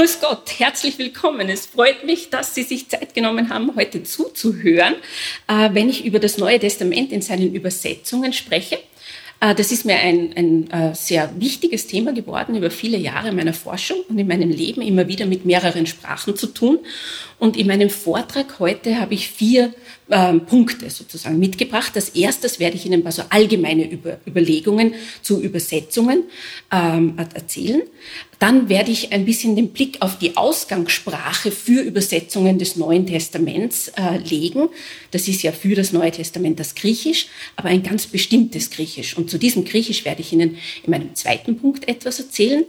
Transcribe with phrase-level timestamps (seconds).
[0.00, 1.50] Grüß Gott, herzlich willkommen.
[1.50, 4.94] Es freut mich, dass Sie sich Zeit genommen haben, heute zuzuhören,
[5.46, 8.78] äh, wenn ich über das Neue Testament in seinen Übersetzungen spreche.
[9.40, 13.52] Äh, das ist mir ein, ein äh, sehr wichtiges Thema geworden über viele Jahre meiner
[13.52, 16.78] Forschung und in meinem Leben immer wieder mit mehreren Sprachen zu tun.
[17.38, 19.74] Und in meinem Vortrag heute habe ich vier
[20.10, 21.92] ähm, Punkte sozusagen mitgebracht.
[21.94, 26.24] Als erstes werde ich Ihnen ein paar so allgemeine Über Überlegungen zu Übersetzungen
[26.72, 27.82] ähm, erzählen.
[28.38, 33.88] Dann werde ich ein bisschen den Blick auf die Ausgangssprache für Übersetzungen des Neuen Testaments
[33.88, 34.70] äh, legen.
[35.10, 39.16] Das ist ja für das Neue Testament das Griechisch, aber ein ganz bestimmtes Griechisch.
[39.16, 42.64] Und zu diesem Griechisch werde ich Ihnen in meinem zweiten Punkt etwas erzählen.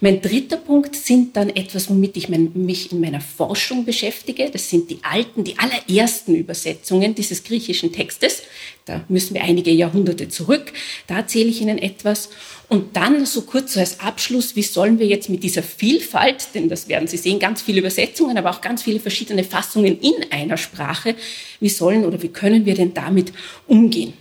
[0.00, 4.48] Mein dritter Punkt sind dann etwas, womit ich mein, mich in meiner Forschung beschäftige.
[4.50, 8.42] Das sind die alten, die allerersten Übersetzungen dieses griechischen Textes.
[8.84, 10.72] Da müssen wir einige Jahrhunderte zurück.
[11.06, 12.30] Da erzähle ich Ihnen etwas.
[12.68, 16.68] Und dann so kurz so als Abschluss, wie sollen wir jetzt mit dieser Vielfalt, denn
[16.68, 20.56] das werden Sie sehen, ganz viele Übersetzungen, aber auch ganz viele verschiedene Fassungen in einer
[20.56, 21.14] Sprache,
[21.60, 23.32] wie sollen oder wie können wir denn damit
[23.66, 24.14] umgehen?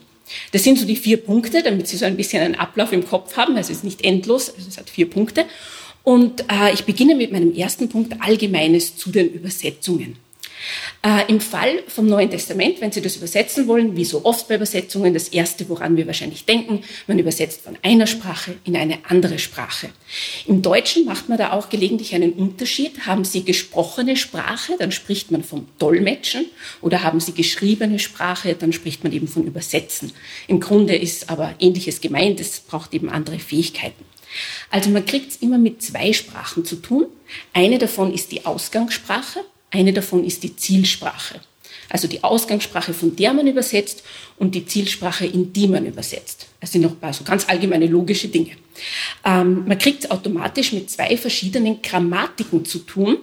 [0.51, 3.37] Das sind so die vier Punkte, damit Sie so ein bisschen einen Ablauf im Kopf
[3.37, 3.55] haben.
[3.57, 5.45] Also es ist nicht endlos, also es hat vier Punkte.
[6.03, 10.17] Und äh, ich beginne mit meinem ersten Punkt, Allgemeines zu den Übersetzungen.
[11.03, 14.55] Äh, Im Fall vom Neuen Testament, wenn Sie das übersetzen wollen, wie so oft bei
[14.55, 19.39] Übersetzungen, das Erste, woran wir wahrscheinlich denken, man übersetzt von einer Sprache in eine andere
[19.39, 19.89] Sprache.
[20.47, 23.05] Im Deutschen macht man da auch gelegentlich einen Unterschied.
[23.05, 26.45] Haben Sie gesprochene Sprache, dann spricht man vom Dolmetschen
[26.81, 30.11] oder haben Sie geschriebene Sprache, dann spricht man eben von Übersetzen.
[30.47, 34.05] Im Grunde ist aber Ähnliches gemeint, es braucht eben andere Fähigkeiten.
[34.69, 37.05] Also man kriegt es immer mit zwei Sprachen zu tun.
[37.53, 41.39] Eine davon ist die Ausgangssprache, eine davon ist die Zielsprache.
[41.89, 44.03] Also die Ausgangssprache, von der man übersetzt
[44.37, 46.47] und die Zielsprache, in die man übersetzt.
[46.59, 48.51] Das sind noch ein paar so ganz allgemeine logische Dinge.
[49.23, 53.17] Ähm, man kriegt es automatisch mit zwei verschiedenen Grammatiken zu tun.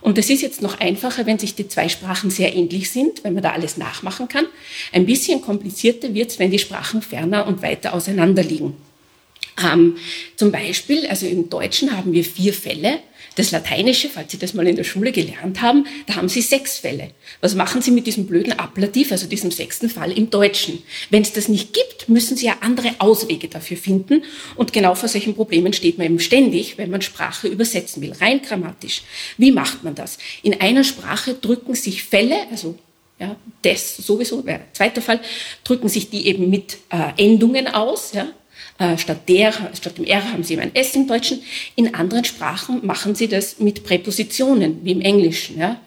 [0.00, 3.34] Und es ist jetzt noch einfacher, wenn sich die zwei Sprachen sehr ähnlich sind, wenn
[3.34, 4.46] man da alles nachmachen kann.
[4.92, 8.76] Ein bisschen komplizierter wird es, wenn die Sprachen ferner und weiter auseinander liegen.
[9.64, 9.96] Ähm,
[10.36, 12.98] zum Beispiel, also im Deutschen haben wir vier Fälle.
[13.36, 16.78] Das Lateinische, falls Sie das mal in der Schule gelernt haben, da haben Sie sechs
[16.78, 17.10] Fälle.
[17.40, 20.82] Was machen Sie mit diesem blöden Ablativ, also diesem sechsten Fall im Deutschen?
[21.10, 24.22] Wenn es das nicht gibt, müssen Sie ja andere Auswege dafür finden.
[24.56, 28.42] Und genau vor solchen Problemen steht man eben ständig, wenn man Sprache übersetzen will, rein
[28.42, 29.02] grammatisch.
[29.38, 30.18] Wie macht man das?
[30.42, 32.78] In einer Sprache drücken sich Fälle, also
[33.18, 35.20] ja, das sowieso, zweiter Fall,
[35.64, 38.28] drücken sich die eben mit äh, Endungen aus, ja,
[38.96, 41.40] statt, der, statt dem R haben sie eben ein S im Deutschen.
[41.76, 45.58] In anderen Sprachen machen sie das mit Präpositionen, wie im Englischen.
[45.58, 45.80] Ja?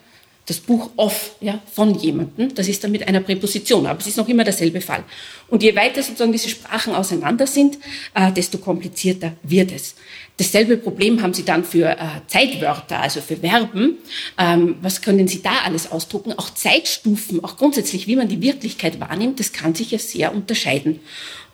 [0.45, 4.17] Das Buch of ja, von jemandem, das ist dann mit einer Präposition, aber es ist
[4.17, 5.03] noch immer derselbe Fall.
[5.47, 7.79] Und je weiter sozusagen diese Sprachen auseinander sind,
[8.13, 9.95] äh, desto komplizierter wird es.
[10.37, 11.97] Dasselbe Problem haben Sie dann für äh,
[12.27, 13.97] Zeitwörter, also für Verben.
[14.37, 16.33] Ähm, was können Sie da alles ausdrucken?
[16.33, 20.99] Auch Zeitstufen, auch grundsätzlich, wie man die Wirklichkeit wahrnimmt, das kann sich ja sehr unterscheiden.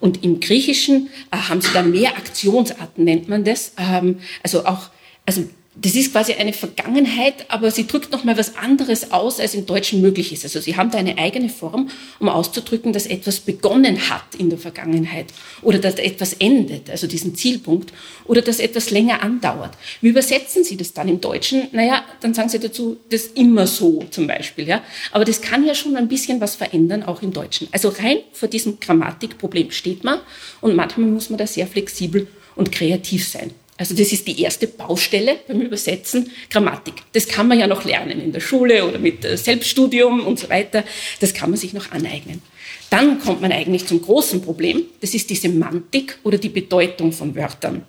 [0.02, 3.74] Und im Griechischen äh, haben Sie dann mehr Aktionsarten, nennt man das.
[3.78, 4.90] Ähm, also auch,
[5.24, 9.54] also das ist quasi eine Vergangenheit, aber sie drückt noch mal was anderes aus, als
[9.54, 10.44] im Deutschen möglich ist.
[10.44, 11.88] Also sie haben da eine eigene Form,
[12.18, 17.34] um auszudrücken, dass etwas begonnen hat in der Vergangenheit oder dass etwas endet, also diesen
[17.34, 17.90] Zielpunkt,
[18.26, 19.72] oder dass etwas länger andauert.
[20.02, 21.68] Wie übersetzen Sie das dann im Deutschen?
[21.72, 24.82] Naja, dann sagen Sie dazu, das immer so zum Beispiel, ja.
[25.10, 27.68] Aber das kann ja schon ein bisschen was verändern, auch im Deutschen.
[27.72, 30.20] Also rein vor diesem Grammatikproblem steht man
[30.60, 33.52] und manchmal muss man da sehr flexibel und kreativ sein.
[33.78, 36.94] Also das ist die erste Baustelle beim Übersetzen, Grammatik.
[37.12, 40.48] Das kann man ja noch lernen in der Schule oder mit äh, Selbststudium und so
[40.50, 40.84] weiter.
[41.20, 42.42] Das kann man sich noch aneignen.
[42.90, 44.84] Dann kommt man eigentlich zum großen Problem.
[45.00, 47.86] Das ist die Semantik oder die Bedeutung von Wörtern.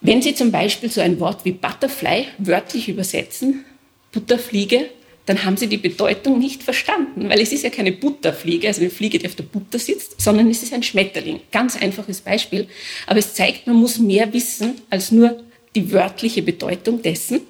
[0.00, 3.64] Wenn Sie zum Beispiel so ein Wort wie Butterfly wörtlich übersetzen,
[4.12, 4.90] Butterfliege,
[5.28, 8.90] dann haben sie die Bedeutung nicht verstanden, weil es ist ja keine Butterfliege, also eine
[8.90, 11.40] Fliege, die auf der Butter sitzt, sondern es ist ein Schmetterling.
[11.52, 12.66] Ganz einfaches Beispiel.
[13.06, 15.42] Aber es zeigt, man muss mehr wissen als nur
[15.74, 17.42] die wörtliche Bedeutung dessen.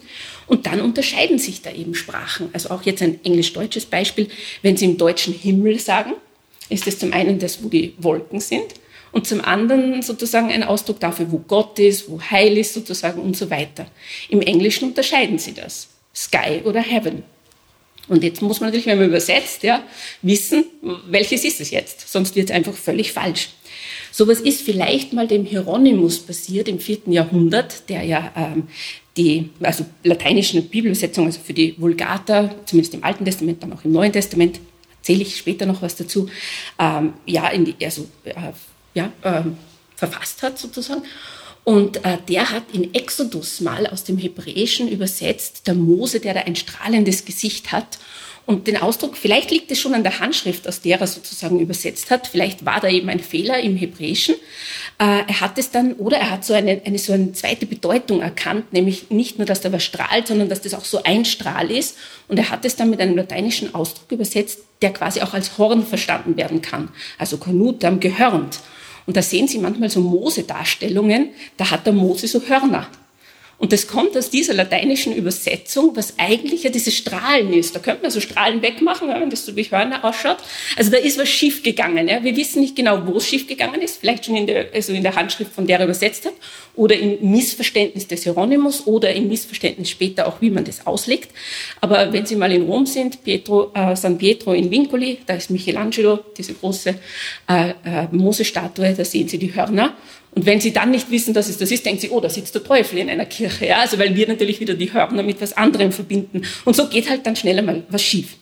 [0.49, 2.49] Und dann unterscheiden sich da eben Sprachen.
[2.53, 4.29] Also auch jetzt ein englisch-deutsches Beispiel.
[4.63, 6.15] Wenn Sie im Deutschen Himmel sagen,
[6.71, 8.75] ist es zum einen das, wo die Wolken sind
[9.13, 13.37] und zum anderen sozusagen ein Ausdruck dafür, wo Gott ist, wo Heil ist sozusagen und
[13.37, 13.87] so weiter.
[14.29, 15.89] Im Englischen unterscheiden Sie das.
[16.15, 17.23] Sky oder Heaven.
[18.09, 19.83] Und jetzt muss man natürlich, wenn man übersetzt, ja,
[20.23, 20.65] wissen,
[21.07, 22.09] welches ist es jetzt.
[22.09, 23.51] Sonst wird es einfach völlig falsch.
[24.11, 28.69] Sowas ist vielleicht mal dem Hieronymus passiert im vierten Jahrhundert, der ja ähm,
[29.17, 33.93] die also lateinischen Bibelübersetzungen, also für die Vulgata, zumindest im Alten Testament, dann auch im
[33.93, 34.61] Neuen Testament,
[35.01, 36.29] erzähle ich später noch was dazu,
[36.79, 38.35] ähm, ja, in die, also, äh,
[38.95, 39.43] ja, äh,
[39.97, 41.03] verfasst hat sozusagen.
[41.69, 46.41] Und äh, der hat in Exodus mal aus dem Hebräischen übersetzt, der Mose, der da
[46.41, 47.99] ein strahlendes Gesicht hat.
[48.47, 52.11] Und den Ausdruck, vielleicht liegt es schon an der Handschrift, aus der er sozusagen übersetzt
[52.11, 54.37] hat, vielleicht war da eben ein Fehler im Hebräischen.
[54.99, 58.23] Äh, er hat es dann, oder er hat so eine, eine, so eine zweite Bedeutung
[58.23, 61.71] erkannt, nämlich nicht nur, dass da was strahlt, sondern dass das auch so ein Strahl
[61.71, 61.99] ist.
[62.29, 65.85] Und er hat es dann mit einem lateinischen Ausdruck übersetzt, der quasi auch als Horn
[65.85, 66.89] verstanden werden kann.
[67.19, 68.61] Also Cornutam, gehörnt.
[69.09, 72.89] Und da sehen Sie manchmal so Mose-Darstellungen, da hat der Mose so Hörner.
[73.59, 77.75] Und das kommt aus dieser lateinischen Übersetzung, was eigentlich ja dieses Strahlen ist.
[77.75, 80.39] Da könnte man so Strahlen wegmachen, wenn das so wie Hörner ausschaut.
[80.77, 82.07] Also da ist was schief gegangen.
[82.07, 82.23] Ja.
[82.23, 83.99] Wir wissen nicht genau, wo es schief gegangen ist.
[83.99, 86.35] Vielleicht schon in der, also in der Handschrift, von der er übersetzt hat,
[86.77, 91.31] oder im Missverständnis des Hieronymus oder im Missverständnis später auch, wie man das auslegt.
[91.81, 95.51] Aber wenn Sie mal in Rom sind, Pietro, äh, San Pietro in Vincoli, da ist
[95.51, 96.95] Michelangelo, diese große
[97.49, 99.97] äh, äh, Mose-Statue, da sehen Sie die Hörner.
[100.39, 102.55] Und wenn Sie dann nicht wissen, dass es das ist, denken Sie, oh, da sitzt
[102.55, 103.67] der Teufel in einer Kirche.
[103.67, 103.81] Ja?
[103.81, 106.43] Also weil wir natürlich wieder die Hörner mit was anderem verbinden.
[106.65, 108.37] Und so geht halt dann schneller mal was schief.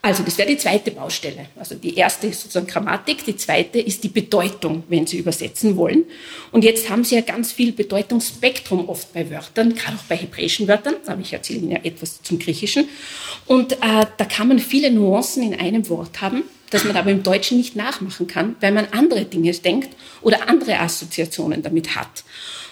[0.00, 1.46] Also das wäre die zweite Baustelle.
[1.56, 6.04] Also die erste ist sozusagen Grammatik, die zweite ist die Bedeutung, wenn Sie übersetzen wollen.
[6.52, 10.68] Und jetzt haben Sie ja ganz viel Bedeutungsspektrum oft bei Wörtern, gerade auch bei hebräischen
[10.68, 12.88] Wörtern, aber ich erzähle Ihnen ja etwas zum Griechischen.
[13.46, 16.44] Und äh, da kann man viele Nuancen in einem Wort haben
[16.74, 19.90] das man aber im Deutschen nicht nachmachen kann, weil man andere Dinge denkt
[20.22, 22.24] oder andere Assoziationen damit hat.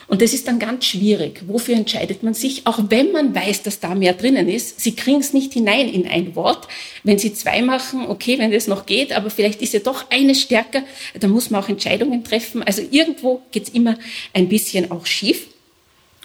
[0.09, 1.43] Und das ist dann ganz schwierig.
[1.47, 2.67] Wofür entscheidet man sich?
[2.67, 6.09] Auch wenn man weiß, dass da mehr drinnen ist, Sie kriegen es nicht hinein in
[6.09, 6.67] ein Wort.
[7.05, 10.35] Wenn Sie zwei machen, okay, wenn das noch geht, aber vielleicht ist ja doch eine
[10.35, 10.83] stärker,
[11.21, 12.65] dann muss man auch Entscheidungen treffen.
[12.65, 13.97] Also irgendwo geht es immer
[14.35, 15.47] ein bisschen auch schief.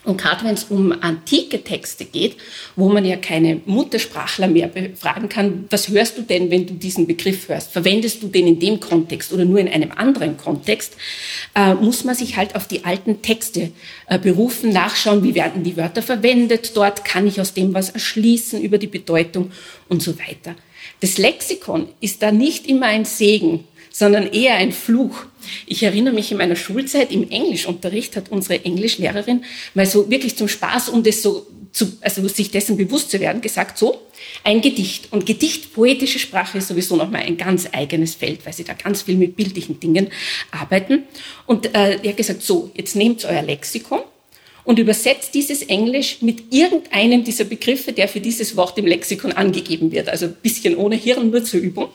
[0.08, 2.38] Und gerade wenn es um antike Texte geht,
[2.78, 7.08] wo man ja keine Muttersprachler mehr befragen kann, was hörst du denn, wenn du diesen
[7.08, 7.74] Begriff hörst?
[7.74, 10.96] Verwendest du den in dem Kontext oder nur in einem anderen Kontext?
[11.56, 13.72] Äh, muss man sich halt auf die alten Texte
[14.08, 18.62] äh, berufen, nachschauen, wie werden die Wörter verwendet dort, kann ich aus dem was erschließen
[18.62, 19.52] über die Bedeutung
[19.90, 20.56] und so weiter.
[21.02, 23.66] Das Lexikon ist da nicht immer ein Segen,
[23.98, 25.26] sondern eher ein Fluch.
[25.66, 30.48] Ich erinnere mich in meiner Schulzeit im Englischunterricht hat unsere Englischlehrerin mal so wirklich zum
[30.48, 34.00] Spaß, um das so zu, also sich dessen bewusst zu werden, gesagt, so,
[34.44, 35.12] ein Gedicht.
[35.12, 39.02] Und Gedicht, poetische Sprache ist sowieso nochmal ein ganz eigenes Feld, weil sie da ganz
[39.02, 40.10] viel mit bildlichen Dingen
[40.52, 41.06] arbeiten.
[41.48, 44.02] Und äh, er hat gesagt, so, jetzt nehmt euer Lexikon
[44.64, 49.92] und übersetzt dieses Englisch mit irgendeinem dieser Begriffe, der für dieses Wort im Lexikon angegeben
[49.92, 50.08] wird.
[50.08, 51.90] Also ein bisschen ohne Hirn, nur zur Übung.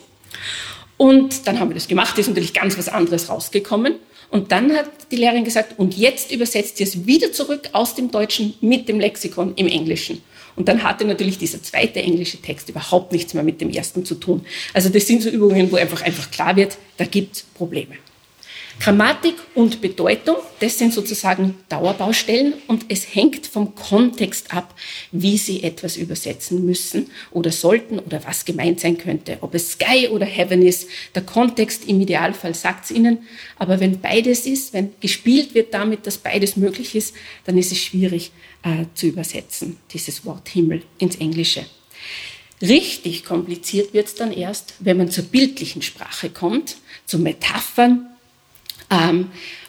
[1.02, 3.96] Und dann haben wir das gemacht, ist natürlich ganz was anderes rausgekommen.
[4.30, 8.12] Und dann hat die Lehrerin gesagt, und jetzt übersetzt sie es wieder zurück aus dem
[8.12, 10.22] Deutschen mit dem Lexikon im Englischen.
[10.54, 14.14] Und dann hatte natürlich dieser zweite englische Text überhaupt nichts mehr mit dem ersten zu
[14.14, 14.46] tun.
[14.74, 17.96] Also das sind so Übungen, wo einfach, einfach klar wird, da gibt es Probleme.
[18.82, 24.74] Grammatik und Bedeutung, das sind sozusagen Dauerbaustellen und es hängt vom Kontext ab,
[25.12, 29.38] wie Sie etwas übersetzen müssen oder sollten oder was gemeint sein könnte.
[29.40, 33.18] Ob es Sky oder Heaven ist, der Kontext im Idealfall sagt es Ihnen.
[33.56, 37.14] Aber wenn beides ist, wenn gespielt wird damit, dass beides möglich ist,
[37.44, 38.32] dann ist es schwierig
[38.64, 41.64] äh, zu übersetzen, dieses Wort Himmel ins Englische.
[42.60, 48.08] Richtig kompliziert wird es dann erst, wenn man zur bildlichen Sprache kommt, zu Metaphern,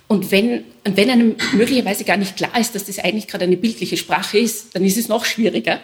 [0.07, 3.97] und wenn, wenn einem möglicherweise gar nicht klar ist, dass das eigentlich gerade eine bildliche
[3.97, 5.79] Sprache ist, dann ist es noch schwieriger.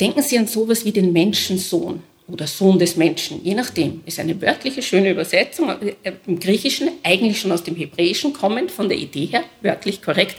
[0.00, 4.40] Denken Sie an sowas wie den Menschensohn oder Sohn des Menschen, je nachdem, ist eine
[4.42, 9.26] wörtliche, schöne Übersetzung äh, im Griechischen, eigentlich schon aus dem Hebräischen kommend, von der Idee
[9.26, 10.36] her, wörtlich korrekt.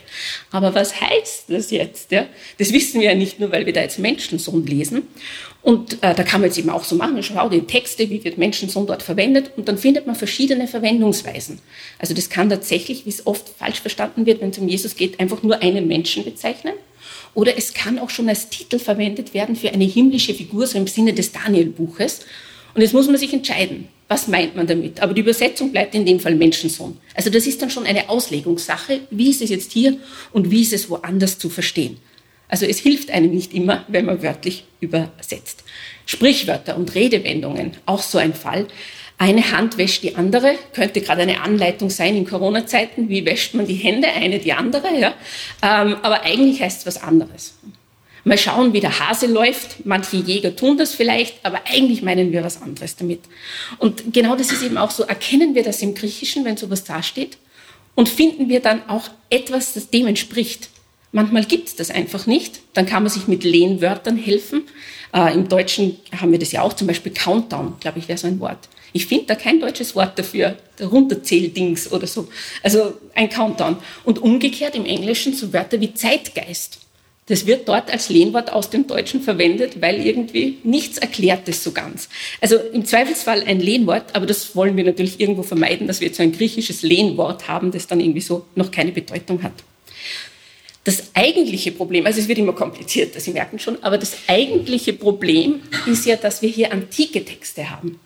[0.51, 2.11] Aber was heißt das jetzt?
[2.11, 2.27] Ja?
[2.57, 5.03] Das wissen wir ja nicht nur, weil wir da jetzt Menschensohn lesen.
[5.67, 8.37] Und äh, da kann man jetzt eben auch so machen, schau die Texte, wie wird
[8.37, 11.59] Menschensohn dort verwendet und dann findet man verschiedene Verwendungsweisen.
[11.99, 15.19] Also das kann tatsächlich, wie es oft falsch verstanden wird, wenn es um Jesus geht,
[15.19, 16.75] einfach nur einen Menschen bezeichnen.
[17.33, 20.87] Oder es kann auch schon als Titel verwendet werden für eine himmlische Figur, so im
[20.87, 22.21] Sinne des Daniel-Buches.
[22.73, 25.01] Und jetzt muss man sich entscheiden, was meint man damit.
[25.01, 26.97] Aber die Übersetzung bleibt in dem Fall Menschensohn.
[27.13, 29.97] Also das ist dann schon eine Auslegungssache, wie ist es jetzt hier
[30.31, 31.97] und wie ist es woanders zu verstehen.
[32.49, 35.63] Also es hilft einem nicht immer, wenn man wörtlich übersetzt.
[36.05, 38.67] Sprichwörter und Redewendungen, auch so ein Fall.
[39.17, 43.65] Eine Hand wäscht die andere, könnte gerade eine Anleitung sein in Corona-Zeiten, wie wäscht man
[43.65, 45.13] die Hände, eine die andere, ja.
[45.63, 47.55] Ähm, aber eigentlich heißt es was anderes.
[48.23, 49.85] Mal schauen, wie der Hase läuft.
[49.85, 53.21] Manche Jäger tun das vielleicht, aber eigentlich meinen wir was anderes damit.
[53.77, 55.03] Und genau das ist eben auch so.
[55.03, 57.37] Erkennen wir das im Griechischen, wenn sowas dasteht?
[57.95, 60.69] Und finden wir dann auch etwas, das dem entspricht?
[61.17, 62.59] Manchmal gibt es das einfach nicht.
[62.75, 64.65] Dann kann man sich mit Lehnwörtern helfen.
[65.11, 68.27] Äh, Im Deutschen haben wir das ja auch, zum Beispiel Countdown, glaube ich, wäre so
[68.27, 68.69] ein Wort.
[68.93, 72.27] Ich finde da kein deutsches Wort dafür, der Runterzähldings oder so.
[72.61, 73.77] Also ein Countdown.
[74.03, 76.81] Und umgekehrt im Englischen so Wörter wie Zeitgeist.
[77.25, 81.71] Das wird dort als Lehnwort aus dem Deutschen verwendet, weil irgendwie nichts erklärt es so
[81.71, 82.09] ganz.
[82.41, 86.17] Also im Zweifelsfall ein Lehnwort, aber das wollen wir natürlich irgendwo vermeiden, dass wir jetzt
[86.17, 89.53] so ein griechisches Lehnwort haben, das dann irgendwie so noch keine Bedeutung hat.
[90.87, 95.59] Das eigentliche Problem, also es wird immer komplizierter, Sie merken schon, aber das eigentliche Problem
[95.85, 97.99] ist ja, dass wir hier antike Texte haben.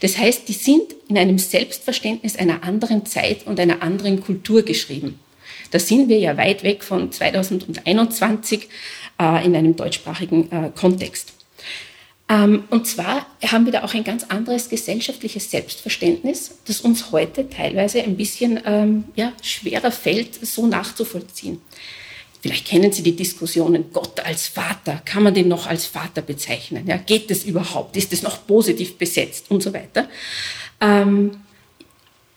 [0.00, 5.18] Das heißt, die sind in einem Selbstverständnis einer anderen Zeit und einer anderen Kultur geschrieben.
[5.70, 8.68] Da sind wir ja weit weg von 2021
[9.18, 11.32] äh, in einem deutschsprachigen äh, Kontext.
[12.28, 17.48] Ähm, und zwar haben wir da auch ein ganz anderes gesellschaftliches Selbstverständnis, das uns heute
[17.48, 21.62] teilweise ein bisschen ähm, ja, schwerer fällt, so nachzuvollziehen.
[22.40, 26.86] Vielleicht kennen Sie die Diskussionen, Gott als Vater, kann man den noch als Vater bezeichnen?
[26.86, 27.96] Ja, geht es überhaupt?
[27.96, 30.08] Ist es noch positiv besetzt und so weiter?
[30.80, 31.32] Ähm,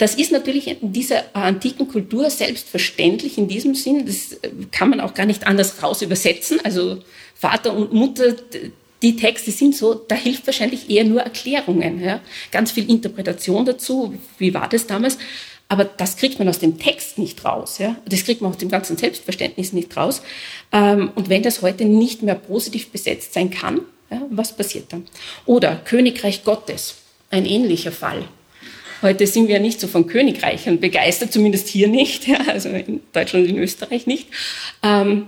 [0.02, 4.08] das ist natürlich in dieser antiken Kultur selbstverständlich in diesem Sinn.
[4.08, 4.40] Das
[4.72, 6.60] kann man auch gar nicht anders raus übersetzen.
[6.64, 7.04] Also
[7.36, 8.36] Vater und Mutter,
[9.04, 12.02] die Texte sind so, da hilft wahrscheinlich eher nur Erklärungen.
[12.02, 12.20] Ja?
[12.52, 14.16] Ganz viel Interpretation dazu.
[14.40, 15.20] Wie war das damals?
[15.72, 17.78] Aber das kriegt man aus dem Text nicht raus.
[17.78, 17.96] Ja?
[18.06, 20.22] Das kriegt man aus dem ganzen Selbstverständnis nicht raus.
[20.74, 25.06] Ähm, und wenn das heute nicht mehr positiv besetzt sein kann, ja, was passiert dann?
[25.46, 26.96] Oder Königreich Gottes,
[27.30, 28.26] ein ähnlicher Fall.
[29.02, 33.46] Heute sind wir nicht so von Königreichen begeistert, zumindest hier nicht, ja, also in Deutschland
[33.46, 34.28] und in Österreich nicht.
[34.84, 35.28] Ähm,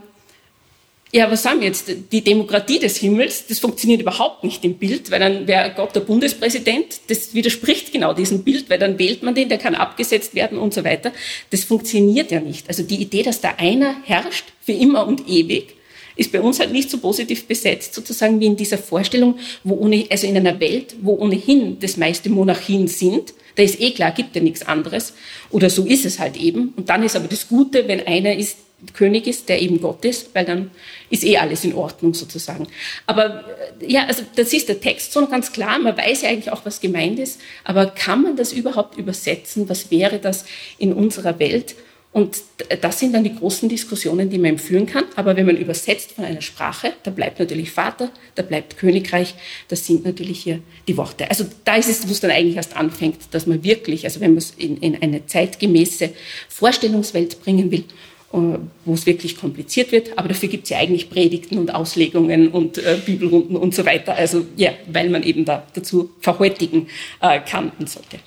[1.16, 1.92] ja, was sagen wir jetzt?
[2.12, 6.00] Die Demokratie des Himmels, das funktioniert überhaupt nicht im Bild, weil dann wäre Gott der
[6.00, 7.02] Bundespräsident.
[7.08, 10.74] Das widerspricht genau diesem Bild, weil dann wählt man den, der kann abgesetzt werden und
[10.74, 11.12] so weiter.
[11.52, 12.68] Das funktioniert ja nicht.
[12.68, 15.76] Also die Idee, dass da einer herrscht für immer und ewig,
[16.16, 20.06] ist bei uns halt nicht so positiv besetzt, sozusagen wie in dieser Vorstellung, wo ohne,
[20.10, 24.36] also in einer Welt, wo ohnehin das meiste Monarchien sind, da ist eh klar, gibt
[24.36, 25.14] ja nichts anderes.
[25.52, 26.74] Oder so ist es halt eben.
[26.76, 28.58] Und dann ist aber das Gute, wenn einer ist,
[28.94, 30.72] König ist, der eben Gott ist, weil dann
[31.10, 32.68] ist eh alles in Ordnung sozusagen.
[33.06, 33.44] Aber
[33.80, 35.80] äh, ja, also das ist der Text so ganz klar.
[35.80, 37.40] Man weiß ja eigentlich auch, was gemeint ist.
[37.64, 39.70] Aber kann man das überhaupt übersetzen?
[39.70, 40.46] Was wäre das
[40.78, 41.76] in unserer Welt?
[42.14, 42.44] Und
[42.82, 45.06] das sind dann die großen Diskussionen, die man führen kann.
[45.16, 49.34] Aber wenn man übersetzt von einer Sprache, da bleibt natürlich Vater, da bleibt Königreich,
[49.68, 51.28] das sind natürlich hier die Worte.
[51.28, 54.32] Also da ist es, wo es dann eigentlich erst anfängt, dass man wirklich, also wenn
[54.32, 56.12] man es in, in eine zeitgemäße
[56.50, 57.86] Vorstellungswelt bringen will,
[58.34, 60.18] wo es wirklich kompliziert wird.
[60.18, 64.16] Aber dafür gibt es ja eigentlich Predigten und Auslegungen und äh, Bibelrunden und so weiter.
[64.16, 66.88] Also ja, weil man eben da dazu verhäutigen
[67.22, 68.18] äh, kann und sollte.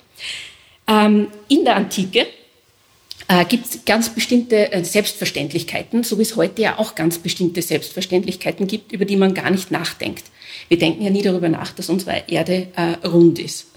[0.87, 2.25] Ähm, in der Antike
[3.27, 7.61] äh, gibt es ganz bestimmte äh, Selbstverständlichkeiten, so wie es heute ja auch ganz bestimmte
[7.61, 10.23] Selbstverständlichkeiten gibt, über die man gar nicht nachdenkt.
[10.69, 13.67] Wir denken ja nie darüber nach, dass unsere Erde äh, rund ist.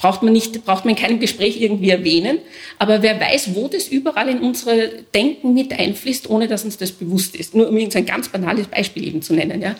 [0.00, 2.38] Braucht man nicht, braucht man in keinem Gespräch irgendwie erwähnen.
[2.78, 6.92] Aber wer weiß, wo das überall in unsere Denken mit einfließt, ohne dass uns das
[6.92, 7.54] bewusst ist.
[7.54, 9.76] Nur um ein ganz banales Beispiel eben zu nennen, ja.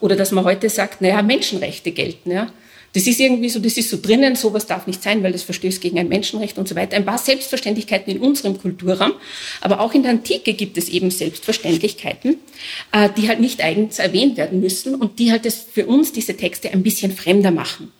[0.00, 2.52] Oder dass man heute sagt, naja, Menschenrechte gelten, ja.
[2.92, 5.80] Das ist irgendwie so, das ist so drinnen, sowas darf nicht sein, weil das verstößt
[5.80, 6.96] gegen ein Menschenrecht und so weiter.
[6.96, 9.12] Ein paar Selbstverständlichkeiten in unserem Kulturraum,
[9.60, 12.38] aber auch in der Antike gibt es eben Selbstverständlichkeiten,
[12.90, 16.36] äh, die halt nicht eigens erwähnt werden müssen und die halt das für uns diese
[16.36, 17.92] Texte ein bisschen fremder machen.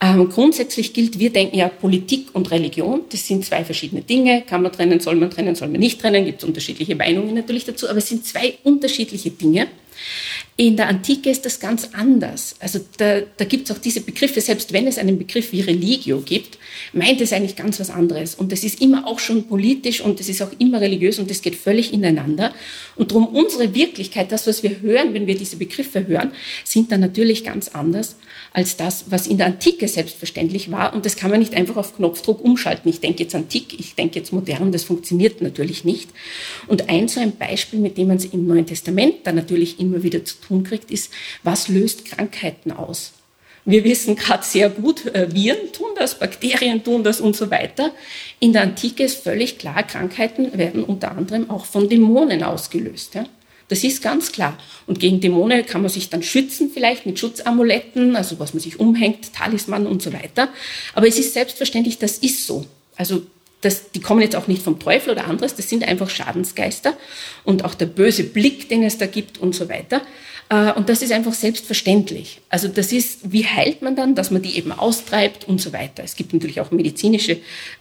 [0.00, 4.42] Ähm, grundsätzlich gilt, wir denken ja Politik und Religion, das sind zwei verschiedene Dinge.
[4.42, 7.64] Kann man trennen, soll man trennen, soll man nicht trennen, gibt es unterschiedliche Meinungen natürlich
[7.64, 9.66] dazu, aber es sind zwei unterschiedliche Dinge.
[10.56, 12.54] In der Antike ist das ganz anders.
[12.60, 16.20] Also da, da gibt es auch diese Begriffe, selbst wenn es einen Begriff wie Religio
[16.20, 16.58] gibt,
[16.92, 18.36] meint es eigentlich ganz was anderes.
[18.36, 21.42] Und das ist immer auch schon politisch und es ist auch immer religiös und das
[21.42, 22.54] geht völlig ineinander.
[22.94, 26.32] Und darum unsere Wirklichkeit, das, was wir hören, wenn wir diese Begriffe hören,
[26.64, 28.16] sind dann natürlich ganz anders
[28.52, 30.94] als das, was in der Antike selbstverständlich war.
[30.94, 32.88] Und das kann man nicht einfach auf Knopfdruck umschalten.
[32.88, 36.10] Ich denke jetzt antik, ich denke jetzt modern, das funktioniert natürlich nicht.
[36.66, 40.02] Und ein so ein Beispiel, mit dem man es im Neuen Testament dann natürlich immer
[40.02, 41.12] wieder zu tun kriegt, ist,
[41.42, 43.12] was löst Krankheiten aus?
[43.64, 47.92] Wir wissen gerade sehr gut, äh, Viren tun das, Bakterien tun das und so weiter.
[48.40, 53.14] In der Antike ist völlig klar, Krankheiten werden unter anderem auch von Dämonen ausgelöst.
[53.14, 53.26] Ja?
[53.68, 54.56] Das ist ganz klar.
[54.86, 58.80] Und gegen Dämonen kann man sich dann schützen, vielleicht mit Schutzamuletten, also was man sich
[58.80, 60.48] umhängt, Talisman und so weiter.
[60.94, 62.64] Aber es ist selbstverständlich, das ist so.
[62.96, 63.22] Also
[63.60, 66.96] das, die kommen jetzt auch nicht vom Teufel oder anderes, das sind einfach Schadensgeister
[67.44, 70.02] und auch der böse Blick, den es da gibt und so weiter.
[70.50, 72.40] Äh, und das ist einfach selbstverständlich.
[72.48, 76.02] Also das ist, wie heilt man dann, dass man die eben austreibt und so weiter.
[76.04, 77.32] Es gibt natürlich auch medizinische,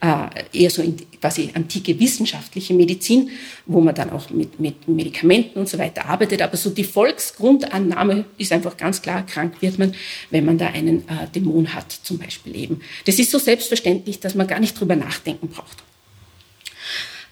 [0.01, 0.83] äh, eher so
[1.21, 3.29] quasi antike wissenschaftliche Medizin,
[3.65, 6.41] wo man dann auch mit, mit Medikamenten und so weiter arbeitet.
[6.41, 9.95] Aber so die Volksgrundannahme ist einfach ganz klar, krank wird man,
[10.29, 12.81] wenn man da einen äh, Dämon hat, zum Beispiel eben.
[13.05, 15.83] Das ist so selbstverständlich, dass man gar nicht drüber nachdenken braucht.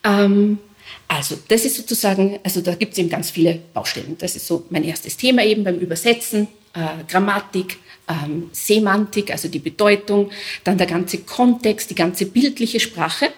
[0.03, 0.59] Ähm,
[1.07, 4.15] also, das ist sozusagen, also da gibt es eben ganz viele Baustellen.
[4.19, 9.59] Das ist so mein erstes Thema eben beim Übersetzen, äh, Grammatik, ähm, Semantik, also die
[9.59, 10.31] Bedeutung,
[10.63, 13.29] dann der ganze Kontext, die ganze bildliche Sprache.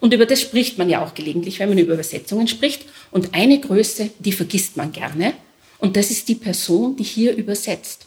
[0.00, 2.86] Und über das spricht man ja auch gelegentlich, wenn man über Übersetzungen spricht.
[3.10, 5.34] Und eine Größe, die vergisst man gerne.
[5.78, 8.06] Und das ist die Person, die hier übersetzt.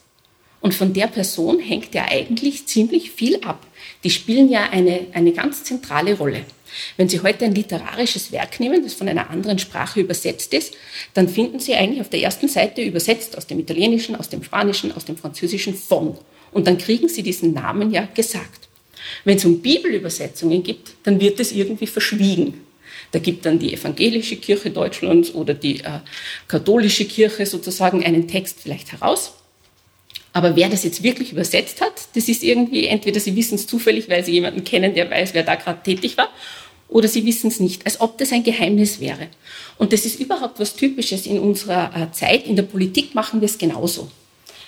[0.59, 3.67] Und von der Person hängt ja eigentlich ziemlich viel ab.
[4.03, 6.45] Die spielen ja eine, eine ganz zentrale Rolle.
[6.97, 10.73] Wenn Sie heute ein literarisches Werk nehmen, das von einer anderen Sprache übersetzt ist,
[11.13, 14.91] dann finden Sie eigentlich auf der ersten Seite übersetzt aus dem Italienischen, aus dem Spanischen,
[14.91, 16.17] aus dem Französischen von.
[16.51, 18.67] Und dann kriegen Sie diesen Namen ja gesagt.
[19.23, 22.61] Wenn es um Bibelübersetzungen gibt, dann wird es irgendwie verschwiegen.
[23.11, 25.99] Da gibt dann die evangelische Kirche Deutschlands oder die äh,
[26.47, 29.33] katholische Kirche sozusagen einen Text vielleicht heraus.
[30.35, 34.09] Aber wer das jetzt wirklich übersetzt hat, das ist irgendwie, entweder Sie wissen es zufällig,
[34.09, 36.29] weil Sie jemanden kennen, der weiß, wer da gerade tätig war,
[36.93, 39.27] oder sie wissen es nicht, als ob das ein Geheimnis wäre.
[39.77, 42.45] Und das ist überhaupt was Typisches in unserer äh, Zeit.
[42.45, 44.09] In der Politik machen wir es genauso.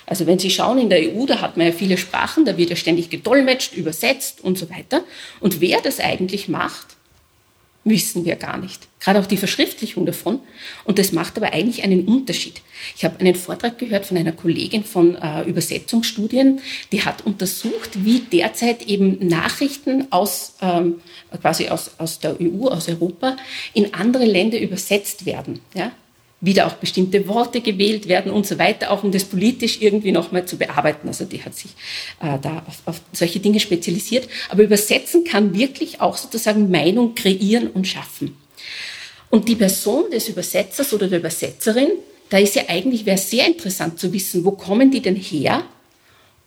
[0.07, 2.69] Also wenn Sie schauen, in der EU, da hat man ja viele Sprachen, da wird
[2.71, 5.03] ja ständig gedolmetscht, übersetzt und so weiter.
[5.39, 6.94] Und wer das eigentlich macht,
[7.85, 8.87] wissen wir gar nicht.
[8.99, 10.39] Gerade auch die Verschriftlichung davon.
[10.83, 12.61] Und das macht aber eigentlich einen Unterschied.
[12.97, 16.59] Ich habe einen Vortrag gehört von einer Kollegin von äh, Übersetzungsstudien,
[16.91, 20.95] die hat untersucht, wie derzeit eben Nachrichten aus, ähm,
[21.39, 23.37] quasi aus, aus der EU, aus Europa,
[23.73, 25.61] in andere Länder übersetzt werden.
[25.75, 25.91] Ja?
[26.41, 30.45] Wieder auch bestimmte Worte gewählt werden und so weiter, auch um das politisch irgendwie nochmal
[30.45, 31.07] zu bearbeiten.
[31.07, 31.71] Also die hat sich
[32.21, 34.27] äh, da auf, auf solche Dinge spezialisiert.
[34.49, 38.35] Aber übersetzen kann wirklich auch sozusagen Meinung kreieren und schaffen.
[39.29, 41.89] Und die Person des Übersetzers oder der Übersetzerin,
[42.29, 45.63] da ist ja eigentlich, wäre sehr interessant zu wissen, wo kommen die denn her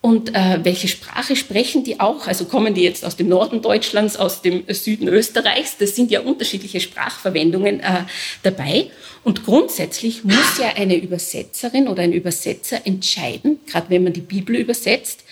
[0.01, 2.29] und äh, welche Sprache sprechen die auch?
[2.29, 5.77] Also kommen die jetzt aus dem Norden Deutschlands, aus dem Süden Österreichs?
[5.77, 8.05] Das sind ja unterschiedliche Sprachverwendungen äh,
[8.45, 8.91] dabei.
[9.25, 14.55] Und grundsätzlich muss ja eine Übersetzerin oder ein Übersetzer entscheiden, gerade wenn man die Bibel
[14.55, 15.25] übersetzt,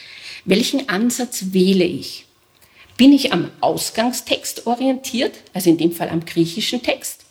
[0.45, 2.25] welchen Ansatz wähle ich?
[2.97, 7.25] Bin ich am Ausgangstext orientiert, also in dem Fall am griechischen Text?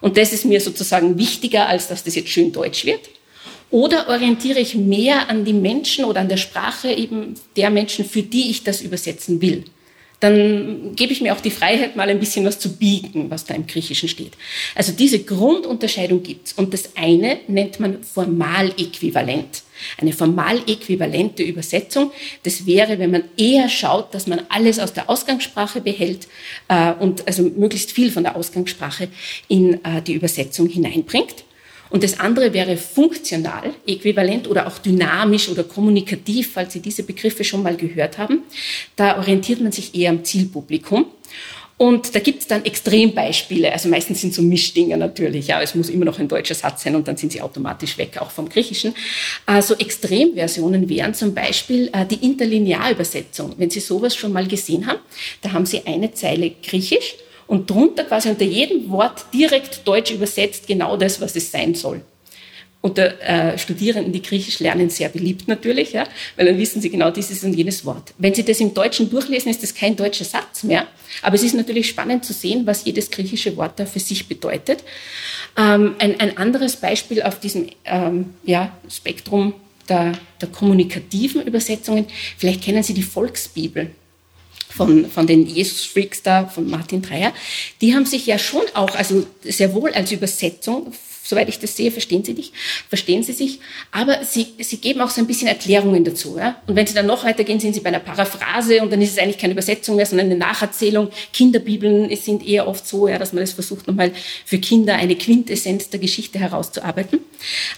[0.00, 3.10] Und das ist mir sozusagen wichtiger, als dass das jetzt schön deutsch wird.
[3.70, 8.22] Oder orientiere ich mehr an die Menschen oder an der Sprache eben der Menschen, für
[8.22, 9.64] die ich das übersetzen will?
[10.20, 13.54] Dann gebe ich mir auch die Freiheit, mal ein bisschen was zu biegen, was da
[13.54, 14.32] im Griechischen steht.
[14.74, 16.54] Also diese Grundunterscheidung gibt's.
[16.54, 19.62] Und das eine nennt man Formaläquivalent.
[19.96, 22.10] Eine formal-äquivalente Übersetzung,
[22.42, 26.26] das wäre, wenn man eher schaut, dass man alles aus der Ausgangssprache behält
[26.66, 29.06] äh, und also möglichst viel von der Ausgangssprache
[29.46, 31.44] in äh, die Übersetzung hineinbringt.
[31.90, 37.44] Und das andere wäre funktional, äquivalent oder auch dynamisch oder kommunikativ, falls Sie diese Begriffe
[37.44, 38.42] schon mal gehört haben.
[38.96, 41.06] Da orientiert man sich eher am Zielpublikum.
[41.78, 43.72] Und da gibt es dann Extrembeispiele.
[43.72, 45.46] Also meistens sind so Mischdinger natürlich.
[45.46, 48.18] Ja, es muss immer noch ein deutscher Satz sein und dann sind sie automatisch weg,
[48.20, 48.94] auch vom Griechischen.
[49.46, 53.54] Also Extremversionen wären zum Beispiel äh, die Interlinearübersetzung.
[53.58, 54.98] Wenn Sie sowas schon mal gesehen haben,
[55.40, 57.14] da haben Sie eine Zeile Griechisch
[57.48, 62.02] und drunter quasi unter jedem Wort direkt Deutsch übersetzt genau das, was es sein soll.
[62.80, 66.06] Unter äh, Studierenden, die Griechisch lernen, sehr beliebt natürlich, ja,
[66.36, 68.14] weil dann wissen sie genau dieses und jenes Wort.
[68.18, 70.86] Wenn sie das im Deutschen durchlesen, ist das kein deutscher Satz mehr,
[71.22, 74.84] aber es ist natürlich spannend zu sehen, was jedes griechische Wort da für sich bedeutet.
[75.56, 79.54] Ähm, ein, ein anderes Beispiel auf diesem ähm, ja, Spektrum
[79.88, 82.06] der, der kommunikativen Übersetzungen,
[82.36, 83.90] vielleicht kennen Sie die Volksbibel
[84.78, 87.34] von, von den Jesus-Freaks da, von Martin Dreyer,
[87.80, 90.92] die haben sich ja schon auch, also sehr wohl als Übersetzung
[91.28, 92.52] soweit ich das sehe, verstehen Sie dich,
[92.88, 93.60] verstehen Sie sich,
[93.92, 96.38] aber Sie, Sie geben auch so ein bisschen Erklärungen dazu.
[96.38, 96.60] Ja?
[96.66, 99.18] Und wenn Sie dann noch weitergehen, sind Sie bei einer Paraphrase und dann ist es
[99.18, 101.10] eigentlich keine Übersetzung mehr, sondern eine Nacherzählung.
[101.34, 104.12] Kinderbibeln sind eher oft so, ja, dass man das versucht, nochmal
[104.46, 107.20] für Kinder eine Quintessenz der Geschichte herauszuarbeiten.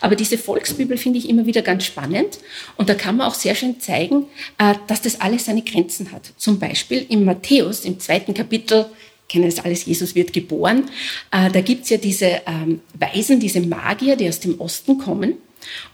[0.00, 2.38] Aber diese Volksbibel finde ich immer wieder ganz spannend
[2.76, 4.26] und da kann man auch sehr schön zeigen,
[4.58, 6.32] äh, dass das alles seine Grenzen hat.
[6.36, 8.86] Zum Beispiel im Matthäus, im zweiten Kapitel,
[9.30, 10.90] kennen das alles, Jesus wird geboren.
[11.30, 15.34] Äh, da gibt's ja diese ähm, Weisen, diese Magier, die aus dem Osten kommen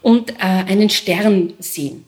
[0.02, 2.04] und äh, einen Stern sehen.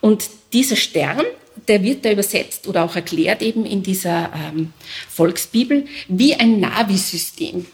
[0.00, 1.22] Und dieser Stern,
[1.68, 4.72] der wird da übersetzt oder auch erklärt eben in dieser ähm,
[5.08, 7.66] Volksbibel wie ein Navi-System.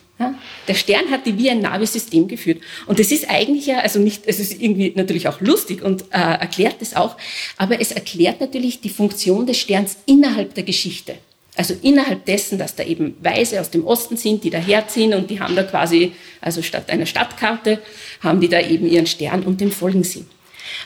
[0.67, 2.61] Der Stern hat die wie ein Navi-System geführt.
[2.87, 6.19] Und das ist eigentlich ja, also nicht, es ist irgendwie natürlich auch lustig und äh,
[6.19, 7.17] erklärt es auch,
[7.57, 11.15] aber es erklärt natürlich die Funktion des Sterns innerhalb der Geschichte.
[11.59, 15.41] Also innerhalb dessen, dass da eben Weise aus dem Osten sind, die daherziehen und die
[15.41, 17.81] haben da quasi, also statt einer Stadtkarte,
[18.21, 20.25] haben die da eben ihren Stern und dem folgen sie.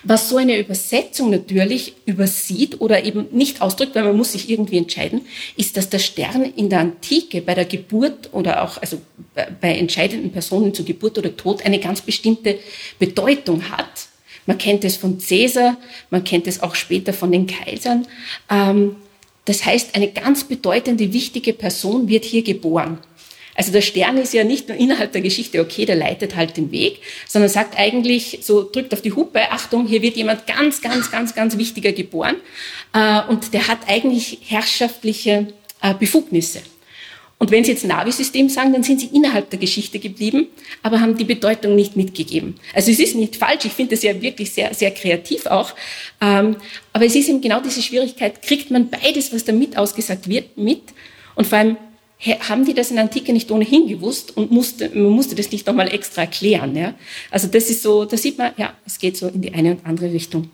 [0.03, 4.79] Was so eine Übersetzung natürlich übersieht oder eben nicht ausdrückt, weil man muss sich irgendwie
[4.79, 5.27] entscheiden,
[5.59, 9.03] ist, dass der Stern in der Antike bei der Geburt oder auch also
[9.61, 12.59] bei entscheidenden Personen zu Geburt oder Tod eine ganz bestimmte
[12.99, 14.07] Bedeutung hat.
[14.47, 15.77] Man kennt es von Caesar,
[16.09, 18.07] man kennt es auch später von den Kaisern.
[18.51, 18.97] Ähm,
[19.45, 22.99] das heißt, eine ganz bedeutende, wichtige Person wird hier geboren.
[23.55, 26.71] Also der Stern ist ja nicht nur innerhalb der Geschichte, okay, der leitet halt den
[26.71, 31.11] Weg, sondern sagt eigentlich, so drückt auf die Hupe, Achtung, hier wird jemand ganz, ganz,
[31.11, 32.37] ganz, ganz wichtiger geboren.
[32.95, 35.49] Äh, und der hat eigentlich herrschaftliche
[35.83, 36.61] äh, Befugnisse.
[37.43, 40.47] Und wenn Sie jetzt Navi-System sagen, dann sind Sie innerhalb der Geschichte geblieben,
[40.85, 42.55] aber haben die Bedeutung nicht mitgegeben.
[42.73, 45.75] Also es ist nicht falsch, ich finde es ja wirklich sehr, sehr kreativ auch.
[46.21, 46.55] Ähm,
[46.93, 50.83] aber es ist eben genau diese Schwierigkeit, kriegt man beides, was damit ausgesagt wird, mit?
[51.35, 51.77] Und vor allem,
[52.25, 55.67] haben die das in der Antike nicht ohnehin gewusst und musste, man musste das nicht
[55.67, 56.77] nochmal extra erklären.
[56.77, 56.95] Ja?
[57.31, 59.85] Also das ist so, da sieht man, ja, es geht so in die eine und
[59.85, 60.51] andere Richtung.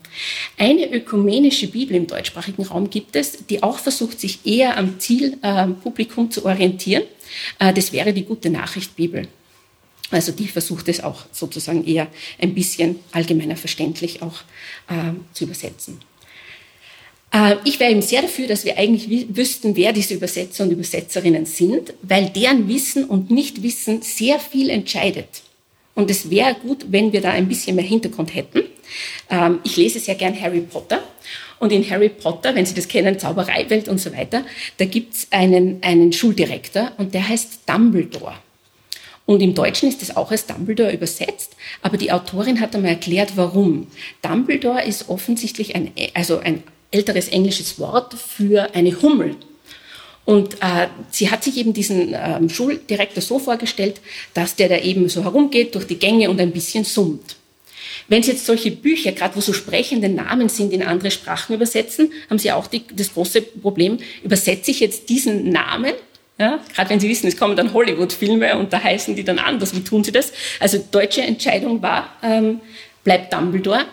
[0.57, 6.25] Eine ökumenische Bibel im deutschsprachigen Raum gibt es, die auch versucht, sich eher am Zielpublikum
[6.25, 7.03] äh, zu orientieren.
[7.59, 9.27] Äh, das wäre die Gute Nachricht Bibel.
[10.11, 12.07] Also die versucht es auch sozusagen eher
[12.41, 14.41] ein bisschen allgemeiner verständlich auch
[14.89, 15.99] äh, zu übersetzen.
[17.31, 21.45] Äh, ich wäre eben sehr dafür, dass wir eigentlich wüssten, wer diese Übersetzer und Übersetzerinnen
[21.45, 25.41] sind, weil deren Wissen und Nichtwissen sehr viel entscheidet.
[25.95, 28.63] Und es wäre gut, wenn wir da ein bisschen mehr Hintergrund hätten.
[29.29, 31.03] Ähm, ich lese sehr gern Harry Potter.
[31.59, 34.45] Und in Harry Potter, wenn Sie das kennen, Zaubereiwelt und so weiter,
[34.77, 38.35] da gibt's einen, einen Schuldirektor und der heißt Dumbledore.
[39.25, 43.33] Und im Deutschen ist es auch als Dumbledore übersetzt, aber die Autorin hat einmal erklärt,
[43.35, 43.87] warum.
[44.21, 49.35] Dumbledore ist offensichtlich ein, also ein älteres englisches Wort für eine Hummel.
[50.25, 53.99] Und äh, sie hat sich eben diesen ähm, Schuldirektor so vorgestellt,
[54.33, 57.35] dass der da eben so herumgeht durch die Gänge und ein bisschen summt.
[58.07, 62.11] Wenn Sie jetzt solche Bücher, gerade wo so sprechende Namen sind, in andere Sprachen übersetzen,
[62.29, 65.93] haben Sie auch die, das große Problem, übersetze ich jetzt diesen Namen,
[66.39, 69.75] ja, gerade wenn Sie wissen, es kommen dann Hollywood-Filme und da heißen die dann anders,
[69.75, 70.31] wie tun Sie das?
[70.59, 72.61] Also deutsche Entscheidung war, ähm,
[73.03, 73.85] bleibt Dumbledore.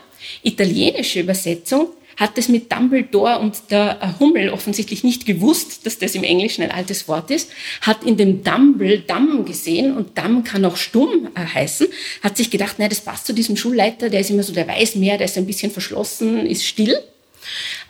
[0.42, 6.24] Italienische Übersetzung hat es mit Dumbledore und der Hummel offensichtlich nicht gewusst, dass das im
[6.24, 7.50] Englischen ein altes Wort ist,
[7.82, 11.86] hat in dem Dumble Damm gesehen und Damm kann auch stumm äh, heißen,
[12.22, 14.96] hat sich gedacht, nein, das passt zu diesem Schulleiter, der ist immer so, der weiß
[14.96, 16.98] mehr, der ist ein bisschen verschlossen, ist still.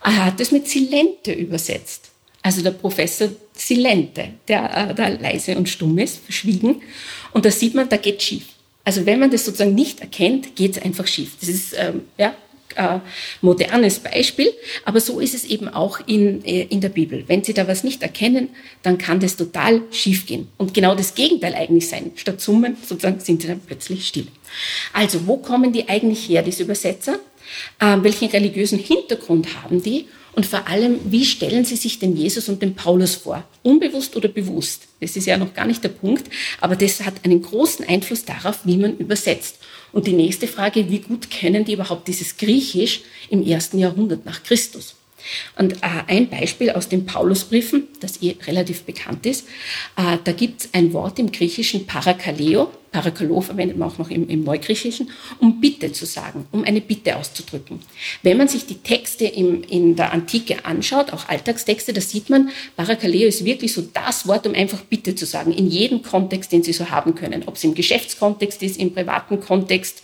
[0.03, 2.11] Er hat es mit Silente übersetzt.
[2.43, 6.83] Also der Professor Silente, der, äh, der leise und stumm ist, verschwiegen.
[7.33, 8.45] Und da sieht man, da geht schief.
[8.85, 11.33] Also wenn man das sozusagen nicht erkennt, geht es einfach schief.
[11.41, 12.37] Das ist ähm, ja,
[12.77, 13.01] äh,
[13.41, 14.53] modernes Beispiel,
[14.85, 17.25] aber so ist es eben auch in, äh, in der Bibel.
[17.27, 18.51] Wenn Sie da was nicht erkennen,
[18.83, 22.13] dann kann das total schiefgehen und genau das Gegenteil eigentlich sein.
[22.17, 24.27] Statt summen sozusagen sind Sie dann plötzlich still.
[24.93, 27.19] Also wo kommen die eigentlich her, diese Übersetzer?
[27.79, 30.07] Äh, welchen religiösen Hintergrund haben die?
[30.37, 33.43] Und vor allem, wie stellen Sie sich den Jesus und den Paulus vor?
[33.63, 34.83] Unbewusst oder bewusst?
[35.01, 38.59] Das ist ja noch gar nicht der Punkt, aber das hat einen großen Einfluss darauf,
[38.65, 39.57] wie man übersetzt.
[39.97, 44.43] Und die nächste Frage, wie gut kennen die überhaupt dieses Griechisch im ersten Jahrhundert nach
[44.43, 44.95] Christus?
[45.59, 49.47] Und äh, ein Beispiel aus den Paulusbriefen, das eh relativ bekannt ist,
[49.97, 54.27] äh, da gibt es ein Wort im Griechischen Parakaleo, Parakaleo verwendet man auch noch im,
[54.31, 57.81] im Neugriechischen, um Bitte zu sagen, um eine Bitte auszudrücken.
[58.23, 62.49] Wenn man sich die Texte im, in der Antike anschaut, auch Alltagstexte, da sieht man,
[62.75, 66.63] Parakaleo ist wirklich so das Wort, um einfach Bitte zu sagen, in jedem Kontext, den
[66.63, 70.01] Sie so haben können, ob es im Geschäftskontext ist, im privaten Kontext,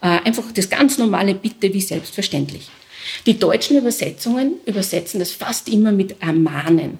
[0.00, 2.68] äh, einfach das ganz normale Bitte wie selbstverständlich.
[3.26, 6.98] Die deutschen Übersetzungen übersetzen das fast immer mit ermahnen.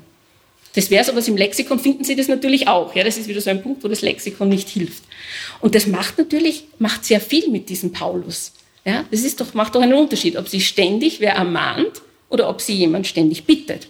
[0.74, 2.94] Das wäre so was im Lexikon, finden Sie das natürlich auch.
[2.94, 5.04] Ja, das ist wieder so ein Punkt, wo das Lexikon nicht hilft.
[5.60, 8.52] Und das macht natürlich, macht sehr viel mit diesem Paulus.
[8.84, 12.60] Ja, das ist doch, macht doch einen Unterschied, ob Sie ständig wer ermahnt oder ob
[12.60, 13.88] Sie jemand ständig bittet.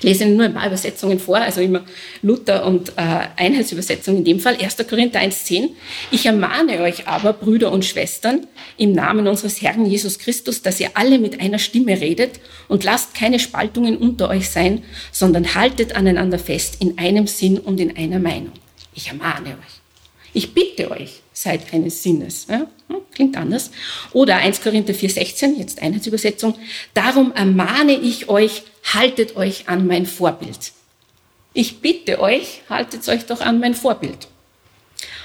[0.00, 1.84] Ich lese nur ein paar Übersetzungen vor, also immer
[2.22, 4.56] Luther und äh, Einheitsübersetzung in dem Fall.
[4.56, 4.78] 1.
[4.88, 5.70] Korinther 1,10.
[6.10, 8.46] Ich ermahne euch aber, Brüder und Schwestern,
[8.78, 13.14] im Namen unseres Herrn Jesus Christus, dass ihr alle mit einer Stimme redet und lasst
[13.14, 18.20] keine Spaltungen unter euch sein, sondern haltet aneinander fest in einem Sinn und in einer
[18.20, 18.52] Meinung.
[18.94, 19.79] Ich ermahne euch.
[20.32, 22.46] Ich bitte euch, seid eines Sinnes.
[22.48, 22.66] Ja?
[22.88, 23.70] Hm, klingt anders.
[24.12, 26.54] Oder 1 Korinther 4,16, jetzt Einheitsübersetzung.
[26.94, 30.72] Darum ermahne ich euch, haltet euch an mein Vorbild.
[31.52, 34.28] Ich bitte euch, haltet euch doch an mein Vorbild.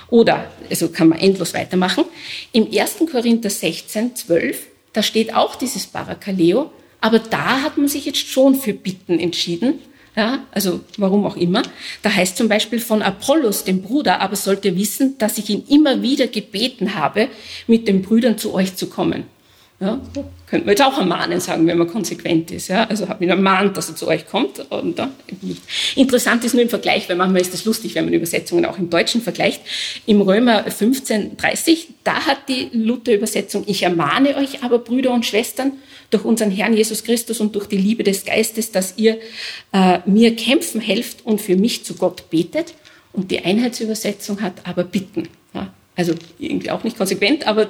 [0.10, 2.06] Oder, also kann man endlos weitermachen.
[2.52, 2.98] Im 1.
[3.12, 8.56] Korinther 16, 12, da steht auch dieses Parakaleo, aber da hat man sich jetzt schon
[8.56, 9.80] für Bitten entschieden.
[10.15, 11.62] Ja, also warum auch immer.
[12.01, 15.63] Da heißt zum Beispiel von Apollos, dem Bruder, aber sollt ihr wissen, dass ich ihn
[15.67, 17.28] immer wieder gebeten habe,
[17.67, 19.25] mit den Brüdern zu euch zu kommen.
[19.82, 19.99] Ja,
[20.47, 22.69] könnte man jetzt auch ermahnen, sagen, wenn man konsequent ist.
[22.69, 22.86] Ja?
[22.86, 24.60] Also habe ihn ermahnt, dass er zu euch kommt.
[24.71, 25.62] Und, ja, nicht.
[25.97, 28.89] Interessant ist nur im Vergleich, weil manchmal ist das lustig, wenn man Übersetzungen auch im
[28.89, 29.62] Deutschen vergleicht.
[30.06, 35.73] Im Römer 15, 30, da hat die Luther-Übersetzung, ich ermahne euch aber, Brüder und Schwestern,
[36.15, 39.19] durch unseren Herrn Jesus Christus und durch die Liebe des Geistes, dass ihr
[39.73, 42.73] äh, mir kämpfen helft und für mich zu Gott betet.
[43.12, 45.28] Und die Einheitsübersetzung hat aber bitten.
[45.54, 45.73] Ja?
[45.97, 47.69] Also irgendwie auch nicht konsequent, aber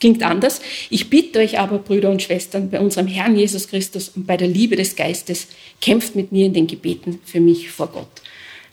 [0.00, 0.60] klingt anders.
[0.90, 4.48] Ich bitte euch aber, Brüder und Schwestern, bei unserem Herrn Jesus Christus und bei der
[4.48, 5.46] Liebe des Geistes,
[5.80, 8.08] kämpft mit mir in den Gebeten für mich vor Gott.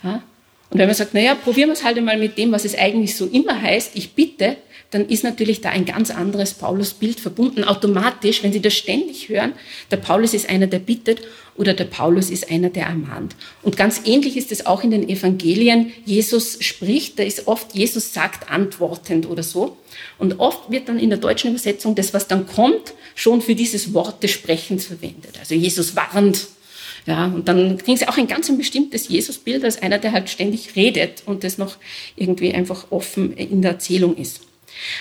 [0.04, 0.24] Ja?
[0.72, 3.16] Und wenn man sagt, naja, probieren wir es halt einmal mit dem, was es eigentlich
[3.16, 4.58] so immer heißt, ich bitte,
[4.92, 7.64] dann ist natürlich da ein ganz anderes Paulusbild verbunden.
[7.64, 9.54] Automatisch, wenn Sie das ständig hören,
[9.90, 11.22] der Paulus ist einer, der bittet
[11.56, 13.36] oder der Paulus ist einer, der ermahnt.
[13.62, 15.94] Und ganz ähnlich ist es auch in den Evangelien.
[16.06, 19.78] Jesus spricht, da ist oft, Jesus sagt antwortend oder so.
[20.18, 23.94] Und oft wird dann in der deutschen Übersetzung das, was dann kommt, schon für dieses
[23.94, 25.38] Wort des Sprechens verwendet.
[25.40, 26.48] Also Jesus warnt,
[27.06, 30.30] ja, und dann kriegen sie auch ein ganz ein bestimmtes Jesusbild als einer, der halt
[30.30, 31.78] ständig redet und das noch
[32.16, 34.42] irgendwie einfach offen in der Erzählung ist.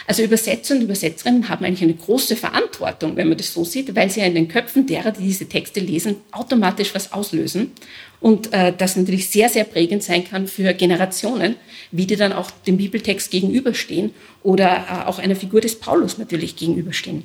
[0.06, 4.11] Also Übersetzer und Übersetzerinnen haben eigentlich eine große Verantwortung, wenn man das so sieht, weil
[4.11, 7.72] sie ja in den Köpfen derer, die diese Texte lesen, automatisch was auslösen
[8.20, 11.56] und äh, das natürlich sehr, sehr prägend sein kann für Generationen,
[11.90, 16.56] wie die dann auch dem Bibeltext gegenüberstehen oder äh, auch einer Figur des Paulus natürlich
[16.56, 17.24] gegenüberstehen.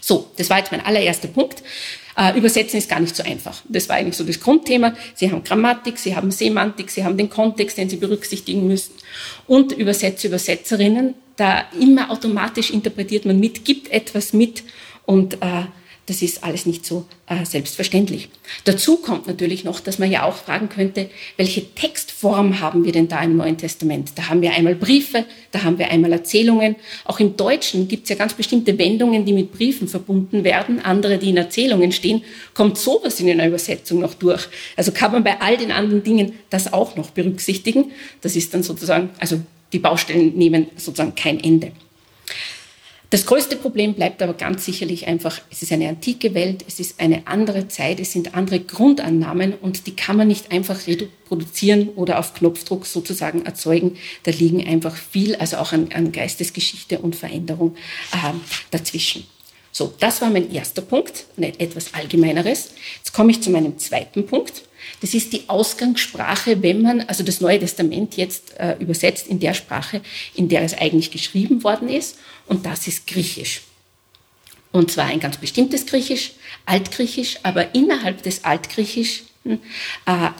[0.00, 1.64] So, das war jetzt mein allererster Punkt.
[2.16, 3.62] Äh, übersetzen ist gar nicht so einfach.
[3.68, 4.94] Das war eigentlich so das Grundthema.
[5.14, 8.94] Sie haben Grammatik, Sie haben Semantik, Sie haben den Kontext, den Sie berücksichtigen müssen.
[9.48, 14.64] Und Übersetzer, Übersetzerinnen, da immer automatisch interpretiert man mit, gibt etwas mit
[15.04, 15.64] und äh,
[16.06, 18.28] das ist alles nicht so äh, selbstverständlich.
[18.64, 23.08] Dazu kommt natürlich noch, dass man ja auch fragen könnte, welche Textform haben wir denn
[23.08, 24.12] da im Neuen Testament?
[24.14, 26.76] Da haben wir einmal Briefe, da haben wir einmal Erzählungen.
[27.04, 31.18] Auch im Deutschen gibt es ja ganz bestimmte Wendungen, die mit Briefen verbunden werden, andere,
[31.18, 32.22] die in Erzählungen stehen.
[32.54, 34.46] Kommt sowas in einer Übersetzung noch durch?
[34.76, 37.90] Also kann man bei all den anderen Dingen das auch noch berücksichtigen?
[38.20, 39.40] Das ist dann sozusagen, also
[39.76, 41.72] die Baustellen nehmen sozusagen kein Ende.
[43.10, 46.98] Das größte Problem bleibt aber ganz sicherlich einfach, es ist eine antike Welt, es ist
[46.98, 52.18] eine andere Zeit, es sind andere Grundannahmen und die kann man nicht einfach reproduzieren oder
[52.18, 53.96] auf Knopfdruck sozusagen erzeugen.
[54.24, 57.76] Da liegen einfach viel, also auch an, an Geistesgeschichte und Veränderung
[58.12, 58.32] äh,
[58.70, 59.24] dazwischen.
[59.70, 62.70] So, das war mein erster Punkt, etwas Allgemeineres.
[62.96, 64.62] Jetzt komme ich zu meinem zweiten Punkt.
[65.00, 69.54] Das ist die Ausgangssprache, wenn man also das Neue Testament jetzt äh, übersetzt in der
[69.54, 70.00] Sprache,
[70.34, 72.18] in der es eigentlich geschrieben worden ist.
[72.46, 73.62] Und das ist Griechisch.
[74.72, 76.32] Und zwar ein ganz bestimmtes Griechisch,
[76.66, 79.56] Altgriechisch, aber innerhalb des Altgriechisch äh,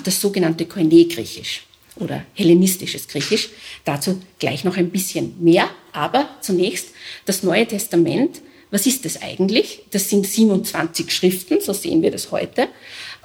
[0.04, 1.62] das sogenannte Koine-Griechisch
[1.96, 3.48] oder hellenistisches Griechisch.
[3.84, 5.70] Dazu gleich noch ein bisschen mehr.
[5.92, 6.88] Aber zunächst
[7.24, 8.42] das Neue Testament.
[8.70, 9.82] Was ist das eigentlich?
[9.92, 12.68] Das sind 27 Schriften, so sehen wir das heute.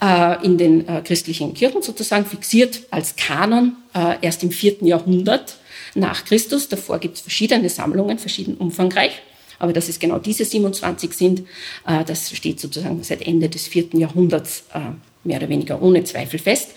[0.04, 5.58] Äh, in den äh, christlichen Kirchen sozusagen fixiert als Kanon äh, erst im vierten Jahrhundert
[5.94, 6.70] nach Christus.
[6.70, 9.22] Davor gibt es verschiedene Sammlungen, verschieden umfangreich.
[9.60, 11.44] Aber dass es genau diese 27 sind,
[11.86, 14.64] das steht sozusagen seit Ende des vierten Jahrhunderts
[15.24, 16.72] mehr oder weniger ohne Zweifel fest.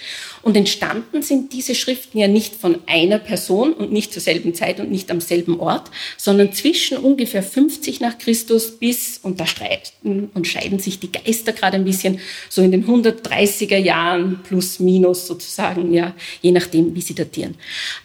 [0.45, 4.79] Und entstanden sind diese Schriften ja nicht von einer Person und nicht zur selben Zeit
[4.79, 10.29] und nicht am selben Ort, sondern zwischen ungefähr 50 nach Christus bis, und da streiten
[10.35, 15.27] und scheiden sich die Geister gerade ein bisschen, so in den 130er Jahren plus minus
[15.27, 17.55] sozusagen, ja, je nachdem, wie sie datieren.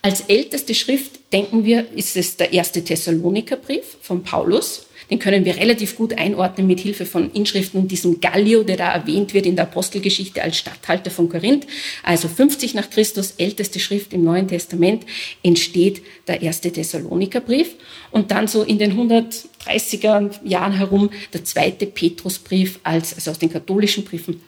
[0.02, 5.58] Als älteste Schrift, denken wir, ist es der erste Thessalonikerbrief von Paulus, den können wir
[5.58, 9.56] relativ gut einordnen mit Hilfe von Inschriften und diesem Gallio, der da erwähnt wird in
[9.56, 11.66] der Apostelgeschichte als Statthalter von Korinth.
[12.04, 15.06] Also 50 nach Christus, älteste Schrift im Neuen Testament,
[15.42, 17.76] entsteht der erste Thessalonikerbrief.
[18.12, 23.52] Und dann so in den 130er Jahren herum der zweite Petrusbrief als, also aus den
[23.52, 24.42] katholischen Briefen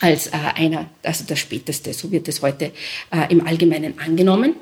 [0.00, 2.72] als äh, einer, also der späteste, so wird es heute
[3.10, 4.54] äh, im Allgemeinen angenommen.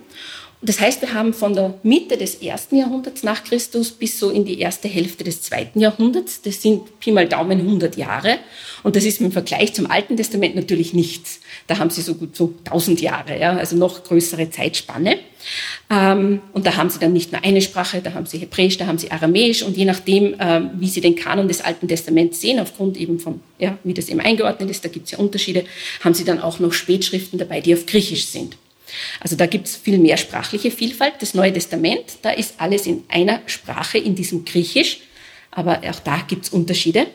[0.64, 4.44] Das heißt, wir haben von der Mitte des ersten Jahrhunderts nach Christus bis so in
[4.44, 6.40] die erste Hälfte des zweiten Jahrhunderts.
[6.40, 8.38] Das sind Pi mal Daumen 100 Jahre.
[8.84, 11.40] Und das ist im Vergleich zum Alten Testament natürlich nichts.
[11.66, 15.18] Da haben sie so gut so 1000 Jahre, ja, also noch größere Zeitspanne.
[15.90, 18.86] Ähm, und da haben sie dann nicht nur eine Sprache, da haben sie Hebräisch, da
[18.86, 19.64] haben sie Aramäisch.
[19.64, 23.40] Und je nachdem, ähm, wie sie den Kanon des Alten Testaments sehen, aufgrund eben von,
[23.58, 25.64] ja, wie das eben eingeordnet ist, da gibt es ja Unterschiede,
[26.04, 28.56] haben sie dann auch noch Spätschriften dabei, die auf Griechisch sind.
[29.20, 31.14] Also da gibt es viel mehr sprachliche Vielfalt.
[31.20, 35.00] Das Neue Testament, da ist alles in einer Sprache, in diesem Griechisch,
[35.50, 37.06] aber auch da gibt es Unterschiede.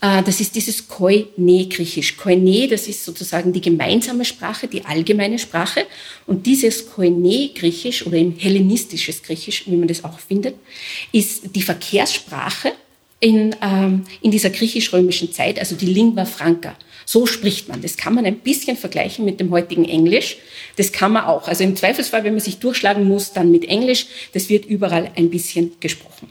[0.00, 2.16] Äh, das ist dieses Koine-Griechisch.
[2.16, 5.86] Koine, das ist sozusagen die gemeinsame Sprache, die allgemeine Sprache.
[6.26, 10.56] Und dieses Koine-Griechisch oder im hellenistisches Griechisch, wie man das auch findet,
[11.12, 12.72] ist die Verkehrssprache
[13.20, 16.74] in, ähm, in dieser griechisch-römischen Zeit, also die Lingua Franca.
[17.10, 17.82] So spricht man.
[17.82, 20.36] Das kann man ein bisschen vergleichen mit dem heutigen Englisch.
[20.76, 21.48] Das kann man auch.
[21.48, 24.06] Also im Zweifelsfall, wenn man sich durchschlagen muss, dann mit Englisch.
[24.32, 26.30] Das wird überall ein bisschen gesprochen.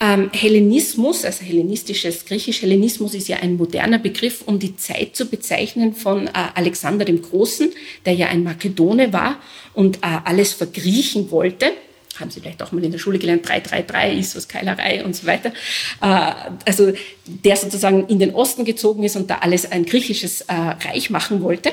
[0.00, 5.26] Ähm, Hellenismus, also hellenistisches Griechisch, Hellenismus ist ja ein moderner Begriff, um die Zeit zu
[5.26, 7.70] bezeichnen von äh, Alexander dem Großen,
[8.06, 9.38] der ja ein Makedone war
[9.74, 11.72] und äh, alles vergriechen wollte
[12.20, 15.26] haben Sie vielleicht auch mal in der Schule gelernt, 333 ist was Keilerei und so
[15.26, 15.52] weiter.
[16.00, 16.32] Äh,
[16.66, 16.92] also
[17.26, 21.42] der sozusagen in den Osten gezogen ist und da alles ein griechisches äh, Reich machen
[21.42, 21.72] wollte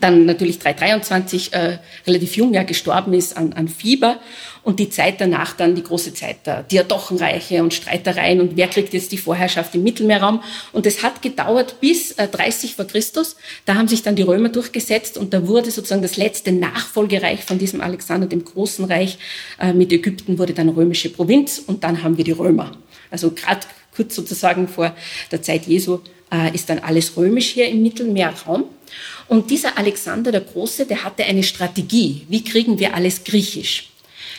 [0.00, 4.18] dann natürlich 323 äh, relativ jung ja gestorben ist an, an Fieber
[4.62, 8.92] und die Zeit danach dann die große Zeit der Diadochenreiche und Streitereien und wer kriegt
[8.94, 13.74] jetzt die Vorherrschaft im Mittelmeerraum und es hat gedauert bis äh, 30 vor Christus, da
[13.74, 17.80] haben sich dann die Römer durchgesetzt und da wurde sozusagen das letzte Nachfolgereich von diesem
[17.80, 19.18] Alexander dem Großen Reich
[19.60, 22.72] äh, mit Ägypten wurde dann römische Provinz und dann haben wir die Römer.
[23.10, 23.60] Also gerade
[23.94, 24.94] kurz sozusagen vor
[25.30, 26.00] der Zeit Jesu
[26.32, 28.64] äh, ist dann alles römisch hier im Mittelmeerraum.
[29.28, 32.26] Und dieser Alexander der Große, der hatte eine Strategie.
[32.28, 33.90] Wie kriegen wir alles griechisch?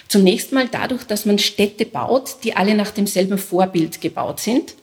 [0.08, 4.76] Zunächst mal dadurch, dass man Städte baut, die alle nach demselben Vorbild gebaut sind.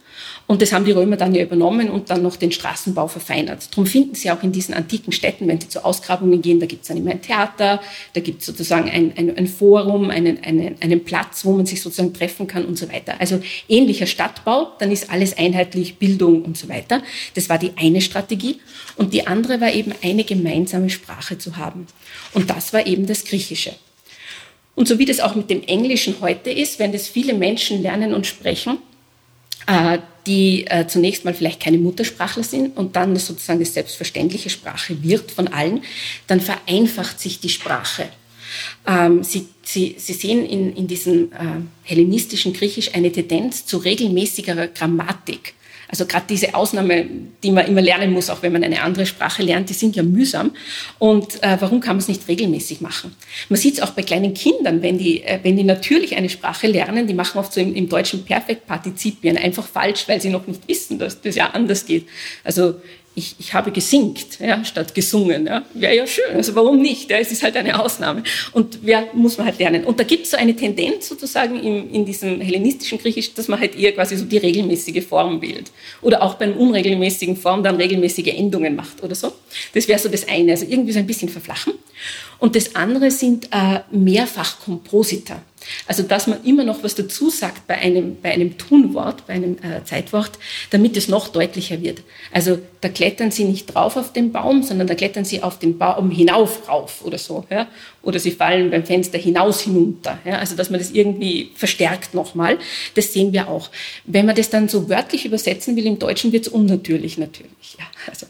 [0.46, 3.68] Und das haben die Römer dann ja übernommen und dann noch den Straßenbau verfeinert.
[3.70, 6.82] Darum finden Sie auch in diesen antiken Städten, wenn Sie zu Ausgrabungen gehen, da gibt
[6.82, 7.80] es dann immer ein Theater,
[8.12, 11.80] da gibt es sozusagen ein, ein, ein Forum, einen, einen, einen Platz, wo man sich
[11.80, 13.14] sozusagen treffen kann und so weiter.
[13.20, 17.02] Also ähnlicher Stadtbau, dann ist alles einheitlich, Bildung und so weiter.
[17.34, 18.60] Das war die eine Strategie.
[18.96, 21.86] Und die andere war eben eine gemeinsame Sprache zu haben.
[22.34, 23.72] Und das war eben das Griechische.
[24.74, 28.14] Und so wie das auch mit dem Englischen heute ist, wenn das viele Menschen lernen
[28.14, 28.78] und sprechen,
[30.26, 35.30] die äh, zunächst mal vielleicht keine Muttersprachler sind und dann sozusagen die selbstverständliche Sprache wird
[35.30, 35.82] von allen,
[36.26, 38.08] dann vereinfacht sich die Sprache.
[38.86, 41.36] Ähm, Sie, Sie, Sie sehen in, in diesem äh,
[41.82, 45.54] hellenistischen Griechisch eine Tendenz zu regelmäßigerer Grammatik.
[45.92, 47.04] Also gerade diese Ausnahme,
[47.42, 50.02] die man immer lernen muss, auch wenn man eine andere Sprache lernt, die sind ja
[50.02, 50.52] mühsam.
[50.98, 53.14] Und äh, warum kann man es nicht regelmäßig machen?
[53.50, 56.66] Man sieht es auch bei kleinen Kindern, wenn die, äh, wenn die natürlich eine Sprache
[56.66, 60.66] lernen, die machen oft so im, im Deutschen Perfektpartizipien einfach falsch, weil sie noch nicht
[60.66, 62.06] wissen, dass das ja anders geht.
[62.42, 62.76] Also
[63.14, 65.46] ich, ich habe gesingt ja, statt gesungen.
[65.46, 65.64] Ja.
[65.74, 67.10] Wäre ja schön, also warum nicht?
[67.10, 68.22] Ja, es ist halt eine Ausnahme.
[68.52, 69.84] Und wer muss man halt lernen.
[69.84, 73.60] Und da gibt es so eine Tendenz sozusagen in, in diesem hellenistischen Griechisch, dass man
[73.60, 75.70] halt eher quasi so die regelmäßige Form wählt.
[76.00, 79.32] Oder auch bei einer unregelmäßigen Form dann regelmäßige Endungen macht oder so.
[79.74, 80.52] Das wäre so das eine.
[80.52, 81.74] Also irgendwie so ein bisschen verflachen.
[82.38, 85.42] Und das andere sind äh, Mehrfachkompositer.
[85.86, 89.56] Also dass man immer noch was dazu sagt bei einem, bei einem Tunwort, bei einem
[89.58, 90.32] äh, Zeitwort,
[90.70, 92.02] damit es noch deutlicher wird.
[92.32, 95.78] Also da klettern Sie nicht drauf auf den Baum, sondern da klettern Sie auf den
[95.78, 97.44] Baum hinauf rauf oder so.
[97.50, 97.68] Ja?
[98.02, 100.18] Oder Sie fallen beim Fenster hinaus hinunter.
[100.24, 100.38] Ja?
[100.38, 102.58] Also dass man das irgendwie verstärkt nochmal.
[102.94, 103.70] Das sehen wir auch.
[104.04, 107.76] Wenn man das dann so wörtlich übersetzen will im Deutschen, wird es unnatürlich natürlich.
[107.78, 107.84] Ja?
[108.08, 108.26] Also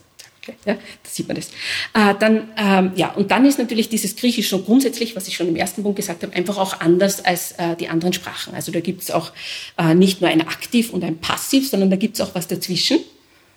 [0.65, 1.47] ja, da sieht man das.
[1.93, 5.47] Äh, dann, ähm, ja, und dann ist natürlich dieses Griechisch schon grundsätzlich, was ich schon
[5.47, 8.53] im ersten Punkt gesagt habe, einfach auch anders als äh, die anderen Sprachen.
[8.53, 9.31] Also da gibt es auch
[9.77, 12.99] äh, nicht nur ein Aktiv und ein Passiv, sondern da gibt es auch was dazwischen.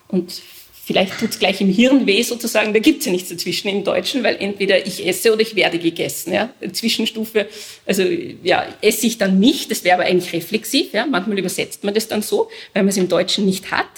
[0.09, 0.43] Und
[0.87, 3.83] vielleicht tut es gleich im Hirn weh sozusagen, da gibt es ja nichts dazwischen im
[3.83, 6.33] Deutschen, weil entweder ich esse oder ich werde gegessen.
[6.33, 6.51] Ja?
[6.73, 7.49] Zwischenstufe,
[7.85, 8.05] also
[8.45, 10.93] ja, esse ich dann nicht, das wäre aber eigentlich reflexiv.
[10.93, 11.05] Ja?
[11.05, 13.89] Manchmal übersetzt man das dann so, weil man es im Deutschen nicht hat.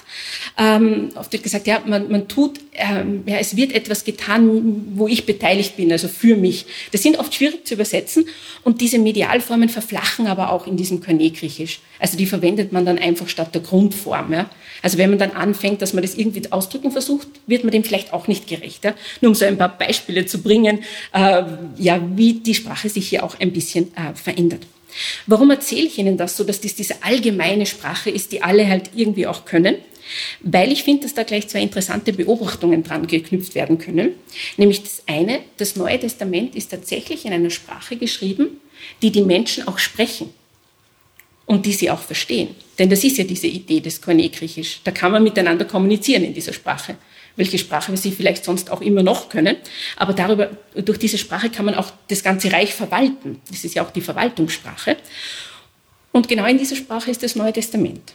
[0.57, 5.07] Ähm, oft wird gesagt, ja, man, man tut, ähm, ja, es wird etwas getan, wo
[5.09, 6.65] ich beteiligt bin, also für mich.
[6.93, 8.25] Das sind oft schwierig zu übersetzen
[8.65, 11.81] und diese Medialformen verflachen aber auch in diesem Körnee-Griechisch.
[11.99, 14.33] Also die verwendet man dann einfach statt der Grundform.
[14.33, 14.49] Ja?
[14.83, 16.41] Also wenn man dann anfängt, dass man das irgendwie
[16.79, 18.85] ausdrücken versucht, wird man dem vielleicht auch nicht gerecht.
[18.85, 18.95] Ja?
[19.21, 20.81] Nur um so ein paar Beispiele zu bringen,
[21.13, 21.43] äh,
[21.77, 24.63] ja, wie die Sprache sich hier auch ein bisschen äh, verändert.
[25.27, 28.91] Warum erzähle ich Ihnen das so, dass das diese allgemeine Sprache ist, die alle halt
[28.95, 29.77] irgendwie auch können?
[30.41, 34.13] Weil ich finde, dass da gleich zwei interessante Beobachtungen dran geknüpft werden können.
[34.57, 38.61] Nämlich das eine, das Neue Testament ist tatsächlich in einer Sprache geschrieben,
[39.03, 40.31] die die Menschen auch sprechen
[41.49, 42.55] und die sie auch verstehen.
[42.79, 44.81] Denn das ist ja diese Idee des Koine-Griechisch.
[44.85, 46.97] Da kann man miteinander kommunizieren in dieser Sprache.
[47.37, 49.57] Welche Sprache wir sie vielleicht sonst auch immer noch können.
[49.97, 53.41] Aber darüber, durch diese Sprache kann man auch das ganze Reich verwalten.
[53.51, 54.99] Das ist ja auch die Verwaltungssprache.
[56.13, 58.13] Und genau in dieser Sprache ist das Neue Testament.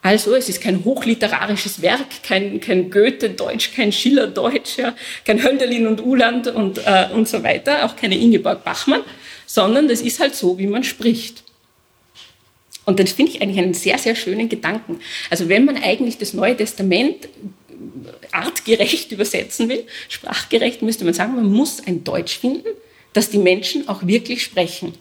[0.00, 4.96] Also es ist kein hochliterarisches Werk, kein, kein Goethe-Deutsch, kein Schiller-Deutsch, ja,
[5.26, 9.02] kein Hölderlin und Uland und, äh, und so weiter, auch keine Ingeborg Bachmann,
[9.44, 11.42] sondern das ist halt so, wie man spricht.
[12.90, 14.98] Und das finde ich eigentlich einen sehr, sehr schönen Gedanken.
[15.30, 17.28] Also wenn man eigentlich das Neue Testament
[18.32, 22.66] artgerecht übersetzen will, sprachgerecht, müsste man sagen, man muss ein Deutsch finden,
[23.12, 24.94] das die Menschen auch wirklich sprechen.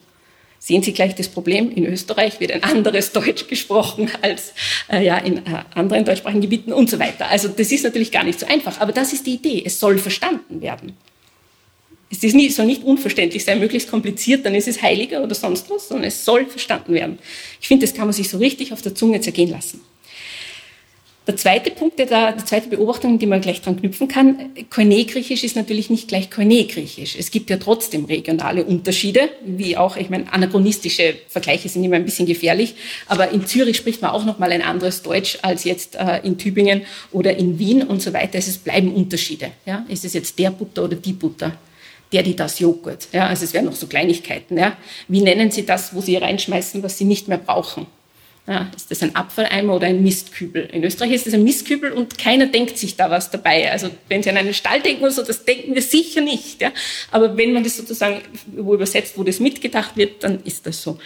[0.59, 4.53] Sehen Sie gleich das Problem, in Österreich wird ein anderes Deutsch gesprochen als
[4.91, 7.27] äh, ja, in äh, anderen deutschsprachigen Gebieten und so weiter.
[7.31, 9.63] Also das ist natürlich gar nicht so einfach, aber das ist die Idee.
[9.65, 10.95] Es soll verstanden werden.
[12.11, 15.89] Es nicht, soll nicht unverständlich sein, möglichst kompliziert, dann ist es heiliger oder sonst was,
[15.89, 17.19] sondern es soll verstanden werden.
[17.61, 19.81] Ich finde, das kann man sich so richtig auf der Zunge zergehen lassen.
[21.29, 25.43] Der zweite Punkt, der da, die zweite Beobachtung, die man gleich dran knüpfen kann, Koine-Griechisch
[25.43, 27.15] ist natürlich nicht gleich Koine-Griechisch.
[27.19, 32.05] Es gibt ja trotzdem regionale Unterschiede, wie auch, ich meine, anachronistische Vergleiche sind immer ein
[32.05, 32.73] bisschen gefährlich,
[33.05, 36.81] aber in Zürich spricht man auch nochmal ein anderes Deutsch als jetzt äh, in Tübingen
[37.11, 38.39] oder in Wien und so weiter.
[38.39, 39.51] Es bleiben Unterschiede.
[39.67, 39.85] Ja?
[39.87, 41.55] Ist es jetzt der Butter oder die Butter?
[42.11, 43.07] Der, die das Joghurt.
[43.11, 44.57] Ja, also es wären noch so Kleinigkeiten.
[44.57, 44.77] Ja.
[45.07, 47.85] Wie nennen Sie das, wo Sie reinschmeißen, was Sie nicht mehr brauchen?
[48.47, 50.69] Ja, ist das ein Abfalleimer oder ein Mistkübel?
[50.73, 53.71] In Österreich ist es ein Mistkübel und keiner denkt sich da was dabei.
[53.71, 56.59] Also wenn Sie an einen Stall denken oder so, das denken wir sicher nicht.
[56.59, 56.71] Ja?
[57.11, 58.21] Aber wenn man das sozusagen
[58.55, 60.97] wo übersetzt, wo das mitgedacht wird, dann ist das so.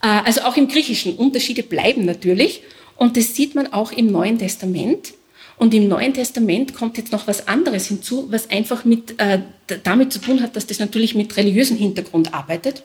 [0.00, 2.62] Äh, also auch im Griechischen Unterschiede bleiben natürlich
[2.94, 5.14] und das sieht man auch im Neuen Testament.
[5.58, 9.40] Und im Neuen Testament kommt jetzt noch was anderes hinzu, was einfach mit, äh,
[9.84, 12.82] damit zu tun hat, dass das natürlich mit religiösem Hintergrund arbeitet.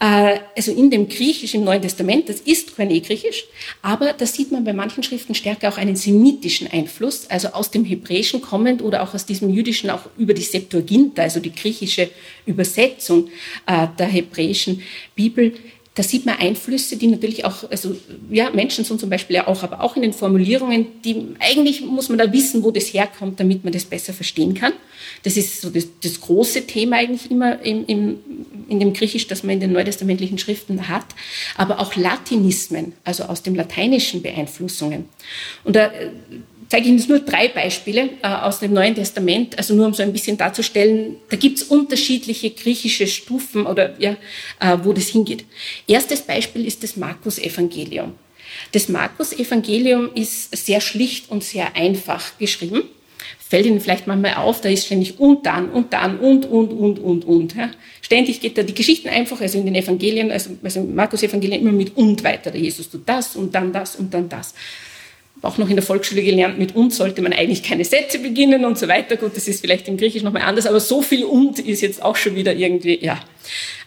[0.00, 3.44] Äh, also in dem Griechisch im Neuen Testament, das ist Koine-Griechisch,
[3.82, 7.84] aber da sieht man bei manchen Schriften stärker auch einen semitischen Einfluss, also aus dem
[7.84, 12.10] Hebräischen kommend oder auch aus diesem Jüdischen auch über die Septuaginta, also die griechische
[12.46, 13.28] Übersetzung
[13.66, 14.82] äh, der hebräischen
[15.14, 15.54] Bibel,
[15.94, 17.94] da sieht man Einflüsse, die natürlich auch, also
[18.30, 22.08] ja, Menschen sind zum Beispiel ja auch, aber auch in den Formulierungen, die eigentlich muss
[22.08, 24.72] man da wissen, wo das herkommt, damit man das besser verstehen kann.
[25.22, 28.18] Das ist so das, das große Thema eigentlich immer im, im,
[28.68, 31.06] in dem Griechisch, das man in den neutestamentlichen Schriften hat,
[31.56, 35.10] aber auch Latinismen, also aus dem Lateinischen Beeinflussungen.
[35.62, 35.90] Und da
[36.72, 40.02] zeige ich Ihnen nur drei Beispiele äh, aus dem Neuen Testament, also nur um so
[40.02, 44.16] ein bisschen darzustellen, da gibt es unterschiedliche griechische Stufen oder ja,
[44.58, 45.44] äh, wo das hingeht.
[45.86, 48.14] Erstes Beispiel ist das Markus-Evangelium.
[48.72, 52.84] Das Markus-Evangelium ist sehr schlicht und sehr einfach geschrieben.
[53.38, 56.98] Fällt Ihnen vielleicht manchmal auf, da ist ständig und dann und dann und und und
[56.98, 57.54] und und.
[57.54, 57.70] Ja.
[58.00, 61.94] Ständig geht da die Geschichten einfach, also in den Evangelien, also, also Markus-Evangelien immer mit
[61.98, 62.56] und weiter.
[62.56, 64.54] Jesus tut das und dann das und dann das
[65.42, 68.78] auch noch in der Volksschule gelernt, mit und sollte man eigentlich keine Sätze beginnen und
[68.78, 69.16] so weiter.
[69.16, 72.16] Gut, das ist vielleicht im Griechisch nochmal anders, aber so viel und ist jetzt auch
[72.16, 73.20] schon wieder irgendwie, ja.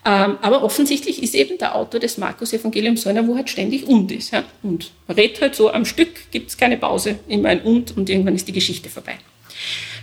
[0.06, 4.12] Ähm, aber offensichtlich ist eben der Autor des Markus-Evangeliums so einer, wo halt ständig und
[4.12, 4.32] ist.
[4.32, 4.44] Ja?
[4.62, 8.10] Und man redet halt so am Stück, gibt es keine Pause, immer ein und und
[8.10, 9.16] irgendwann ist die Geschichte vorbei.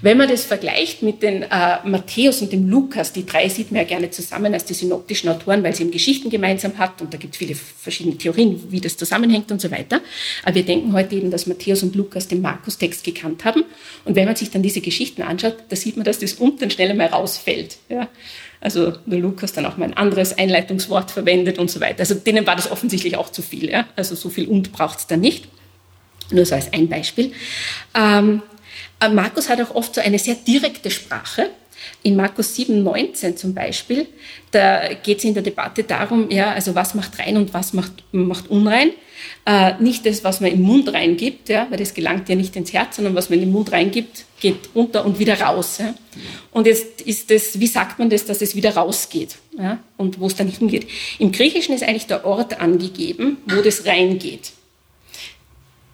[0.03, 3.83] Wenn man das vergleicht mit den äh, Matthäus und dem Lukas, die drei sieht man
[3.83, 7.19] ja gerne zusammen als die synoptischen Autoren, weil sie eben Geschichten gemeinsam hat und da
[7.19, 10.01] gibt es viele verschiedene Theorien, wie das zusammenhängt und so weiter.
[10.43, 13.63] Aber wir denken heute eben, dass Matthäus und Lukas den Markus-Text gekannt haben.
[14.05, 16.91] Und wenn man sich dann diese Geschichten anschaut, da sieht man, dass das unten schnell
[16.91, 17.77] einmal rausfällt.
[17.89, 18.09] Ja?
[18.61, 22.01] Also der Lukas dann auch mal ein anderes Einleitungswort verwendet und so weiter.
[22.01, 23.71] Also denen war das offensichtlich auch zu viel.
[23.71, 23.87] Ja?
[23.95, 25.47] Also so viel und braucht es dann nicht.
[26.33, 27.33] Nur so als ein Beispiel.
[27.95, 28.52] Ähm, äh,
[29.09, 31.51] Markus hat auch oft so eine sehr direkte Sprache.
[32.05, 34.07] In Markus 7, 19 zum Beispiel,
[34.53, 37.93] da geht es in der Debatte darum, ja, also was macht rein und was macht,
[38.13, 38.91] macht unrein.
[39.45, 42.73] Äh, nicht das, was man im Mund reingibt, ja, weil das gelangt ja nicht ins
[42.73, 45.79] Herz, sondern was man in den Mund reingibt, geht runter und wieder raus.
[45.79, 45.95] Ja.
[46.53, 50.27] Und jetzt ist das, wie sagt man das, dass es wieder rausgeht ja, und wo
[50.27, 50.87] es dann hingeht.
[51.19, 54.53] Im Griechischen ist eigentlich der Ort angegeben, wo das reingeht.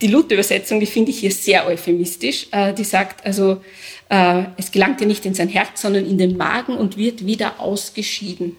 [0.01, 2.47] Die Luther-Übersetzung, die finde ich hier sehr euphemistisch.
[2.53, 3.61] Äh, die sagt also,
[4.09, 7.61] äh, es gelangt ja nicht in sein Herz, sondern in den Magen und wird wieder
[7.61, 8.57] ausgeschieden.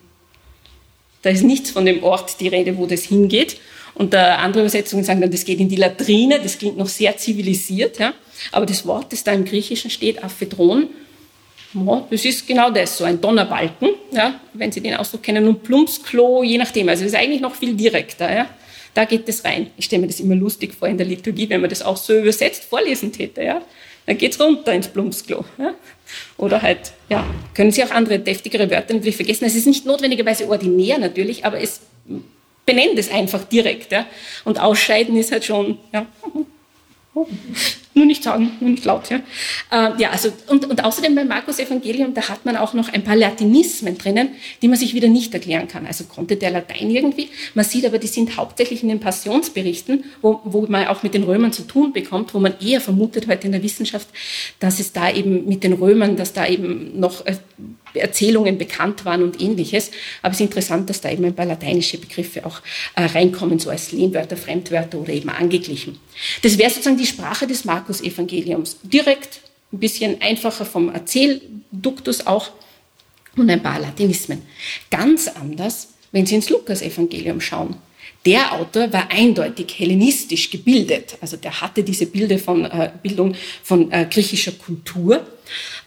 [1.22, 3.58] Da ist nichts von dem Ort die Rede, wo das hingeht.
[3.94, 8.00] Und andere Übersetzungen sagen dann, das geht in die Latrine, das klingt noch sehr zivilisiert.
[8.00, 8.14] Ja?
[8.54, 10.88] Aber das Wort, das da im Griechischen steht, Aphedron,
[12.10, 16.44] das ist genau das, so ein Donnerbalken, ja, wenn Sie den Ausdruck kennen, und Plumpsklo,
[16.44, 16.90] je nachdem.
[16.90, 18.34] Also es ist eigentlich noch viel direkter.
[18.34, 18.50] Ja?
[18.94, 19.72] Da geht es rein.
[19.78, 22.18] Ich stelle mir das immer lustig vor in der Liturgie, wenn man das auch so
[22.18, 23.44] übersetzt vorlesen täte.
[23.44, 23.62] Ja?
[24.06, 25.46] Dann es runter ins Plumpsklo.
[25.58, 25.74] Ja?
[26.38, 29.46] Oder halt, ja, können Sie auch andere deftigere Wörter natürlich vergessen.
[29.46, 31.82] Es ist nicht notwendigerweise ordinär natürlich, aber es
[32.66, 33.92] benennt es einfach direkt.
[33.92, 34.06] Ja?
[34.46, 36.06] Und ausscheiden ist halt schon, ja,
[38.00, 39.10] nur nicht sagen, nur nicht laut.
[39.10, 39.20] Ja,
[39.72, 43.04] äh, ja also, und, und außerdem beim Markus Evangelium, da hat man auch noch ein
[43.04, 44.30] paar Latinismen drinnen,
[44.62, 45.86] die man sich wieder nicht erklären kann.
[45.86, 47.30] Also konnte der Latein irgendwie.
[47.54, 51.24] Man sieht aber, die sind hauptsächlich in den Passionsberichten, wo, wo man auch mit den
[51.24, 54.08] Römern zu tun bekommt, wo man eher vermutet heute in der Wissenschaft,
[54.60, 57.36] dass es da eben mit den Römern, dass da eben noch äh,
[57.94, 59.92] Erzählungen bekannt waren und ähnliches.
[60.22, 62.62] Aber es ist interessant, dass da eben ein paar lateinische Begriffe auch
[62.96, 66.00] äh, reinkommen, so als Lehnwörter, Fremdwörter oder eben angeglichen.
[66.42, 68.78] Das wäre sozusagen die Sprache des Markus-Evangeliums.
[68.84, 72.52] Direkt, ein bisschen einfacher vom Erzählduktus auch
[73.36, 74.42] und ein paar Latinismen.
[74.90, 77.76] Ganz anders, wenn Sie ins Lukas-Evangelium schauen.
[78.26, 83.34] Der Autor war eindeutig hellenistisch gebildet, also der hatte diese Bilder von, äh, Bildung
[83.64, 85.26] von äh, griechischer Kultur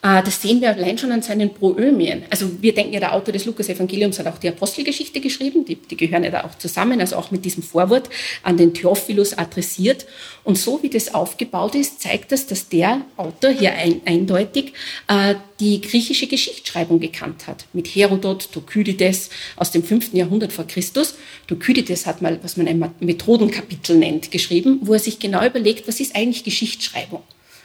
[0.03, 2.25] das sehen wir allein schon an seinen Proömien.
[2.29, 5.97] Also wir denken ja, der Autor des Lukas-Evangeliums hat auch die Apostelgeschichte geschrieben, die, die
[5.97, 8.11] gehören ja da auch zusammen, also auch mit diesem Vorwort
[8.43, 10.07] an den Theophilus adressiert.
[10.43, 14.73] Und so wie das aufgebaut ist, zeigt das, dass der Autor hier ein, eindeutig
[15.07, 17.67] äh, die griechische Geschichtsschreibung gekannt hat.
[17.73, 20.15] Mit Herodot, Thukydides aus dem 5.
[20.15, 21.15] Jahrhundert vor Christus.
[21.47, 26.01] Thukydides hat mal, was man ein Methodenkapitel nennt, geschrieben, wo er sich genau überlegt, was
[26.01, 27.23] ist eigentlich Geschichtsschreibung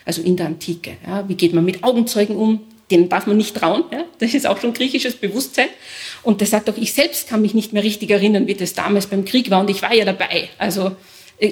[0.08, 0.98] also in der Antike.
[1.06, 2.62] Ja, wie geht man mit Augenzeugen um?
[2.90, 3.84] Denen darf man nicht trauen.
[3.92, 4.06] Ja?
[4.20, 5.68] Das ist auch schon griechisches Bewusstsein.
[6.24, 9.08] Und der sagt auch, ich selbst kann mich nicht mehr richtig erinnern, wie das damals
[9.08, 9.60] beim Krieg war.
[9.60, 10.50] Und ich war ja dabei.
[10.58, 10.96] Also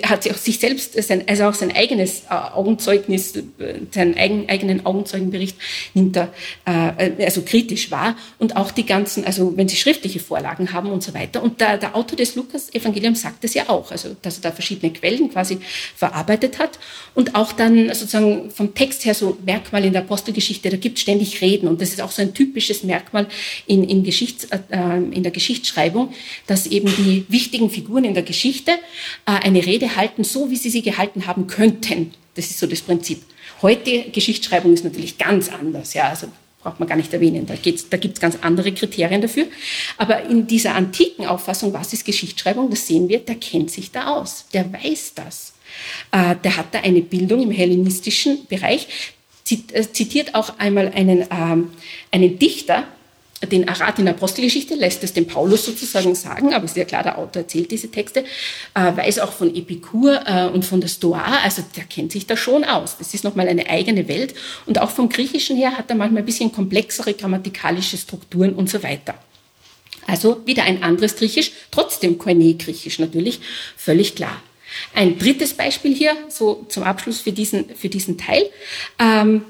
[0.03, 3.43] hat sich auch sich selbst, also auch sein eigenes äh, Augenzeugnis, äh,
[3.91, 5.57] seinen eigenen Augenzeugenbericht
[5.93, 6.33] nimmt er
[6.65, 8.17] äh, also kritisch wahr.
[8.39, 11.43] Und auch die ganzen, also wenn sie schriftliche Vorlagen haben und so weiter.
[11.43, 14.91] Und der, der Autor des Lukas-Evangeliums sagt es ja auch, also dass er da verschiedene
[14.91, 15.59] Quellen quasi
[15.95, 16.79] verarbeitet hat.
[17.13, 21.03] Und auch dann sozusagen vom Text her so Merkmal in der Apostelgeschichte, da gibt es
[21.03, 21.67] ständig Reden.
[21.67, 23.27] Und das ist auch so ein typisches Merkmal
[23.67, 24.57] in, in, Geschichts, äh,
[25.11, 26.11] in der Geschichtsschreibung,
[26.47, 30.55] dass eben die wichtigen Figuren in der Geschichte äh, eine Rede Rede halten, so wie
[30.55, 32.13] sie sie gehalten haben könnten.
[32.35, 33.21] Das ist so das Prinzip.
[33.61, 35.93] Heute Geschichtsschreibung ist natürlich ganz anders.
[35.93, 36.27] Ja, also
[36.63, 37.45] braucht man gar nicht erwähnen.
[37.45, 39.47] Da, da gibt es ganz andere Kriterien dafür.
[39.97, 44.15] Aber in dieser antiken Auffassung, was ist Geschichtsschreibung, das sehen wir, der kennt sich da
[44.15, 44.45] aus.
[44.53, 45.53] Der weiß das.
[46.11, 48.87] Äh, der hat da eine Bildung im hellenistischen Bereich.
[49.49, 51.71] Äh, zitiert auch einmal einen, ähm,
[52.11, 52.87] einen Dichter,
[53.43, 57.03] den Arat in der Apostelgeschichte lässt es dem Paulus sozusagen sagen, aber ist ja klar,
[57.03, 58.23] der Autor erzählt diese Texte,
[58.73, 62.37] äh, weiß auch von Epikur äh, und von der Stoa, also der kennt sich da
[62.37, 62.97] schon aus.
[62.97, 64.33] Das ist nochmal eine eigene Welt
[64.65, 68.81] und auch vom Griechischen her hat er manchmal ein bisschen komplexere grammatikalische Strukturen und so
[68.83, 69.15] weiter.
[70.07, 73.41] Also wieder ein anderes Griechisch, trotzdem Koine-Griechisch natürlich,
[73.75, 74.41] völlig klar.
[74.93, 78.43] Ein drittes Beispiel hier, so zum Abschluss für diesen, für diesen Teil,
[78.99, 79.43] ähm,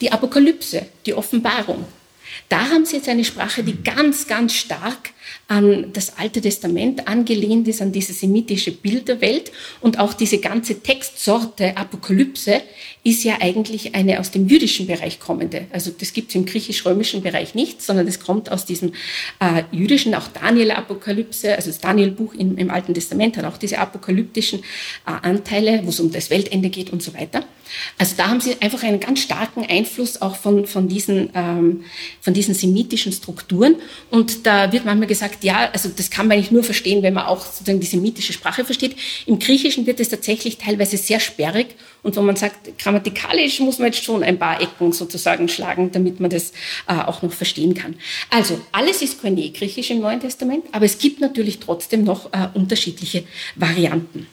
[0.00, 1.84] die Apokalypse, die Offenbarung.
[2.48, 5.10] Da haben Sie jetzt eine Sprache, die ganz, ganz stark
[5.48, 9.52] an das Alte Testament angelehnt ist, an diese semitische Bilderwelt.
[9.80, 12.62] Und auch diese ganze Textsorte Apokalypse
[13.04, 15.66] ist ja eigentlich eine aus dem jüdischen Bereich kommende.
[15.70, 18.92] Also das gibt es im griechisch-römischen Bereich nicht, sondern das kommt aus diesem
[19.40, 24.60] äh, jüdischen, auch Daniel-Apokalypse, also das Daniel-Buch im, im, Alten Testament hat auch diese apokalyptischen
[24.60, 27.44] äh, Anteile, wo es um das Weltende geht und so weiter.
[27.98, 31.84] Also da haben sie einfach einen ganz starken Einfluss auch von, von, diesen, ähm,
[32.20, 33.76] von diesen semitischen Strukturen.
[34.10, 37.14] Und da wird manchmal gesagt, sagt, ja, also das kann man eigentlich nur verstehen, wenn
[37.14, 38.96] man auch sozusagen die semitische Sprache versteht.
[39.26, 43.86] Im Griechischen wird es tatsächlich teilweise sehr sperrig und wo man sagt, grammatikalisch muss man
[43.86, 46.52] jetzt schon ein paar Ecken sozusagen schlagen, damit man das
[46.88, 47.96] äh, auch noch verstehen kann.
[48.30, 53.24] Also alles ist Koine-Griechisch im Neuen Testament, aber es gibt natürlich trotzdem noch äh, unterschiedliche
[53.54, 54.26] Varianten.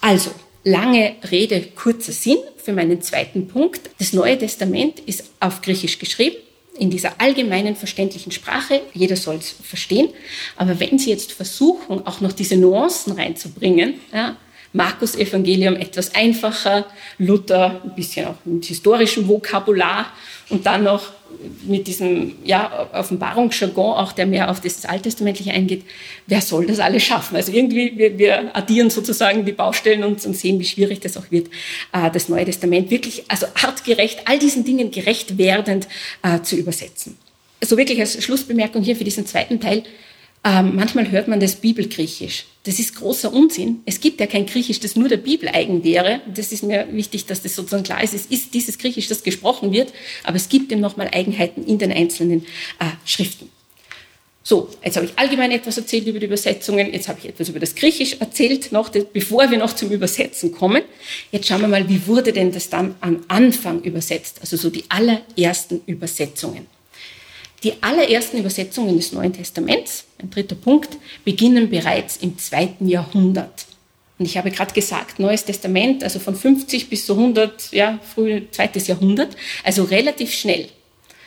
[0.00, 0.30] Also,
[0.62, 3.90] lange Rede, kurzer Sinn für meinen zweiten Punkt.
[3.98, 6.36] Das Neue Testament ist auf Griechisch geschrieben
[6.78, 8.82] in dieser allgemeinen verständlichen Sprache.
[8.92, 10.08] Jeder soll es verstehen.
[10.56, 14.36] Aber wenn Sie jetzt versuchen, auch noch diese Nuancen reinzubringen, ja,
[14.76, 16.84] Markus Evangelium etwas einfacher,
[17.18, 20.12] Luther ein bisschen auch mit historischem Vokabular
[20.50, 21.12] und dann noch
[21.66, 25.82] mit diesem ja, Offenbarungsjargon, auch der mehr auf das Alttestamentliche eingeht,
[26.26, 27.36] wer soll das alles schaffen?
[27.36, 31.30] Also irgendwie, wir, wir addieren sozusagen die Baustellen und, und, sehen, wie schwierig das auch
[31.30, 31.48] wird,
[31.92, 35.88] äh, das Neue Testament wirklich, also artgerecht, all diesen Dingen gerecht werdend
[36.22, 37.16] äh, zu übersetzen.
[37.60, 39.82] So also wirklich als Schlussbemerkung hier für diesen zweiten Teil,
[40.46, 42.44] ähm, manchmal hört man das Bibelgriechisch.
[42.62, 43.80] Das ist großer Unsinn.
[43.84, 46.20] Es gibt ja kein Griechisch, das nur der Bibel eigen wäre.
[46.32, 48.14] Das ist mir wichtig, dass das sozusagen klar ist.
[48.14, 49.92] Es ist dieses Griechisch, das gesprochen wird,
[50.22, 52.42] aber es gibt eben nochmal Eigenheiten in den einzelnen
[52.78, 53.50] äh, Schriften.
[54.44, 56.92] So, jetzt habe ich allgemein etwas erzählt über die Übersetzungen.
[56.92, 60.84] Jetzt habe ich etwas über das Griechisch erzählt, noch, bevor wir noch zum Übersetzen kommen.
[61.32, 64.38] Jetzt schauen wir mal, wie wurde denn das dann am Anfang übersetzt?
[64.42, 66.68] Also so die allerersten Übersetzungen.
[67.66, 73.66] Die allerersten Übersetzungen des Neuen Testaments, ein dritter Punkt, beginnen bereits im zweiten Jahrhundert.
[74.20, 78.42] Und ich habe gerade gesagt, Neues Testament, also von 50 bis zu 100, ja, früh
[78.52, 80.68] zweites Jahrhundert, also relativ schnell.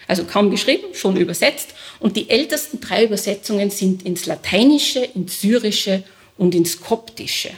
[0.08, 1.74] Also kaum geschrieben, schon übersetzt.
[2.00, 6.04] Und die ältesten drei Übersetzungen sind ins Lateinische, ins Syrische
[6.38, 7.50] und ins Koptische.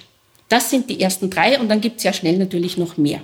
[0.49, 3.21] Das sind die ersten drei und dann gibt es ja schnell natürlich noch mehr.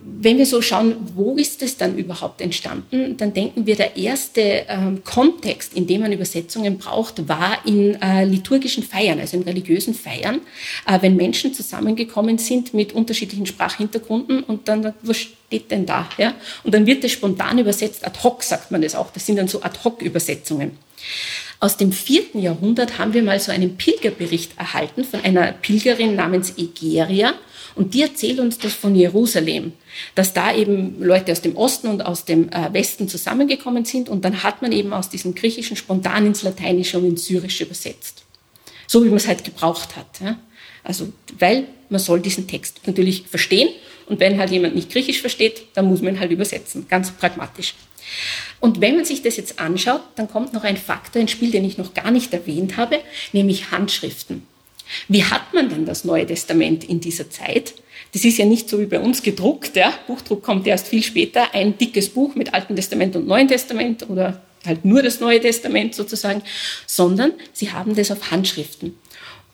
[0.00, 4.64] Wenn wir so schauen, wo ist es dann überhaupt entstanden, dann denken wir, der erste
[4.68, 9.94] ähm, Kontext, in dem man Übersetzungen braucht, war in äh, liturgischen Feiern, also in religiösen
[9.94, 10.40] Feiern,
[10.86, 16.08] äh, wenn Menschen zusammengekommen sind mit unterschiedlichen Sprachhintergründen und dann, was steht denn da?
[16.16, 16.34] Ja?
[16.62, 19.48] Und dann wird es spontan übersetzt, ad hoc sagt man das auch, das sind dann
[19.48, 20.78] so ad hoc Übersetzungen.
[21.60, 26.56] Aus dem vierten Jahrhundert haben wir mal so einen Pilgerbericht erhalten von einer Pilgerin namens
[26.56, 27.34] Egeria.
[27.78, 29.72] Und die erzählt uns das von Jerusalem,
[30.16, 34.24] dass da eben Leute aus dem Osten und aus dem äh, Westen zusammengekommen sind und
[34.24, 38.24] dann hat man eben aus diesem Griechischen spontan ins Lateinische und ins Syrische übersetzt.
[38.88, 40.36] So wie man es halt gebraucht hat.
[40.82, 43.68] Also, weil man soll diesen Text natürlich verstehen
[44.06, 46.86] und wenn halt jemand nicht Griechisch versteht, dann muss man ihn halt übersetzen.
[46.88, 47.74] Ganz pragmatisch.
[48.58, 51.64] Und wenn man sich das jetzt anschaut, dann kommt noch ein Faktor ins Spiel, den
[51.64, 52.98] ich noch gar nicht erwähnt habe,
[53.32, 54.42] nämlich Handschriften.
[55.08, 57.74] Wie hat man denn das Neue Testament in dieser Zeit?
[58.12, 59.76] Das ist ja nicht so wie bei uns gedruckt.
[59.76, 59.92] Ja?
[60.06, 61.54] Buchdruck kommt erst viel später.
[61.54, 65.94] Ein dickes Buch mit Alten Testament und Neuen Testament oder halt nur das Neue Testament
[65.94, 66.42] sozusagen,
[66.86, 68.96] sondern sie haben das auf Handschriften.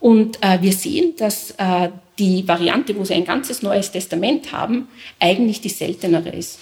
[0.00, 4.88] Und äh, wir sehen, dass äh, die Variante, wo sie ein ganzes Neues Testament haben,
[5.18, 6.58] eigentlich die seltenere ist.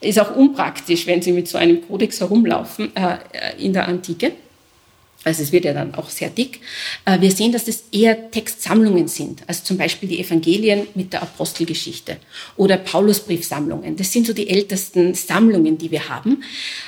[0.00, 4.32] Ist auch unpraktisch, wenn sie mit so einem Kodex herumlaufen äh, äh in der Antike
[5.24, 6.60] also es wird ja dann auch sehr dick,
[7.04, 11.22] äh, wir sehen, dass das eher Textsammlungen sind, also zum Beispiel die Evangelien mit der
[11.22, 12.18] Apostelgeschichte
[12.56, 13.96] oder Paulusbriefsammlungen.
[13.96, 16.44] Das sind so die ältesten Sammlungen, die wir haben.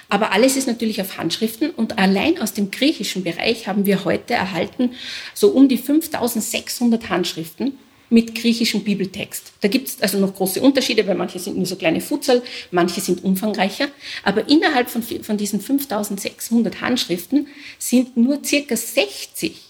[0.08, 4.34] Aber alles ist natürlich auf Handschriften und allein aus dem griechischen Bereich haben wir heute
[4.34, 4.92] erhalten
[5.34, 7.78] so um die 5600 Handschriften
[8.10, 9.52] mit griechischem Bibeltext.
[9.60, 12.42] Da gibt es also noch große Unterschiede, weil manche sind nur so kleine Futzel,
[12.72, 13.88] manche sind umfangreicher.
[14.24, 17.46] Aber innerhalb von, von diesen 5600 Handschriften
[17.78, 19.60] sind nur circa 60,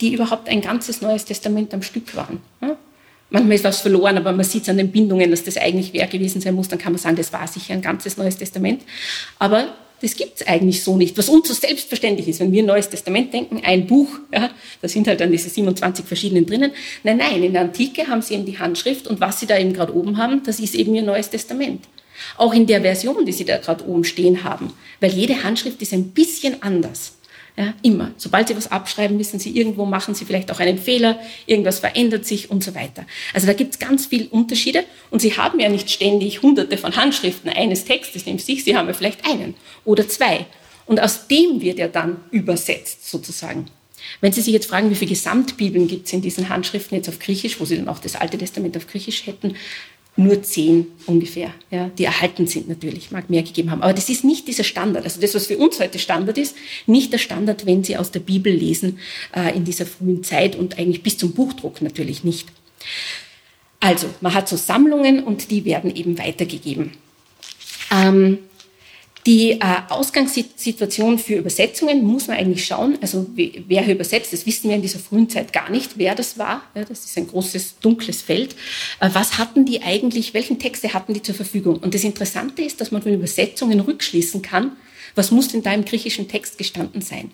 [0.00, 2.40] die überhaupt ein ganzes Neues Testament am Stück waren.
[3.30, 6.06] Manchmal ist was verloren, aber man sieht es an den Bindungen, dass das eigentlich wer
[6.06, 6.68] gewesen sein muss.
[6.68, 8.82] Dann kann man sagen, das war sicher ein ganzes Neues Testament.
[9.38, 12.40] Aber das gibt es eigentlich so nicht, was uns so selbstverständlich ist.
[12.40, 14.50] Wenn wir Neues Testament denken, ein Buch, ja,
[14.82, 16.72] da sind halt dann diese 27 verschiedenen drinnen.
[17.02, 19.72] Nein, nein, in der Antike haben sie eben die Handschrift und was sie da eben
[19.72, 21.86] gerade oben haben, das ist eben ihr Neues Testament.
[22.36, 25.92] Auch in der Version, die sie da gerade oben stehen haben, weil jede Handschrift ist
[25.92, 27.15] ein bisschen anders.
[27.58, 28.12] Ja, immer.
[28.18, 32.26] Sobald Sie was abschreiben, wissen Sie, irgendwo machen Sie vielleicht auch einen Fehler, irgendwas verändert
[32.26, 33.06] sich und so weiter.
[33.32, 36.94] Also da gibt es ganz viele Unterschiede und Sie haben ja nicht ständig hunderte von
[36.96, 39.54] Handschriften eines Textes neben sich, Sie haben ja vielleicht einen
[39.86, 40.44] oder zwei.
[40.84, 43.70] Und aus dem wird er dann übersetzt sozusagen.
[44.20, 47.18] Wenn Sie sich jetzt fragen, wie viele Gesamtbibeln gibt es in diesen Handschriften jetzt auf
[47.18, 49.56] Griechisch, wo Sie dann auch das Alte Testament auf Griechisch hätten,
[50.16, 53.82] nur zehn ungefähr, ja, die erhalten sind natürlich, mag mehr gegeben haben.
[53.82, 55.04] Aber das ist nicht dieser Standard.
[55.04, 56.56] Also das, was für uns heute Standard ist,
[56.86, 58.98] nicht der Standard, wenn Sie aus der Bibel lesen
[59.34, 62.48] äh, in dieser frühen Zeit und eigentlich bis zum Buchdruck natürlich nicht.
[63.80, 66.92] Also, man hat so Sammlungen und die werden eben weitergegeben.
[67.92, 68.38] Ähm,
[69.26, 69.58] die äh,
[69.88, 72.96] Ausgangssituation für Übersetzungen muss man eigentlich schauen.
[73.02, 76.62] Also wer übersetzt, das wissen wir in dieser frühen Zeit gar nicht, wer das war.
[76.76, 78.54] Ja, das ist ein großes, dunkles Feld.
[79.00, 81.78] Äh, was hatten die eigentlich, welchen Texte hatten die zur Verfügung?
[81.78, 84.76] Und das Interessante ist, dass man von Übersetzungen rückschließen kann,
[85.16, 87.32] was muss denn da im griechischen Text gestanden sein?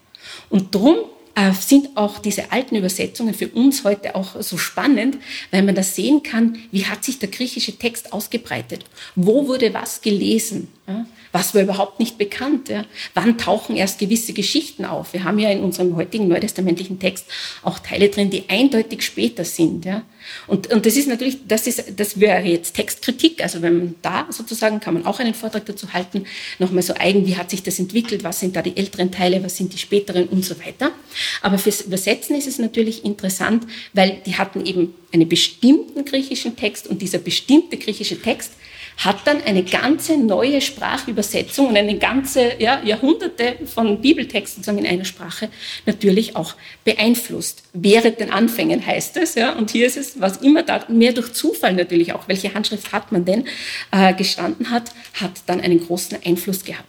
[0.49, 0.97] Und drum
[1.35, 5.19] äh, sind auch diese alten Übersetzungen für uns heute auch so spannend,
[5.51, 8.85] weil man da sehen kann, wie hat sich der griechische Text ausgebreitet?
[9.15, 10.69] Wo wurde was gelesen?
[10.87, 11.07] Ja?
[11.33, 12.69] Was war überhaupt nicht bekannt.
[12.69, 12.85] Ja?
[13.15, 15.15] Wann tauchen erst gewisse Geschichten auf?
[15.15, 17.27] Wir haben ja in unserem heutigen neutestamentlichen Text
[17.63, 19.85] auch Teile drin, die eindeutig später sind.
[19.87, 20.03] Ja?
[20.47, 23.43] Und, und das ist natürlich, das, ist, das wäre jetzt Textkritik.
[23.43, 26.27] Also wenn man da sozusagen, kann man auch einen Vortrag dazu halten,
[26.59, 29.57] nochmal so eigen, wie hat sich das entwickelt, was sind da die älteren Teile, was
[29.57, 30.93] sind die späteren und so weiter.
[31.41, 36.87] Aber fürs Übersetzen ist es natürlich interessant, weil die hatten eben einen bestimmten griechischen Text
[36.87, 38.53] und dieser bestimmte griechische Text
[38.99, 44.87] hat dann eine ganze neue Sprachübersetzung und eine ganze ja, Jahrhunderte von Bibeltexten sagen, in
[44.87, 45.49] einer Sprache
[45.87, 47.65] natürlich auch beeinflusst.
[47.73, 51.33] Während den Anfängen heißt es, ja, und hier ist es, was immer da mehr durch
[51.33, 53.47] Zufall natürlich auch, welche Handschrift hat man denn
[53.91, 56.87] äh, gestanden hat, hat dann einen großen Einfluss gehabt.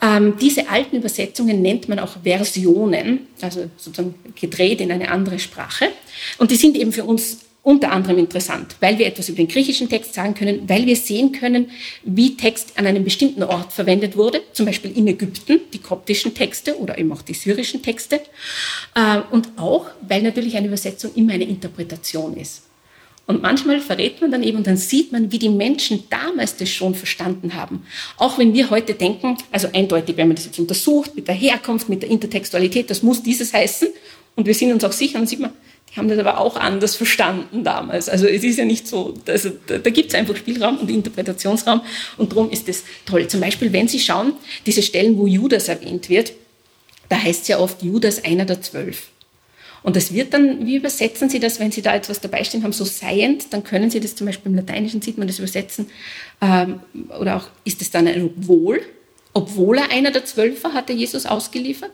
[0.00, 5.88] Ähm, diese alten Übersetzungen nennt man auch Versionen, also sozusagen gedreht in eine andere Sprache.
[6.38, 9.90] Und die sind eben für uns unter anderem interessant, weil wir etwas über den griechischen
[9.90, 11.70] Text sagen können, weil wir sehen können,
[12.02, 16.78] wie Text an einem bestimmten Ort verwendet wurde, zum Beispiel in Ägypten, die koptischen Texte
[16.78, 18.20] oder eben auch die syrischen Texte.
[18.94, 22.62] Äh, und auch, weil natürlich eine Übersetzung immer eine Interpretation ist.
[23.26, 26.70] Und manchmal verrät man dann eben und dann sieht man, wie die Menschen damals das
[26.70, 27.82] schon verstanden haben.
[28.16, 31.90] Auch wenn wir heute denken, also eindeutig, wenn man das jetzt untersucht, mit der Herkunft,
[31.90, 33.88] mit der Intertextualität, das muss dieses heißen.
[34.36, 35.52] Und wir sind uns auch sicher, dann sieht man,
[35.98, 38.08] haben das aber auch anders verstanden damals.
[38.08, 41.82] Also es ist ja nicht so, also da, gibt es einfach Spielraum und Interpretationsraum
[42.16, 43.26] und darum ist das toll.
[43.28, 44.32] Zum Beispiel, wenn Sie schauen,
[44.64, 46.32] diese Stellen, wo Judas erwähnt wird,
[47.08, 49.08] da heißt es ja oft Judas einer der zwölf.
[49.82, 52.72] Und das wird dann, wie übersetzen Sie das, wenn Sie da etwas dabei stehen haben,
[52.72, 55.88] so seiend, dann können Sie das zum Beispiel im Lateinischen, sieht man das übersetzen,
[56.40, 56.80] ähm,
[57.18, 58.82] oder auch ist es dann ein Obwohl,
[59.32, 61.92] obwohl er einer der Zwölf war, hat er Jesus ausgeliefert?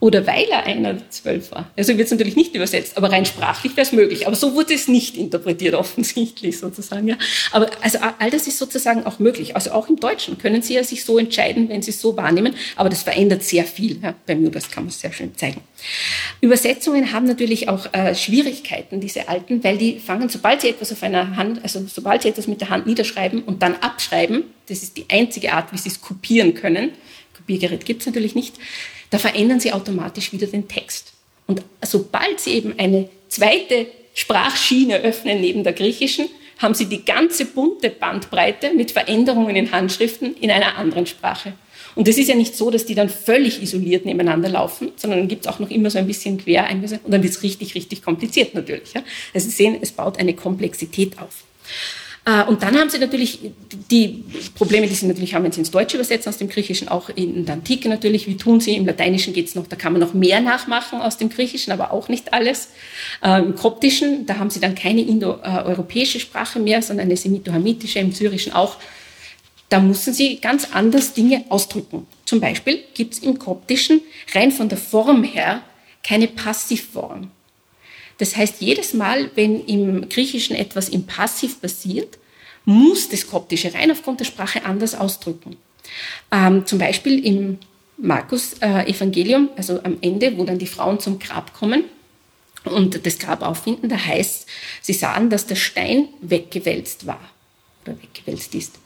[0.00, 1.70] Oder weil er einer der zwölf war.
[1.78, 4.26] Also wird es natürlich nicht übersetzt, aber rein sprachlich wäre es möglich.
[4.26, 7.08] Aber so wurde es nicht interpretiert, offensichtlich sozusagen.
[7.08, 7.16] Ja.
[7.52, 9.56] Aber also all das ist sozusagen auch möglich.
[9.56, 12.54] Also auch im Deutschen können Sie ja sich so entscheiden, wenn Sie es so wahrnehmen.
[12.76, 13.98] Aber das verändert sehr viel.
[14.02, 14.14] Ja.
[14.26, 15.62] Beim Judas kann man es sehr schön zeigen.
[16.40, 21.02] Übersetzungen haben natürlich auch äh, Schwierigkeiten, diese alten, weil die fangen, sobald sie etwas auf
[21.02, 24.96] einer Hand, also sobald sie etwas mit der Hand niederschreiben und dann abschreiben, das ist
[24.96, 26.90] die einzige Art, wie sie es kopieren können.
[27.36, 28.56] Kopiergerät gibt es natürlich nicht
[29.14, 31.12] da verändern sie automatisch wieder den Text.
[31.46, 37.44] Und sobald sie eben eine zweite Sprachschiene öffnen neben der griechischen, haben sie die ganze
[37.46, 41.52] bunte Bandbreite mit Veränderungen in Handschriften in einer anderen Sprache.
[41.94, 45.28] Und es ist ja nicht so, dass die dann völlig isoliert nebeneinander laufen, sondern dann
[45.28, 48.02] gibt es auch noch immer so ein bisschen quer und dann wird es richtig, richtig
[48.02, 48.94] kompliziert natürlich.
[49.32, 51.44] Also Sie sehen, es baut eine Komplexität auf.
[52.26, 53.38] Äh, und dann haben sie natürlich
[53.90, 57.10] die Probleme, die sie natürlich haben, wenn sie ins Deutsche übersetzen, aus dem Griechischen, auch
[57.10, 58.26] in der Antike natürlich.
[58.26, 58.76] Wie tun sie?
[58.76, 61.92] Im Lateinischen geht es noch, da kann man noch mehr nachmachen aus dem Griechischen, aber
[61.92, 62.70] auch nicht alles.
[63.22, 68.12] Äh, Im Koptischen, da haben sie dann keine indoeuropäische Sprache mehr, sondern eine semitohamitische, im
[68.12, 68.76] Syrischen auch.
[69.68, 72.06] Da müssen sie ganz anders Dinge ausdrücken.
[72.24, 74.00] Zum Beispiel gibt es im Koptischen
[74.34, 75.62] rein von der Form her
[76.02, 77.30] keine Passivform.
[78.18, 82.18] Das heißt, jedes Mal, wenn im Griechischen etwas im Passiv passiert,
[82.64, 85.56] muss das Koptische rein aufgrund der Sprache anders ausdrücken.
[86.30, 87.58] Ähm, zum Beispiel im
[87.98, 91.84] Markus-Evangelium, äh, also am Ende, wo dann die Frauen zum Grab kommen
[92.64, 94.46] und das Grab auffinden, da heißt,
[94.80, 97.20] sie sahen, dass der Stein weggewälzt war
[97.84, 98.78] oder weggewälzt ist.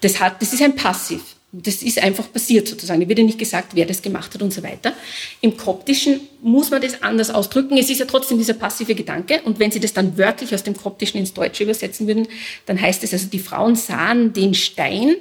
[0.00, 1.22] Das, hat, das ist ein Passiv.
[1.54, 3.02] Das ist einfach passiert sozusagen.
[3.02, 4.94] Da wird ja nicht gesagt, wer das gemacht hat und so weiter.
[5.42, 7.76] Im Koptischen muss man das anders ausdrücken.
[7.76, 9.42] Es ist ja trotzdem dieser passive Gedanke.
[9.44, 12.26] Und wenn Sie das dann wörtlich aus dem Koptischen ins Deutsche übersetzen würden,
[12.64, 15.16] dann heißt es also, die Frauen sahen den Stein.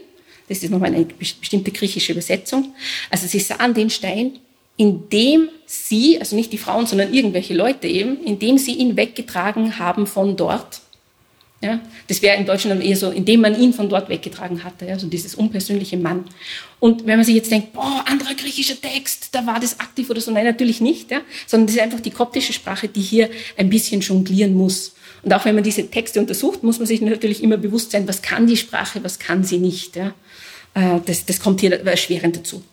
[0.47, 2.73] Das ist nochmal eine bestimmte griechische Übersetzung.
[3.09, 4.39] Also sie sahen den Stein,
[4.77, 10.07] indem sie, also nicht die Frauen, sondern irgendwelche Leute eben, indem sie ihn weggetragen haben
[10.07, 10.81] von dort
[11.61, 14.97] ja, das wäre in Deutschland eher so, indem man ihn von dort weggetragen hatte, ja,
[14.97, 16.25] so dieses unpersönliche Mann.
[16.79, 20.21] Und wenn man sich jetzt denkt, boah, anderer griechischer Text, da war das aktiv oder
[20.21, 23.69] so, nein, natürlich nicht, ja, sondern das ist einfach die koptische Sprache, die hier ein
[23.69, 24.95] bisschen jonglieren muss.
[25.21, 28.23] Und auch wenn man diese Texte untersucht, muss man sich natürlich immer bewusst sein, was
[28.23, 29.95] kann die Sprache, was kann sie nicht.
[29.95, 30.15] Ja.
[30.73, 32.63] Äh, das, das kommt hier erschwerend dazu.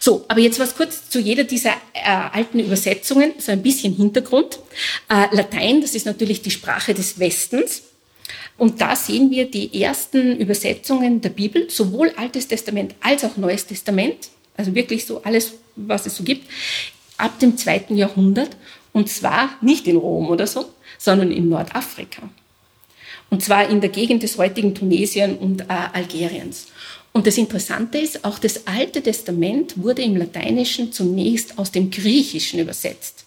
[0.00, 4.58] So, aber jetzt was kurz zu jeder dieser äh, alten Übersetzungen, so ein bisschen Hintergrund.
[5.10, 7.82] Äh, Latein, das ist natürlich die Sprache des Westens.
[8.58, 13.64] Und da sehen wir die ersten Übersetzungen der Bibel, sowohl Altes Testament als auch Neues
[13.64, 16.50] Testament, also wirklich so alles, was es so gibt,
[17.16, 18.56] ab dem zweiten Jahrhundert.
[18.92, 20.66] Und zwar nicht in Rom oder so,
[20.98, 22.22] sondern in Nordafrika.
[23.30, 26.66] Und zwar in der Gegend des heutigen Tunesien und äh, Algeriens.
[27.12, 32.58] Und das Interessante ist, auch das Alte Testament wurde im Lateinischen zunächst aus dem Griechischen
[32.58, 33.17] übersetzt.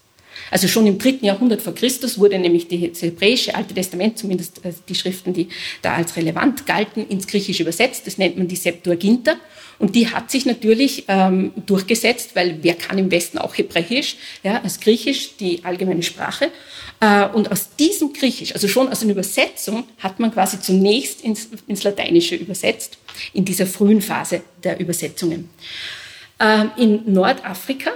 [0.52, 4.74] Also schon im dritten Jahrhundert vor Christus wurde nämlich das hebräische Alte Testament, zumindest äh,
[4.88, 5.48] die Schriften, die
[5.82, 8.06] da als relevant galten, ins Griechische übersetzt.
[8.06, 9.38] Das nennt man die Septuaginta.
[9.80, 14.62] Und die hat sich natürlich ähm, durchgesetzt, weil wer kann im Westen auch Hebräisch, ja,
[14.62, 16.52] als Griechisch die allgemeine Sprache.
[17.00, 21.50] Äh, und aus diesem Griechisch, also schon aus einer Übersetzung, hat man quasi zunächst ins,
[21.66, 23.00] ins Lateinische übersetzt,
[23.34, 25.50] in dieser frühen Phase der Übersetzungen.
[26.40, 27.92] Ähm, in Nordafrika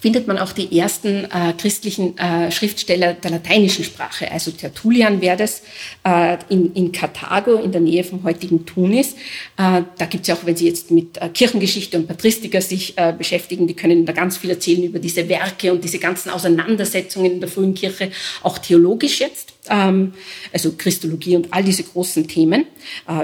[0.00, 4.30] findet man auch die ersten äh, christlichen äh, Schriftsteller der lateinischen Sprache.
[4.30, 5.62] Also Tertullian wäre das
[6.04, 9.14] äh, in, in Karthago in der Nähe vom heutigen Tunis.
[9.56, 12.96] Äh, da gibt es ja auch, wenn Sie jetzt mit äh, Kirchengeschichte und Patristiker sich
[12.96, 17.32] äh, beschäftigen, die können da ganz viel erzählen über diese Werke und diese ganzen Auseinandersetzungen
[17.32, 18.10] in der frühen Kirche,
[18.42, 19.54] auch theologisch jetzt.
[19.68, 20.14] Ähm,
[20.52, 22.66] also Christologie und all diese großen Themen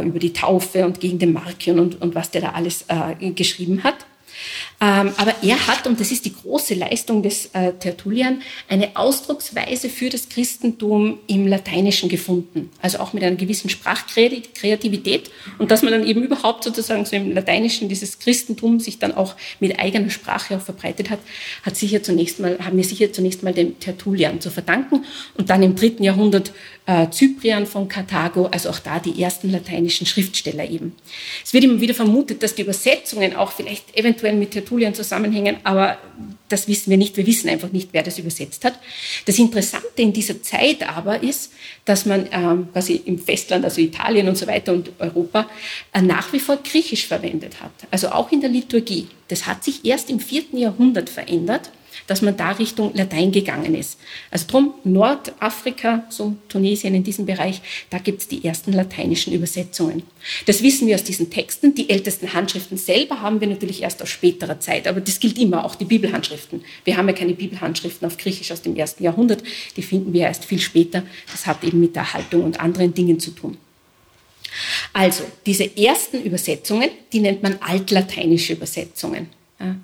[0.02, 2.84] über die Taufe und gegen den Markion und, und was der da alles
[3.34, 4.06] geschrieben hat.
[4.82, 9.90] Ähm, aber er hat, und das ist die große Leistung des äh, Tertullian, eine Ausdrucksweise
[9.90, 12.70] für das Christentum im Lateinischen gefunden.
[12.80, 17.32] Also auch mit einer gewissen Sprachkreativität und dass man dann eben überhaupt sozusagen so im
[17.32, 21.18] Lateinischen dieses Christentum sich dann auch mit eigener Sprache auch verbreitet hat,
[21.62, 25.04] hat sicher zunächst mal, haben wir sicher zunächst mal dem Tertullian zu verdanken
[25.36, 26.52] und dann im dritten Jahrhundert
[26.86, 30.94] äh, Cyprian von Karthago, also auch da die ersten lateinischen Schriftsteller eben.
[31.44, 35.98] Es wird immer wieder vermutet, dass die Übersetzungen auch vielleicht eventuell mit Tertullian zusammenhängen, aber
[36.48, 37.16] das wissen wir nicht.
[37.16, 38.74] Wir wissen einfach nicht, wer das übersetzt hat.
[39.26, 41.52] Das Interessante in dieser Zeit aber ist,
[41.84, 45.48] dass man ähm, quasi im Festland, also Italien und so weiter und Europa,
[45.92, 47.72] äh, nach wie vor Griechisch verwendet hat.
[47.90, 49.08] Also auch in der Liturgie.
[49.28, 51.70] Das hat sich erst im vierten Jahrhundert verändert
[52.10, 53.96] dass man da Richtung Latein gegangen ist.
[54.32, 60.02] Also drum Nordafrika, so Tunesien in diesem Bereich, da gibt es die ersten lateinischen Übersetzungen.
[60.44, 61.72] Das wissen wir aus diesen Texten.
[61.76, 65.64] Die ältesten Handschriften selber haben wir natürlich erst aus späterer Zeit, aber das gilt immer,
[65.64, 66.64] auch die Bibelhandschriften.
[66.82, 69.44] Wir haben ja keine Bibelhandschriften auf Griechisch aus dem ersten Jahrhundert,
[69.76, 71.04] die finden wir erst viel später.
[71.30, 73.56] Das hat eben mit der Erhaltung und anderen Dingen zu tun.
[74.92, 79.28] Also, diese ersten Übersetzungen, die nennt man altlateinische Übersetzungen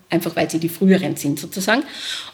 [0.08, 1.82] einfach weil sie die früheren sind sozusagen.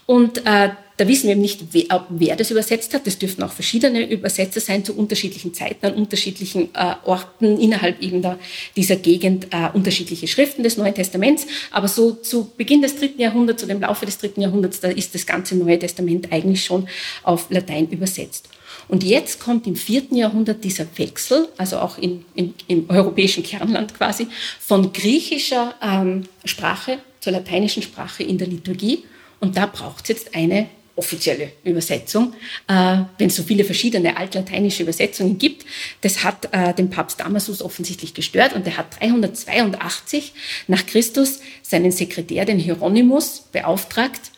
[0.07, 3.07] Und äh, da wissen wir eben nicht, wer, wer, das übersetzt hat.
[3.07, 8.23] Das dürften auch verschiedene Übersetzer sein zu unterschiedlichen Zeiten an unterschiedlichen äh, Orten innerhalb eben
[8.23, 8.39] da,
[8.77, 11.47] dieser Gegend, äh, unterschiedliche Schriften des Neuen Testaments.
[11.71, 15.15] Aber so zu Beginn des dritten Jahrhunderts oder im Laufe des dritten Jahrhunderts, da ist
[15.15, 16.89] das ganze Neue Testament eigentlich schon
[17.23, 18.49] auf Latein übersetzt.
[18.89, 23.95] Und jetzt kommt im vierten Jahrhundert dieser Wechsel, also auch in, in, im europäischen Kernland
[23.95, 24.29] quasi,
[24.61, 29.05] von griechischer ähm, Sprache zur lateinischen Sprache in der Liturgie.
[29.41, 32.35] Und da braucht es jetzt eine offizielle Übersetzung,
[32.69, 35.65] äh, wenn es so viele verschiedene altlateinische Übersetzungen gibt.
[36.03, 40.33] Das hat äh, den Papst Damasus offensichtlich gestört und er hat 382
[40.69, 44.32] nach Christus seinen Sekretär, den Hieronymus, beauftragt,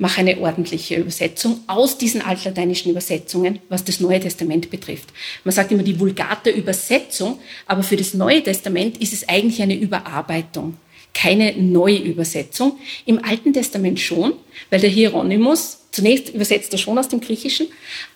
[0.00, 5.10] mach eine ordentliche Übersetzung aus diesen altlateinischen Übersetzungen, was das Neue Testament betrifft.
[5.44, 9.76] Man sagt immer die vulgate Übersetzung, aber für das Neue Testament ist es eigentlich eine
[9.76, 10.76] Überarbeitung
[11.12, 12.78] keine neue Übersetzung.
[13.04, 14.34] Im Alten Testament schon,
[14.70, 17.66] weil der Hieronymus, zunächst übersetzt er schon aus dem Griechischen,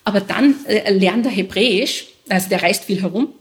[0.05, 3.33] aber dann äh, lernt er Hebräisch, also der reist viel herum,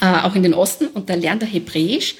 [0.00, 2.14] äh, auch in den Osten, und da lernt er Hebräisch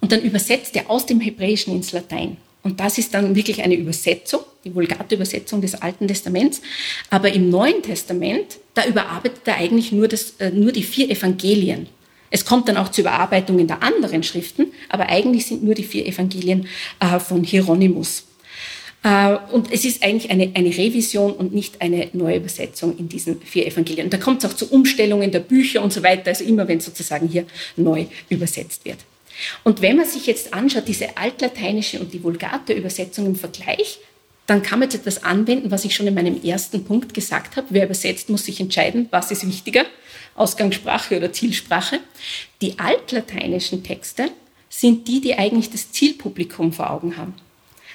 [0.00, 2.36] und dann übersetzt er aus dem Hebräischen ins Latein.
[2.62, 6.62] Und das ist dann wirklich eine Übersetzung, die vulgate Übersetzung des Alten Testaments.
[7.10, 11.88] Aber im Neuen Testament, da überarbeitet er eigentlich nur, das, äh, nur die vier Evangelien.
[12.30, 15.84] Es kommt dann auch zur Überarbeitung in der anderen Schriften, aber eigentlich sind nur die
[15.84, 16.66] vier Evangelien
[17.00, 18.24] äh, von Hieronymus.
[19.02, 23.40] Äh, und es ist eigentlich eine, eine Revision und nicht eine neue Übersetzung in diesen
[23.42, 24.08] vier Evangelien.
[24.08, 27.28] Da kommt es auch zu Umstellungen der Bücher und so weiter, also immer wenn sozusagen
[27.28, 27.44] hier
[27.76, 28.98] neu übersetzt wird.
[29.64, 33.98] Und wenn man sich jetzt anschaut, diese altlateinische und die vulgate Übersetzung im Vergleich,
[34.46, 37.68] dann kann man jetzt etwas anwenden, was ich schon in meinem ersten Punkt gesagt habe.
[37.70, 39.84] Wer übersetzt, muss sich entscheiden, was ist wichtiger.
[40.34, 42.00] Ausgangssprache oder Zielsprache.
[42.60, 44.30] Die altlateinischen Texte
[44.68, 47.34] sind die, die eigentlich das Zielpublikum vor Augen haben.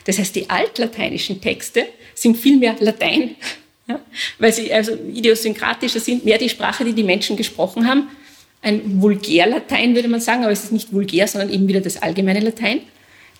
[0.05, 3.35] Das heißt, die altlateinischen Texte sind viel mehr Latein,
[3.87, 3.99] ja,
[4.39, 8.09] weil sie also idiosynkratischer sind, mehr die Sprache, die die Menschen gesprochen haben.
[8.61, 12.39] Ein Vulgärlatein würde man sagen, aber es ist nicht vulgär, sondern eben wieder das allgemeine
[12.39, 12.81] Latein.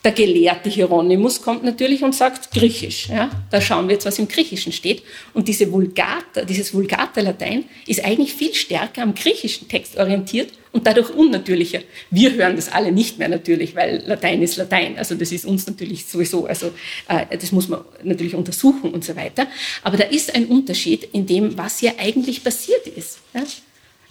[0.03, 3.09] Der Gelehrte Hieronymus kommt natürlich und sagt Griechisch.
[3.09, 3.30] Ja?
[3.49, 5.03] Da schauen wir jetzt, was im Griechischen steht.
[5.34, 11.09] Und diese Vulgata, dieses Vulgata-Latein ist eigentlich viel stärker am griechischen Text orientiert und dadurch
[11.09, 11.80] unnatürlicher.
[12.11, 14.97] Wir hören das alle nicht mehr natürlich, weil Latein ist Latein.
[14.97, 16.68] Also das ist uns natürlich sowieso, also
[17.09, 19.47] äh, das muss man natürlich untersuchen und so weiter.
[19.84, 23.20] Aber da ist ein Unterschied in dem, was hier eigentlich passiert ist.
[23.34, 23.43] Ja?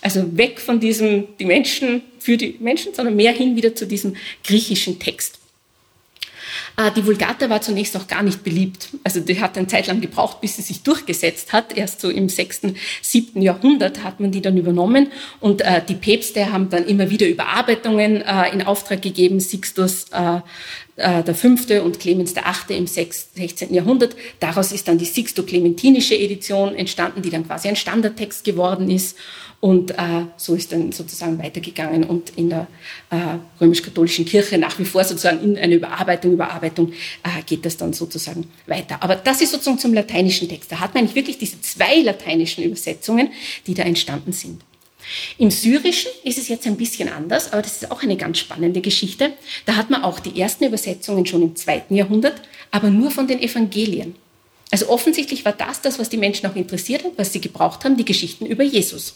[0.06, 4.14] Also weg von diesem, die Menschen für die Menschen, sondern mehr hin wieder zu diesem
[4.44, 5.40] griechischen Text.
[6.76, 8.90] Äh, die Vulgata war zunächst auch gar nicht beliebt.
[9.02, 11.76] Also die hat eine Zeit lang gebraucht, bis sie sich durchgesetzt hat.
[11.76, 12.60] Erst so im 6.,
[13.02, 13.42] 7.
[13.42, 18.22] Jahrhundert hat man die dann übernommen und äh, die Päpste haben dann immer wieder Überarbeitungen
[18.22, 19.40] äh, in Auftrag gegeben.
[19.40, 20.06] Sixtus
[20.96, 23.74] der Fünfte und Clemens der Achte im 16.
[23.74, 24.16] Jahrhundert.
[24.40, 29.16] Daraus ist dann die Sixto-Clementinische Edition entstanden, die dann quasi ein Standardtext geworden ist.
[29.60, 32.66] Und äh, so ist dann sozusagen weitergegangen und in der
[33.10, 33.16] äh,
[33.60, 36.92] römisch-katholischen Kirche nach wie vor sozusagen in eine Überarbeitung, Überarbeitung
[37.22, 39.02] äh, geht das dann sozusagen weiter.
[39.02, 40.70] Aber das ist sozusagen zum lateinischen Text.
[40.70, 43.30] Da hat man eigentlich wirklich diese zwei lateinischen Übersetzungen,
[43.66, 44.62] die da entstanden sind.
[45.38, 48.80] Im Syrischen ist es jetzt ein bisschen anders, aber das ist auch eine ganz spannende
[48.80, 49.32] Geschichte.
[49.64, 53.40] Da hat man auch die ersten Übersetzungen schon im zweiten Jahrhundert, aber nur von den
[53.40, 54.16] Evangelien.
[54.70, 57.96] Also offensichtlich war das das, was die Menschen auch interessiert hat, was sie gebraucht haben,
[57.96, 59.14] die Geschichten über Jesus.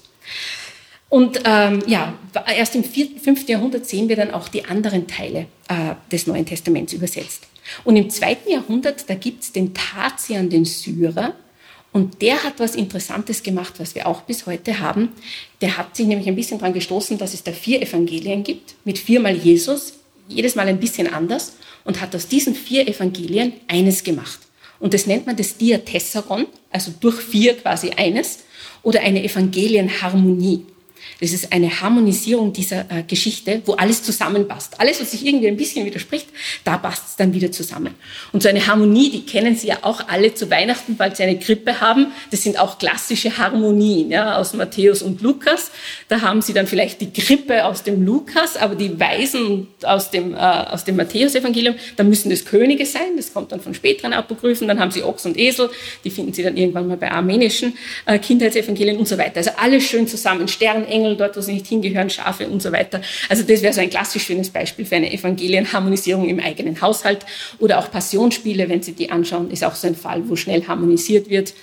[1.08, 2.14] Und ähm, ja,
[2.56, 3.48] erst im 4., 5.
[3.48, 7.48] Jahrhundert sehen wir dann auch die anderen Teile äh, des Neuen Testaments übersetzt.
[7.82, 8.38] Und im 2.
[8.48, 11.34] Jahrhundert, da gibt es den Tatian, den Syrer,
[11.92, 15.08] und der hat was Interessantes gemacht, was wir auch bis heute haben.
[15.60, 18.98] Der hat sich nämlich ein bisschen daran gestoßen, dass es da vier Evangelien gibt, mit
[18.98, 19.94] viermal Jesus,
[20.28, 24.38] jedes Mal ein bisschen anders, und hat aus diesen vier Evangelien eines gemacht.
[24.78, 28.40] Und das nennt man das Diatessaron, also durch vier quasi eines,
[28.82, 30.64] oder eine Evangelienharmonie.
[31.20, 34.80] Das ist eine Harmonisierung dieser äh, Geschichte, wo alles zusammenpasst.
[34.80, 36.28] Alles, was sich irgendwie ein bisschen widerspricht,
[36.64, 37.94] da passt es dann wieder zusammen.
[38.32, 41.38] Und so eine Harmonie, die kennen Sie ja auch alle zu Weihnachten, weil Sie eine
[41.38, 42.08] Krippe haben.
[42.30, 45.70] Das sind auch klassische Harmonien ja, aus Matthäus und Lukas.
[46.08, 50.34] Da haben Sie dann vielleicht die Krippe aus dem Lukas, aber die Weisen aus dem,
[50.34, 53.16] äh, aus dem Matthäusevangelium, da müssen das Könige sein.
[53.16, 54.68] Das kommt dann von späteren Apokryphen.
[54.68, 55.70] Dann haben Sie Ochs und Esel.
[56.04, 59.36] Die finden Sie dann irgendwann mal bei armenischen äh, Kindheitsevangelien und so weiter.
[59.36, 60.48] Also alles schön zusammen.
[60.48, 63.00] Sternengel, Engel, dort, wo sie nicht hingehören, Schafe und so weiter.
[63.28, 67.26] Also das wäre so ein klassisch schönes Beispiel für eine Evangelienharmonisierung im eigenen Haushalt.
[67.58, 71.28] Oder auch Passionsspiele, wenn Sie die anschauen, ist auch so ein Fall, wo schnell harmonisiert
[71.28, 71.54] wird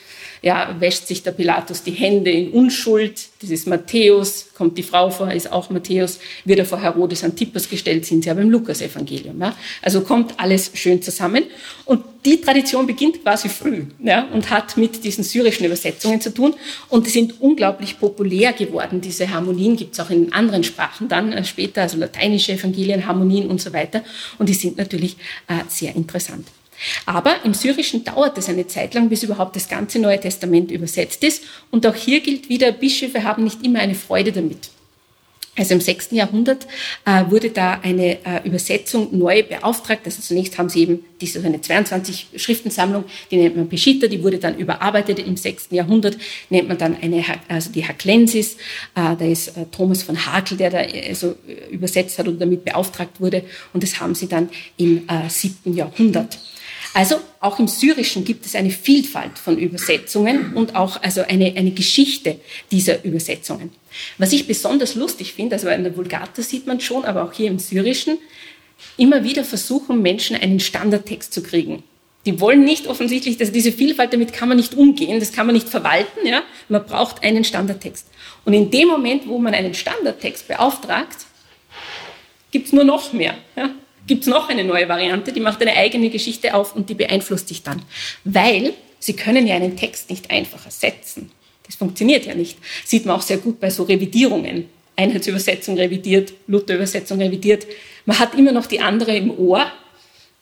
[0.42, 3.28] ja, wäscht sich der Pilatus die Hände in Unschuld.
[3.42, 7.70] Das ist Matthäus, kommt die Frau vor, ist auch Matthäus, wird er vor Herodes Antipas
[7.70, 9.40] gestellt, sind sie aber im Lukas-Evangelium.
[9.40, 9.56] Ja.
[9.82, 11.44] Also kommt alles schön zusammen.
[11.86, 16.54] Und die Tradition beginnt quasi früh ja, und hat mit diesen syrischen Übersetzungen zu tun.
[16.90, 19.02] Und die sind unglaublich populär geworden.
[19.02, 23.48] Diese Harmonien gibt es auch in anderen Sprachen dann äh, später, also lateinische Evangelien, Harmonien
[23.48, 24.04] und so weiter.
[24.38, 25.16] Und die sind natürlich
[25.48, 26.48] äh, sehr interessant.
[27.06, 31.24] Aber im Syrischen dauert es eine Zeit lang, bis überhaupt das ganze Neue Testament übersetzt
[31.24, 31.44] ist.
[31.72, 34.70] Und auch hier gilt wieder, Bischöfe haben nicht immer eine Freude damit.
[35.58, 36.10] Also im 6.
[36.12, 36.68] Jahrhundert
[37.04, 40.02] äh, wurde da eine äh, Übersetzung neu beauftragt.
[40.06, 44.38] Also zunächst haben sie eben diese eine 22 Schriftensammlung, die nennt man Peschitta, die wurde
[44.38, 45.70] dann überarbeitet im 6.
[45.72, 46.16] Jahrhundert,
[46.52, 48.54] nennt man dann eine, also die Haklensis.
[48.94, 51.36] Äh, da ist äh, Thomas von Hakel, der da also
[51.72, 53.44] übersetzt hat und damit beauftragt wurde.
[53.74, 55.76] Und das haben sie dann im äh, 7.
[55.76, 56.38] Jahrhundert.
[56.94, 61.72] Also auch im Syrischen gibt es eine Vielfalt von Übersetzungen und auch also eine, eine
[61.72, 62.40] Geschichte
[62.72, 63.72] dieser Übersetzungen.
[64.18, 67.48] Was ich besonders lustig finde, also in der Vulgata sieht man schon, aber auch hier
[67.48, 68.18] im Syrischen,
[68.98, 71.84] immer wieder versuchen Menschen einen Standardtext zu kriegen.
[72.26, 75.56] Die wollen nicht offensichtlich, dass diese Vielfalt, damit kann man nicht umgehen, das kann man
[75.56, 76.42] nicht verwalten, ja.
[76.68, 78.08] Man braucht einen Standardtext.
[78.44, 81.26] Und in dem Moment, wo man einen Standardtext beauftragt,
[82.52, 83.36] gibt es nur noch mehr.
[83.56, 83.70] Ja
[84.08, 87.50] gibt es noch eine neue Variante, die macht eine eigene Geschichte auf und die beeinflusst
[87.50, 87.82] dich dann.
[88.24, 91.32] Weil sie können ja einen Text nicht einfach ersetzen.
[91.66, 92.58] Das funktioniert ja nicht.
[92.86, 94.70] Sieht man auch sehr gut bei so Revidierungen.
[94.96, 97.68] Einheitsübersetzung revidiert, Luther-Übersetzung revidiert.
[98.06, 99.72] Man hat immer noch die andere im Ohr.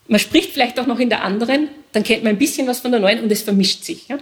[0.07, 2.91] Man spricht vielleicht auch noch in der anderen, dann kennt man ein bisschen was von
[2.91, 4.07] der neuen und es vermischt sich.
[4.07, 4.17] Ja?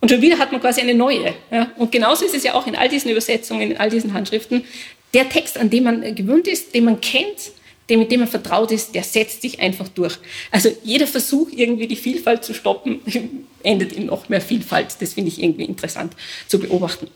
[0.00, 1.32] Und schon wieder hat man quasi eine neue.
[1.50, 1.70] Ja?
[1.76, 4.64] Und genauso ist es ja auch in all diesen Übersetzungen, in all diesen Handschriften.
[5.14, 7.52] Der Text, an dem man gewöhnt ist, den man kennt,
[7.90, 10.18] dem, mit dem man vertraut ist, der setzt sich einfach durch.
[10.50, 13.00] Also jeder Versuch, irgendwie die Vielfalt zu stoppen,
[13.62, 14.96] endet in noch mehr Vielfalt.
[15.00, 16.14] Das finde ich irgendwie interessant
[16.48, 17.08] zu beobachten.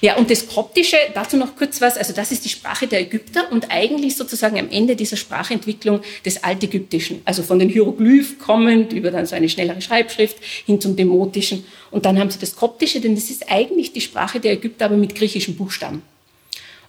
[0.00, 3.52] Ja, und das Koptische, dazu noch kurz was, also das ist die Sprache der Ägypter
[3.52, 9.12] und eigentlich sozusagen am Ende dieser Sprachentwicklung des Altägyptischen, also von den Hieroglyph kommend über
[9.12, 13.14] dann so eine schnellere Schreibschrift hin zum Demotischen und dann haben sie das Koptische, denn
[13.14, 16.02] das ist eigentlich die Sprache der Ägypter, aber mit griechischen Buchstaben.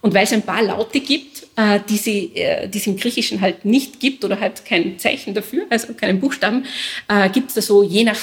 [0.02, 3.40] Und weil es ein paar Laute gibt, äh, die, sie, äh, die es im Griechischen
[3.40, 6.66] halt nicht gibt oder halt kein Zeichen dafür, also keinen Buchstaben,
[7.08, 8.18] äh, gibt es da so je nach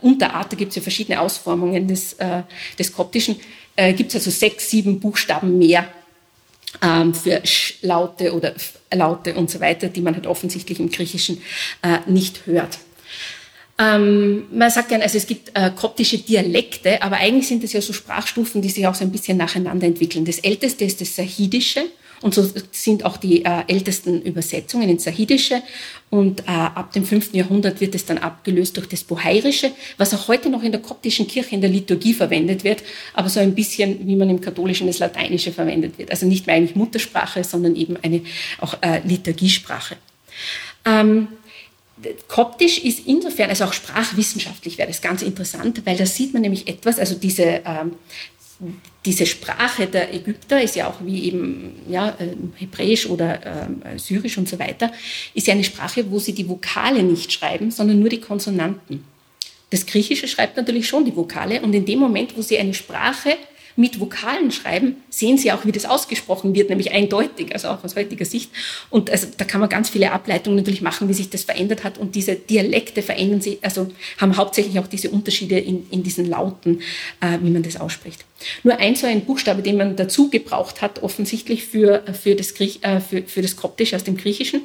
[0.00, 2.16] Unterart, da gibt es ja verschiedene Ausformungen des,
[2.78, 3.34] des Koptischen,
[3.96, 5.88] gibt es also sechs, sieben Buchstaben mehr
[6.80, 11.42] ähm, für Sch-Laute oder F-Laute und so weiter, die man halt offensichtlich im Griechischen
[12.06, 12.78] nicht hört.
[13.78, 17.80] Ähm, man sagt gerne, also es gibt äh, koptische Dialekte, aber eigentlich sind es ja
[17.80, 20.24] so Sprachstufen, die sich auch so ein bisschen nacheinander entwickeln.
[20.24, 21.84] Das älteste ist das Sahidische
[22.22, 25.62] und so sind auch die äh, ältesten Übersetzungen ins Sahidische.
[26.08, 27.34] Und äh, ab dem 5.
[27.34, 31.26] Jahrhundert wird es dann abgelöst durch das Bohairische, was auch heute noch in der koptischen
[31.26, 32.82] Kirche in der Liturgie verwendet wird,
[33.14, 36.10] aber so ein bisschen, wie man im Katholischen das Lateinische verwendet wird.
[36.10, 38.22] Also nicht mehr eigentlich Muttersprache, sondern eben eine
[38.60, 39.96] auch äh, Liturgiesprache.
[40.84, 41.28] Ähm,
[42.28, 46.68] Koptisch ist insofern, also auch sprachwissenschaftlich wäre das ganz interessant, weil da sieht man nämlich
[46.68, 47.96] etwas, also diese, ähm,
[49.04, 54.38] diese Sprache der Ägypter ist ja auch wie eben ja, äh, Hebräisch oder äh, Syrisch
[54.38, 54.92] und so weiter,
[55.34, 59.04] ist ja eine Sprache, wo sie die Vokale nicht schreiben, sondern nur die Konsonanten.
[59.70, 63.36] Das Griechische schreibt natürlich schon die Vokale und in dem Moment, wo sie eine Sprache
[63.76, 67.96] mit Vokalen schreiben, sehen Sie auch, wie das ausgesprochen wird, nämlich eindeutig, also auch aus
[67.96, 68.50] heutiger Sicht.
[68.90, 71.98] Und also da kann man ganz viele Ableitungen natürlich machen, wie sich das verändert hat.
[71.98, 76.80] Und diese Dialekte verändern sich, also haben hauptsächlich auch diese Unterschiede in, in diesen Lauten,
[77.20, 78.24] äh, wie man das ausspricht.
[78.62, 82.80] Nur ein so ein Buchstabe, den man dazu gebraucht hat, offensichtlich für, für, das, Griech,
[82.82, 84.62] äh, für, für das Koptische aus dem Griechischen,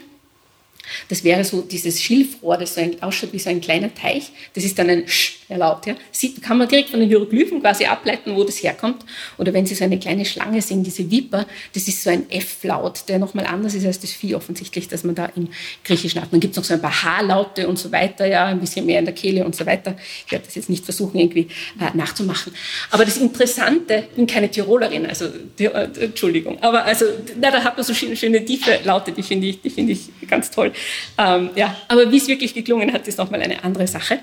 [1.10, 4.32] das wäre so dieses Schilfrohr, das so ein, ausschaut wie so ein kleiner Teich.
[4.54, 5.86] Das ist dann ein Sch Laut.
[5.86, 5.96] Ja.
[6.12, 9.06] Sieht, kann man direkt von den Hieroglyphen quasi ableiten, wo das herkommt.
[9.38, 13.08] Oder wenn Sie so eine kleine Schlange sehen, diese Viper, das ist so ein F-Laut,
[13.08, 15.48] der nochmal anders ist als das Vieh offensichtlich, dass man da im
[15.86, 16.34] Griechischen hat.
[16.34, 19.00] Dann gibt es noch so ein paar H-Laute und so weiter, ja, ein bisschen mehr
[19.00, 19.96] in der Kehle und so weiter.
[20.26, 21.48] Ich werde das jetzt nicht versuchen, irgendwie
[21.80, 22.54] äh, nachzumachen.
[22.92, 25.28] Aber das Interessante, ich bin keine Tirolerin, also
[25.60, 27.06] äh, Entschuldigung, aber also
[27.40, 30.10] na, da hat man so schöne, schöne tiefe Laute, die finde ich, die finde ich
[30.28, 30.74] ganz toll.
[31.18, 34.20] Ähm, ja, aber wie es wirklich geklungen hat, ist nochmal eine andere Sache.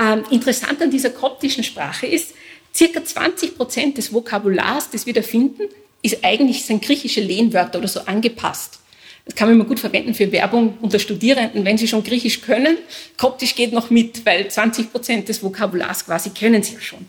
[0.00, 2.34] Ähm, interessant an dieser koptischen Sprache ist,
[2.74, 5.62] circa 20 Prozent des Vokabulars, das wir da finden,
[6.02, 8.80] ist eigentlich sind griechische Lehnwörter oder so angepasst.
[9.26, 12.76] Das kann man immer gut verwenden für Werbung unter Studierenden, wenn sie schon Griechisch können.
[13.16, 17.06] Koptisch geht noch mit, weil 20 Prozent des Vokabulars quasi können sie ja schon.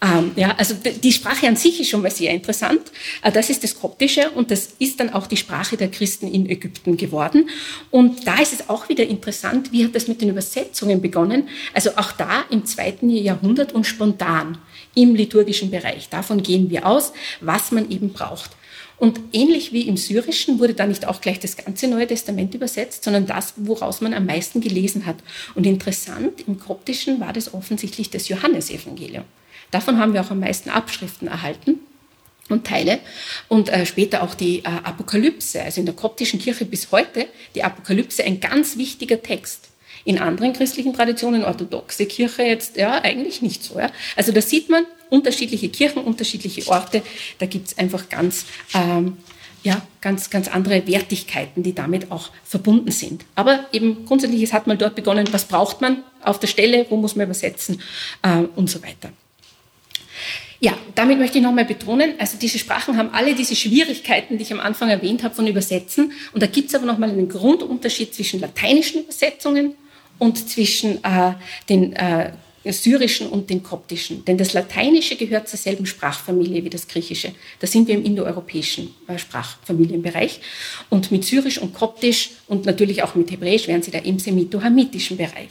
[0.00, 2.82] Ähm, ja, also die Sprache an sich ist schon mal sehr interessant.
[3.22, 6.48] Äh, das ist das Koptische und das ist dann auch die Sprache der Christen in
[6.48, 7.50] Ägypten geworden.
[7.90, 11.48] Und da ist es auch wieder interessant, wie hat das mit den Übersetzungen begonnen?
[11.74, 14.58] Also auch da im zweiten Jahrhundert und spontan
[14.94, 16.08] im liturgischen Bereich.
[16.08, 18.52] Davon gehen wir aus, was man eben braucht.
[18.98, 23.04] Und ähnlich wie im Syrischen wurde da nicht auch gleich das ganze Neue Testament übersetzt,
[23.04, 25.16] sondern das, woraus man am meisten gelesen hat.
[25.54, 29.24] Und interessant, im Koptischen war das offensichtlich das Johannesevangelium.
[29.70, 31.80] Davon haben wir auch am meisten Abschriften erhalten
[32.48, 33.00] und Teile
[33.48, 37.62] und äh, später auch die äh, Apokalypse, also in der koptischen Kirche bis heute die
[37.62, 39.67] Apokalypse ein ganz wichtiger Text.
[40.04, 43.78] In anderen christlichen Traditionen, orthodoxe Kirche jetzt ja eigentlich nicht so.
[43.78, 43.90] Ja.
[44.16, 47.02] Also da sieht man, unterschiedliche Kirchen, unterschiedliche Orte.
[47.38, 49.16] Da gibt es einfach ganz, ähm,
[49.62, 53.24] ja, ganz, ganz andere Wertigkeiten, die damit auch verbunden sind.
[53.34, 56.96] Aber eben grundsätzlich, es hat mal dort begonnen, was braucht man auf der Stelle, wo
[56.96, 57.80] muss man übersetzen
[58.22, 59.10] äh, und so weiter.
[60.60, 64.52] Ja, damit möchte ich nochmal betonen, also diese Sprachen haben alle diese Schwierigkeiten, die ich
[64.52, 66.12] am Anfang erwähnt habe, von Übersetzen.
[66.32, 69.74] Und da gibt es aber nochmal einen Grundunterschied zwischen lateinischen Übersetzungen
[70.18, 71.34] und zwischen äh,
[71.68, 72.32] den äh,
[72.64, 74.24] syrischen und den koptischen.
[74.24, 77.32] Denn das Lateinische gehört zur selben Sprachfamilie wie das Griechische.
[77.60, 80.40] Da sind wir im indoeuropäischen äh, Sprachfamilienbereich.
[80.90, 85.16] Und mit Syrisch und Koptisch und natürlich auch mit Hebräisch wären sie da im semito-hamitischen
[85.16, 85.50] Bereich.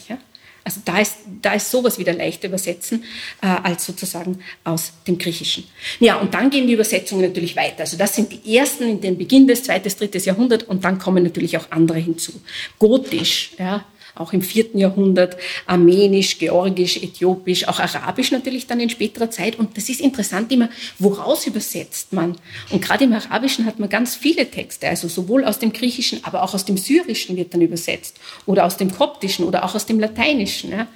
[0.64, 3.06] Also da ist, da ist sowas wieder leichter übersetzen
[3.42, 5.64] äh, als sozusagen aus dem Griechischen.
[6.02, 7.82] Ja, und dann gehen die Übersetzungen natürlich weiter.
[7.82, 11.24] Also das sind die ersten in den Beginn des zweites, drittes Jahrhundert und dann kommen
[11.24, 12.34] natürlich auch andere hinzu.
[12.80, 13.86] Gotisch, ja,
[14.20, 19.58] auch im vierten Jahrhundert, Armenisch, Georgisch, Äthiopisch, auch Arabisch natürlich dann in späterer Zeit.
[19.58, 22.36] Und das ist interessant immer, woraus übersetzt man?
[22.70, 26.44] Und gerade im Arabischen hat man ganz viele Texte, also sowohl aus dem Griechischen, aber
[26.44, 30.00] auch aus dem Syrischen wird dann übersetzt oder aus dem Koptischen oder auch aus dem
[30.00, 30.72] Lateinischen.
[30.72, 30.88] Ja.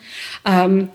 [0.45, 0.89] Ähm,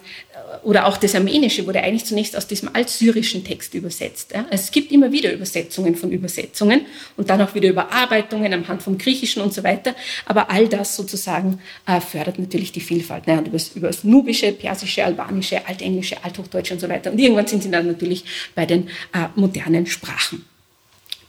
[0.62, 4.32] oder auch das Armenische wurde eigentlich zunächst aus diesem altsyrischen Text übersetzt.
[4.34, 4.46] Ja.
[4.50, 6.82] Es gibt immer wieder Übersetzungen von Übersetzungen
[7.16, 9.94] und dann auch wieder Überarbeitungen am Hand vom Griechischen und so weiter.
[10.24, 13.26] Aber all das sozusagen äh, fördert natürlich die Vielfalt.
[13.26, 17.12] Naja, und über, über das Nubische, Persische, Albanische, Altenglische, Althochdeutsche und so weiter.
[17.12, 20.44] Und irgendwann sind sie dann natürlich bei den äh, modernen Sprachen.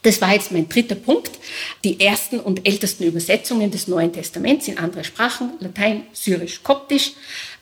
[0.07, 1.31] Das war jetzt mein dritter Punkt.
[1.83, 7.11] Die ersten und ältesten Übersetzungen des Neuen Testaments in andere Sprachen, Latein, Syrisch, Koptisch.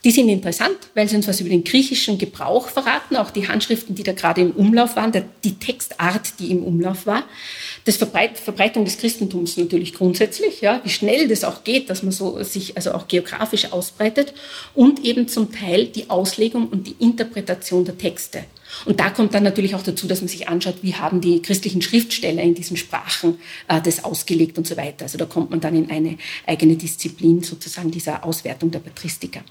[0.05, 3.95] Die sind interessant, weil sie uns was über den griechischen Gebrauch verraten, auch die Handschriften,
[3.95, 5.11] die da gerade im Umlauf waren,
[5.43, 7.23] die Textart, die im Umlauf war.
[7.85, 12.11] Das Verbreit Verbreitung des Christentums natürlich grundsätzlich, ja, wie schnell das auch geht, dass man
[12.11, 14.35] so sich also auch geografisch ausbreitet
[14.75, 18.43] und eben zum Teil die Auslegung und die Interpretation der Texte.
[18.85, 21.81] Und da kommt dann natürlich auch dazu, dass man sich anschaut, wie haben die christlichen
[21.81, 25.05] Schriftsteller in diesen Sprachen äh, das ausgelegt und so weiter.
[25.05, 29.41] Also da kommt man dann in eine eigene Disziplin sozusagen dieser Auswertung der Patristiker.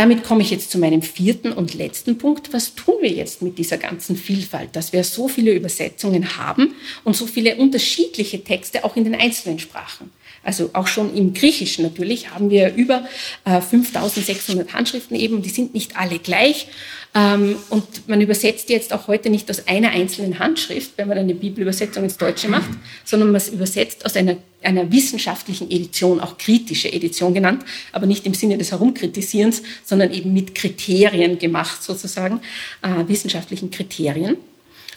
[0.00, 2.54] Damit komme ich jetzt zu meinem vierten und letzten Punkt.
[2.54, 6.74] Was tun wir jetzt mit dieser ganzen Vielfalt, dass wir so viele Übersetzungen haben
[7.04, 10.10] und so viele unterschiedliche Texte auch in den einzelnen Sprachen?
[10.42, 13.04] Also auch schon im Griechischen natürlich haben wir über
[13.44, 16.68] äh, 5600 Handschriften eben, die sind nicht alle gleich.
[17.12, 21.34] Ähm, und man übersetzt jetzt auch heute nicht aus einer einzelnen Handschrift, wenn man eine
[21.34, 22.70] Bibelübersetzung ins Deutsche macht,
[23.04, 28.34] sondern man übersetzt aus einer, einer wissenschaftlichen Edition, auch kritische Edition genannt, aber nicht im
[28.34, 32.40] Sinne des Herumkritisierens, sondern eben mit Kriterien gemacht sozusagen,
[32.82, 34.36] äh, wissenschaftlichen Kriterien.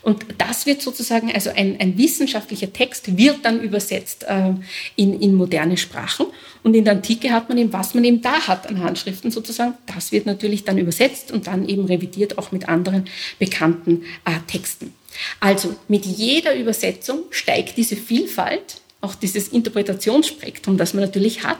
[0.03, 4.53] Und das wird sozusagen, also ein, ein wissenschaftlicher Text wird dann übersetzt äh,
[4.97, 6.25] in, in moderne Sprachen.
[6.61, 9.75] Und in der Antike hat man eben, was man eben da hat an Handschriften sozusagen,
[9.85, 13.05] das wird natürlich dann übersetzt und dann eben revidiert auch mit anderen
[13.39, 14.93] bekannten äh, Texten.
[15.39, 21.59] Also mit jeder Übersetzung steigt diese Vielfalt, auch dieses Interpretationsspektrum, das man natürlich hat.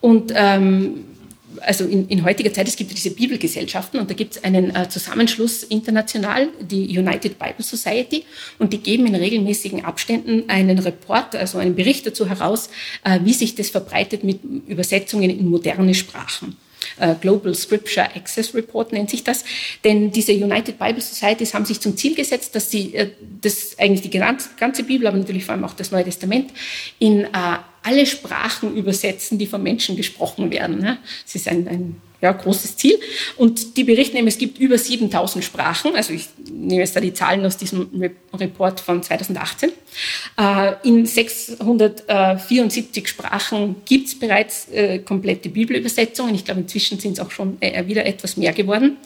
[0.00, 1.04] Und ähm,
[1.60, 4.88] also in, in, heutiger Zeit, es gibt diese Bibelgesellschaften und da gibt es einen äh,
[4.88, 8.24] Zusammenschluss international, die United Bible Society,
[8.58, 12.70] und die geben in regelmäßigen Abständen einen Report, also einen Bericht dazu heraus,
[13.04, 16.56] äh, wie sich das verbreitet mit Übersetzungen in moderne Sprachen.
[17.00, 19.44] Uh, Global Scripture Access Report nennt sich das.
[19.84, 23.06] Denn diese United Bible Societies haben sich zum Ziel gesetzt, dass sie uh,
[23.40, 26.52] das eigentlich die ganze Bibel, aber natürlich vor allem auch das Neue Testament
[26.98, 27.58] in uh,
[27.88, 30.98] alle Sprachen übersetzen, die von Menschen gesprochen werden.
[31.26, 33.00] Es ist ein, ein ja, großes Ziel.
[33.36, 35.96] Und die berichten eben, es gibt über 7000 Sprachen.
[35.96, 37.88] Also ich nehme jetzt da die Zahlen aus diesem
[38.34, 39.70] Report von 2018.
[40.38, 46.34] Äh, in 674 Sprachen gibt es bereits äh, komplette Bibelübersetzungen.
[46.34, 48.98] Ich glaube, inzwischen sind es auch schon äh, wieder etwas mehr geworden.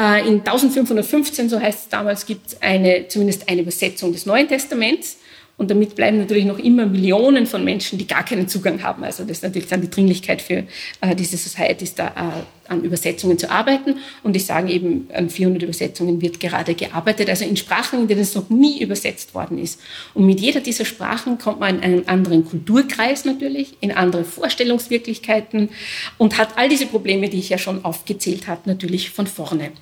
[0.00, 5.16] In 1515, so heißt es damals, gibt es eine, zumindest eine Übersetzung des Neuen Testaments.
[5.58, 9.02] Und damit bleiben natürlich noch immer Millionen von Menschen, die gar keinen Zugang haben.
[9.02, 10.64] Also das ist natürlich dann die Dringlichkeit für
[11.00, 13.96] äh, diese Societies, da äh, an Übersetzungen zu arbeiten.
[14.22, 18.20] Und ich sage eben, an 400 Übersetzungen wird gerade gearbeitet, also in Sprachen, in denen
[18.20, 19.80] es noch nie übersetzt worden ist.
[20.14, 25.70] Und mit jeder dieser Sprachen kommt man in einen anderen Kulturkreis natürlich, in andere Vorstellungswirklichkeiten
[26.18, 29.72] und hat all diese Probleme, die ich ja schon aufgezählt habe, natürlich von vorne.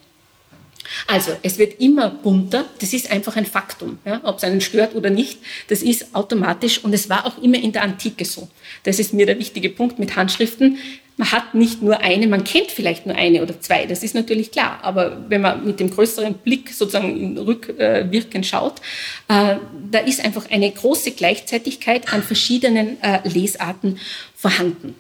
[1.07, 2.65] Also, es wird immer bunter.
[2.81, 3.99] Das ist einfach ein Faktum.
[4.05, 4.21] Ja?
[4.25, 5.39] Ob es einen stört oder nicht,
[5.69, 6.83] das ist automatisch.
[6.83, 8.49] Und es war auch immer in der Antike so.
[8.83, 10.79] Das ist mir der wichtige Punkt mit Handschriften.
[11.19, 14.51] Man hat nicht nur eine, man kennt vielleicht nur eine oder zwei, das ist natürlich
[14.51, 14.81] klar.
[14.83, 18.81] Aber wenn man mit dem größeren Blick sozusagen rückwirkend schaut,
[19.29, 19.57] äh,
[19.91, 23.99] da ist einfach eine große Gleichzeitigkeit an verschiedenen äh, Lesarten
[24.35, 24.95] vorhanden.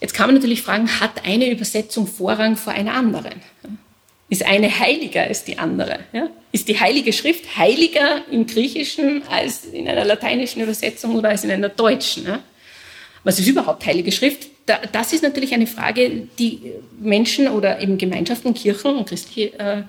[0.00, 3.40] Jetzt kann man natürlich fragen, hat eine Übersetzung Vorrang vor einer anderen?
[4.28, 6.00] Ist eine heiliger als die andere?
[6.12, 6.28] Ja?
[6.52, 11.50] Ist die Heilige Schrift heiliger im Griechischen als in einer lateinischen Übersetzung oder als in
[11.50, 12.26] einer deutschen?
[12.26, 12.42] Ja?
[13.22, 14.48] Was ist überhaupt Heilige Schrift?
[14.92, 19.82] das ist natürlich eine Frage, die Menschen oder eben Gemeinschaften, Kirchen und christliche äh,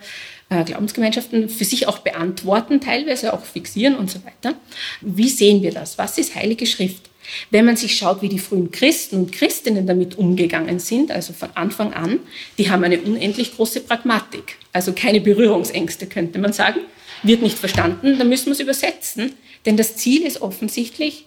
[0.50, 4.56] äh, Glaubensgemeinschaften für sich auch beantworten, teilweise auch fixieren und so weiter.
[5.02, 5.98] Wie sehen wir das?
[5.98, 7.07] Was ist Heilige Schrift?
[7.52, 11.50] Wenn man sich schaut, wie die frühen Christen und Christinnen damit umgegangen sind, also von
[11.56, 12.20] Anfang an,
[12.58, 16.82] die haben eine unendlich große Pragmatik, also keine Berührungsängste, könnte man sagen.
[17.24, 19.34] Wird nicht verstanden, dann müssen wir es übersetzen,
[19.66, 21.26] denn das Ziel ist offensichtlich,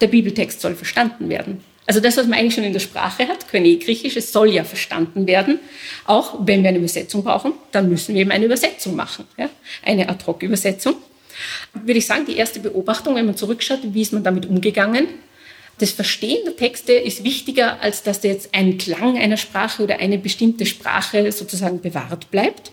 [0.00, 1.62] der Bibeltext soll verstanden werden.
[1.86, 4.62] Also das, was man eigentlich schon in der Sprache hat, König Griechisch, es soll ja
[4.62, 5.58] verstanden werden.
[6.04, 9.48] Auch wenn wir eine Übersetzung brauchen, dann müssen wir eben eine Übersetzung machen, ja?
[9.82, 10.96] eine Ad-Hoc-Übersetzung.
[11.72, 15.06] Würde ich sagen, die erste Beobachtung, wenn man zurückschaut, wie ist man damit umgegangen?
[15.78, 19.98] Das Verstehen der Texte ist wichtiger, als dass da jetzt ein Klang einer Sprache oder
[19.98, 22.72] eine bestimmte Sprache sozusagen bewahrt bleibt.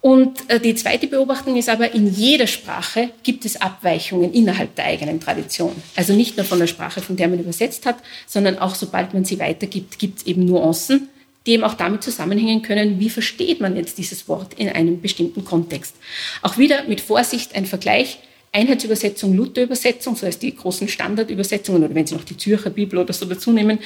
[0.00, 4.86] Und äh, die zweite Beobachtung ist aber, in jeder Sprache gibt es Abweichungen innerhalb der
[4.86, 5.74] eigenen Tradition.
[5.94, 7.96] Also nicht nur von der Sprache, von der man übersetzt hat,
[8.26, 11.10] sondern auch sobald man sie weitergibt, gibt es eben Nuancen,
[11.46, 15.44] die eben auch damit zusammenhängen können, wie versteht man jetzt dieses Wort in einem bestimmten
[15.44, 15.94] Kontext.
[16.42, 18.20] Auch wieder mit Vorsicht ein Vergleich
[18.52, 23.12] Einheitsübersetzung, Lutherübersetzung, so heißt die großen Standardübersetzungen oder wenn Sie noch die Zürcher Bibel oder
[23.12, 23.78] so dazu nehmen,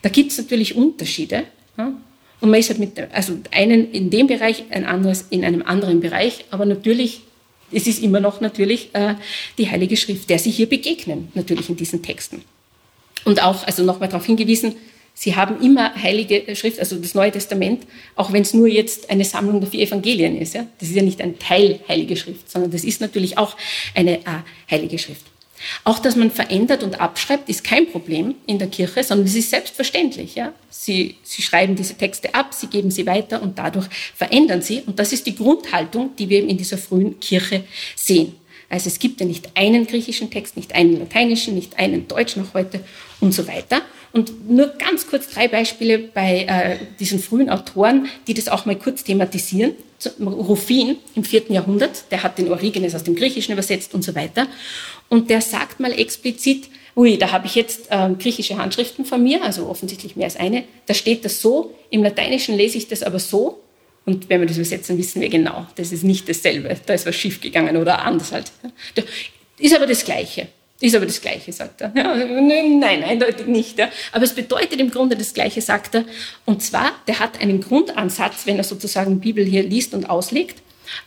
[0.00, 1.44] da gibt es natürlich Unterschiede.
[1.76, 1.92] Ja?
[2.40, 6.00] Und man ist halt mit, also einen in dem Bereich, ein anderes in einem anderen
[6.00, 7.22] Bereich, aber natürlich,
[7.72, 9.14] es ist immer noch natürlich äh,
[9.58, 12.42] die Heilige Schrift, der Sie hier begegnen, natürlich in diesen Texten.
[13.24, 14.74] Und auch, also nochmal darauf hingewiesen,
[15.14, 17.84] Sie haben immer heilige Schrift, also das Neue Testament,
[18.16, 20.54] auch wenn es nur jetzt eine Sammlung der vier Evangelien ist.
[20.54, 20.66] Ja?
[20.78, 23.56] Das ist ja nicht ein Teil heilige Schrift, sondern das ist natürlich auch
[23.94, 25.26] eine äh, heilige Schrift.
[25.84, 29.50] Auch, dass man verändert und abschreibt, ist kein Problem in der Kirche, sondern es ist
[29.50, 30.34] selbstverständlich.
[30.34, 30.52] Ja?
[30.70, 34.82] Sie, sie schreiben diese Texte ab, sie geben sie weiter und dadurch verändern sie.
[34.86, 37.64] Und das ist die Grundhaltung, die wir in dieser frühen Kirche
[37.94, 38.34] sehen.
[38.72, 42.54] Also es gibt ja nicht einen griechischen Text, nicht einen lateinischen, nicht einen deutschen noch
[42.54, 42.80] heute
[43.20, 43.82] und so weiter.
[44.12, 48.76] Und nur ganz kurz drei Beispiele bei äh, diesen frühen Autoren, die das auch mal
[48.76, 49.72] kurz thematisieren.
[50.20, 54.48] Rufin im vierten Jahrhundert, der hat den Origenes aus dem Griechischen übersetzt und so weiter.
[55.10, 59.44] Und der sagt mal explizit, ui, da habe ich jetzt äh, griechische Handschriften von mir,
[59.44, 63.18] also offensichtlich mehr als eine, da steht das so, im Lateinischen lese ich das aber
[63.18, 63.60] so.
[64.04, 67.14] Und wenn wir das übersetzen, wissen wir genau, das ist nicht dasselbe, da ist was
[67.14, 68.50] schiefgegangen oder anders halt.
[69.58, 70.48] Ist aber das Gleiche.
[70.80, 71.92] Ist aber das Gleiche, sagt er.
[71.94, 73.78] Ja, nein, eindeutig nicht.
[73.78, 73.88] Ja.
[74.10, 76.04] Aber es bedeutet im Grunde das Gleiche, sagt er.
[76.44, 80.60] Und zwar, der hat einen Grundansatz, wenn er sozusagen Bibel hier liest und auslegt.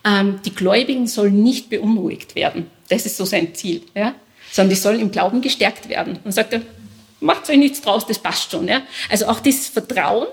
[0.06, 2.68] ähm, die Gläubigen sollen nicht beunruhigt werden.
[2.88, 4.16] Das ist so sein Ziel, ja?
[4.50, 6.20] sondern die sollen im Glauben gestärkt werden.
[6.24, 6.62] Und sagt er,
[7.20, 8.70] macht euch nichts draus, das passt schon.
[8.70, 8.84] Ja?
[9.10, 10.28] Also auch dieses Vertrauen,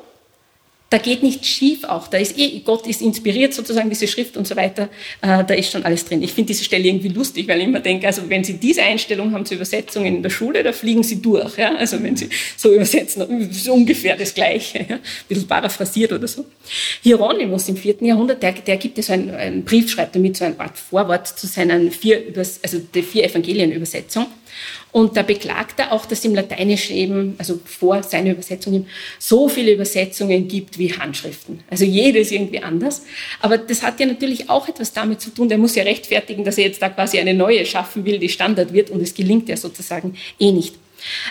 [0.92, 2.06] da geht nichts schief auch.
[2.08, 4.90] Da ist eh, Gott ist inspiriert sozusagen, diese Schrift und so weiter.
[5.22, 6.22] Äh, da ist schon alles drin.
[6.22, 9.32] Ich finde diese Stelle irgendwie lustig, weil ich immer denke, also wenn Sie diese Einstellung
[9.32, 11.56] haben zur Übersetzung in der Schule, da fliegen Sie durch.
[11.56, 11.74] Ja?
[11.76, 12.28] Also wenn Sie
[12.58, 14.84] so übersetzen, so ungefähr das Gleiche.
[14.86, 14.96] Ja?
[14.96, 16.44] Ein bisschen paraphrasiert oder so.
[17.02, 20.44] Hieronymus im vierten Jahrhundert, der, der gibt es so einen, einen Brief, schreibt damit so
[20.44, 24.26] ein Art Vorwort zu seinen vier, also der vier Evangelienübersetzung.
[24.92, 28.86] Und da beklagt er auch, dass im Lateinischen eben, also vor seiner Übersetzung,
[29.18, 31.60] so viele Übersetzungen gibt wie Handschriften.
[31.70, 33.02] Also jedes irgendwie anders.
[33.40, 36.58] Aber das hat ja natürlich auch etwas damit zu tun, der muss ja rechtfertigen, dass
[36.58, 39.56] er jetzt da quasi eine neue schaffen will, die Standard wird und es gelingt ja
[39.56, 40.81] sozusagen eh nicht.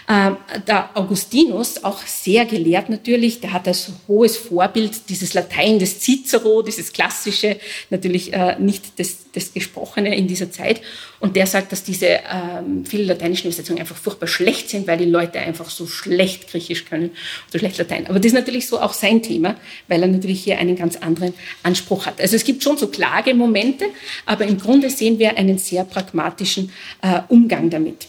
[0.07, 0.37] Ähm,
[0.67, 6.61] der Augustinus, auch sehr gelehrt natürlich, der hat als hohes Vorbild dieses Latein des Cicero,
[6.61, 7.57] dieses klassische,
[7.89, 10.81] natürlich äh, nicht das, das Gesprochene in dieser Zeit.
[11.19, 15.05] Und der sagt, dass diese ähm, viele lateinischen Übersetzungen einfach furchtbar schlecht sind, weil die
[15.05, 17.11] Leute einfach so schlecht Griechisch können,
[17.51, 18.07] so schlecht Latein.
[18.07, 19.55] Aber das ist natürlich so auch sein Thema,
[19.87, 21.33] weil er natürlich hier einen ganz anderen
[21.63, 22.19] Anspruch hat.
[22.19, 23.85] Also es gibt schon so Klagemomente,
[24.25, 26.71] aber im Grunde sehen wir einen sehr pragmatischen
[27.01, 28.07] äh, Umgang damit.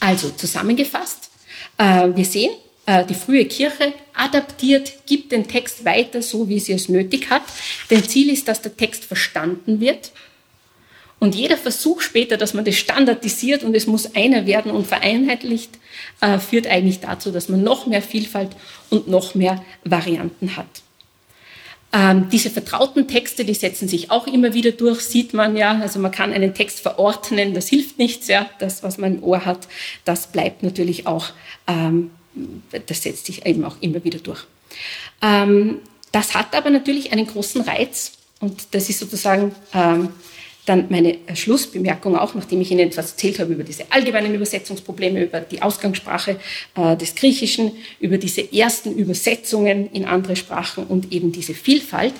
[0.00, 1.30] Also zusammengefasst,
[1.78, 2.52] äh, wir sehen,
[2.86, 7.42] äh, die frühe Kirche adaptiert, gibt den Text weiter, so wie sie es nötig hat.
[7.90, 10.12] Denn Ziel ist, dass der Text verstanden wird.
[11.18, 15.70] Und jeder Versuch später, dass man das standardisiert und es muss einer werden und vereinheitlicht,
[16.20, 18.50] äh, führt eigentlich dazu, dass man noch mehr Vielfalt
[18.90, 20.66] und noch mehr Varianten hat.
[21.96, 25.78] Ähm, diese vertrauten Texte, die setzen sich auch immer wieder durch, sieht man ja.
[25.80, 28.50] Also man kann einen Text verordnen, das hilft nichts, ja.
[28.58, 29.66] Das, was man im Ohr hat,
[30.04, 31.30] das bleibt natürlich auch,
[31.66, 32.10] ähm,
[32.86, 34.44] das setzt sich eben auch immer wieder durch.
[35.22, 35.78] Ähm,
[36.12, 40.10] das hat aber natürlich einen großen Reiz und das ist sozusagen ähm,
[40.66, 45.40] dann meine Schlussbemerkung auch, nachdem ich Ihnen etwas erzählt habe über diese allgemeinen Übersetzungsprobleme, über
[45.40, 46.38] die Ausgangssprache
[46.74, 52.14] äh, des Griechischen, über diese ersten Übersetzungen in andere Sprachen und eben diese Vielfalt.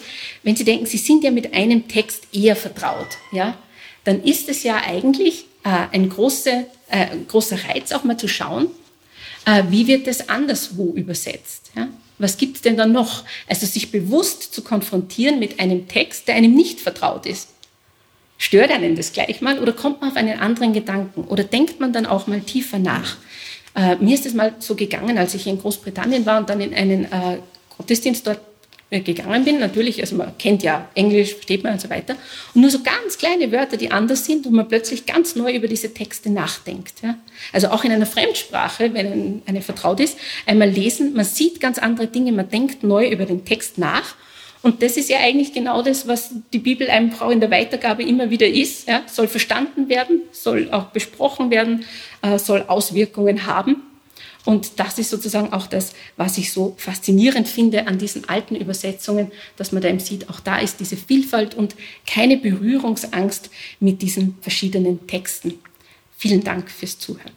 [0.44, 3.58] Wenn Sie denken, Sie sind ja mit einem Text eher vertraut, ja,
[4.04, 8.68] dann ist es ja eigentlich äh, ein großer, äh, Reiz, auch mal zu schauen,
[9.44, 11.72] äh, wie wird es anderswo übersetzt.
[11.74, 11.88] Ja?
[12.18, 13.24] Was gibt es denn da noch?
[13.48, 17.48] Also sich bewusst zu konfrontieren mit einem Text, der einem nicht vertraut ist.
[18.38, 21.92] Stört einen das gleich mal oder kommt man auf einen anderen Gedanken oder denkt man
[21.92, 23.16] dann auch mal tiefer nach?
[23.74, 26.74] Äh, mir ist es mal so gegangen, als ich in Großbritannien war und dann in
[26.74, 27.38] einen äh,
[27.76, 28.40] Gottesdienst dort
[28.88, 29.58] äh, gegangen bin.
[29.58, 32.14] Natürlich, also man kennt ja Englisch, versteht man und so weiter.
[32.54, 35.66] Und nur so ganz kleine Wörter, die anders sind und man plötzlich ganz neu über
[35.66, 37.02] diese Texte nachdenkt.
[37.02, 37.16] Ja?
[37.52, 42.06] Also auch in einer Fremdsprache, wenn eine vertraut ist, einmal lesen, man sieht ganz andere
[42.06, 44.14] Dinge, man denkt neu über den Text nach
[44.66, 48.02] und das ist ja eigentlich genau das, was die Bibel einem Frau in der Weitergabe
[48.02, 48.88] immer wieder ist.
[48.88, 51.84] Ja, soll verstanden werden, soll auch besprochen werden,
[52.20, 53.76] äh, soll Auswirkungen haben.
[54.44, 59.30] Und das ist sozusagen auch das, was ich so faszinierend finde an diesen alten Übersetzungen,
[59.56, 64.36] dass man da eben sieht, auch da ist diese Vielfalt und keine Berührungsangst mit diesen
[64.40, 65.60] verschiedenen Texten.
[66.18, 67.30] Vielen Dank fürs Zuhören.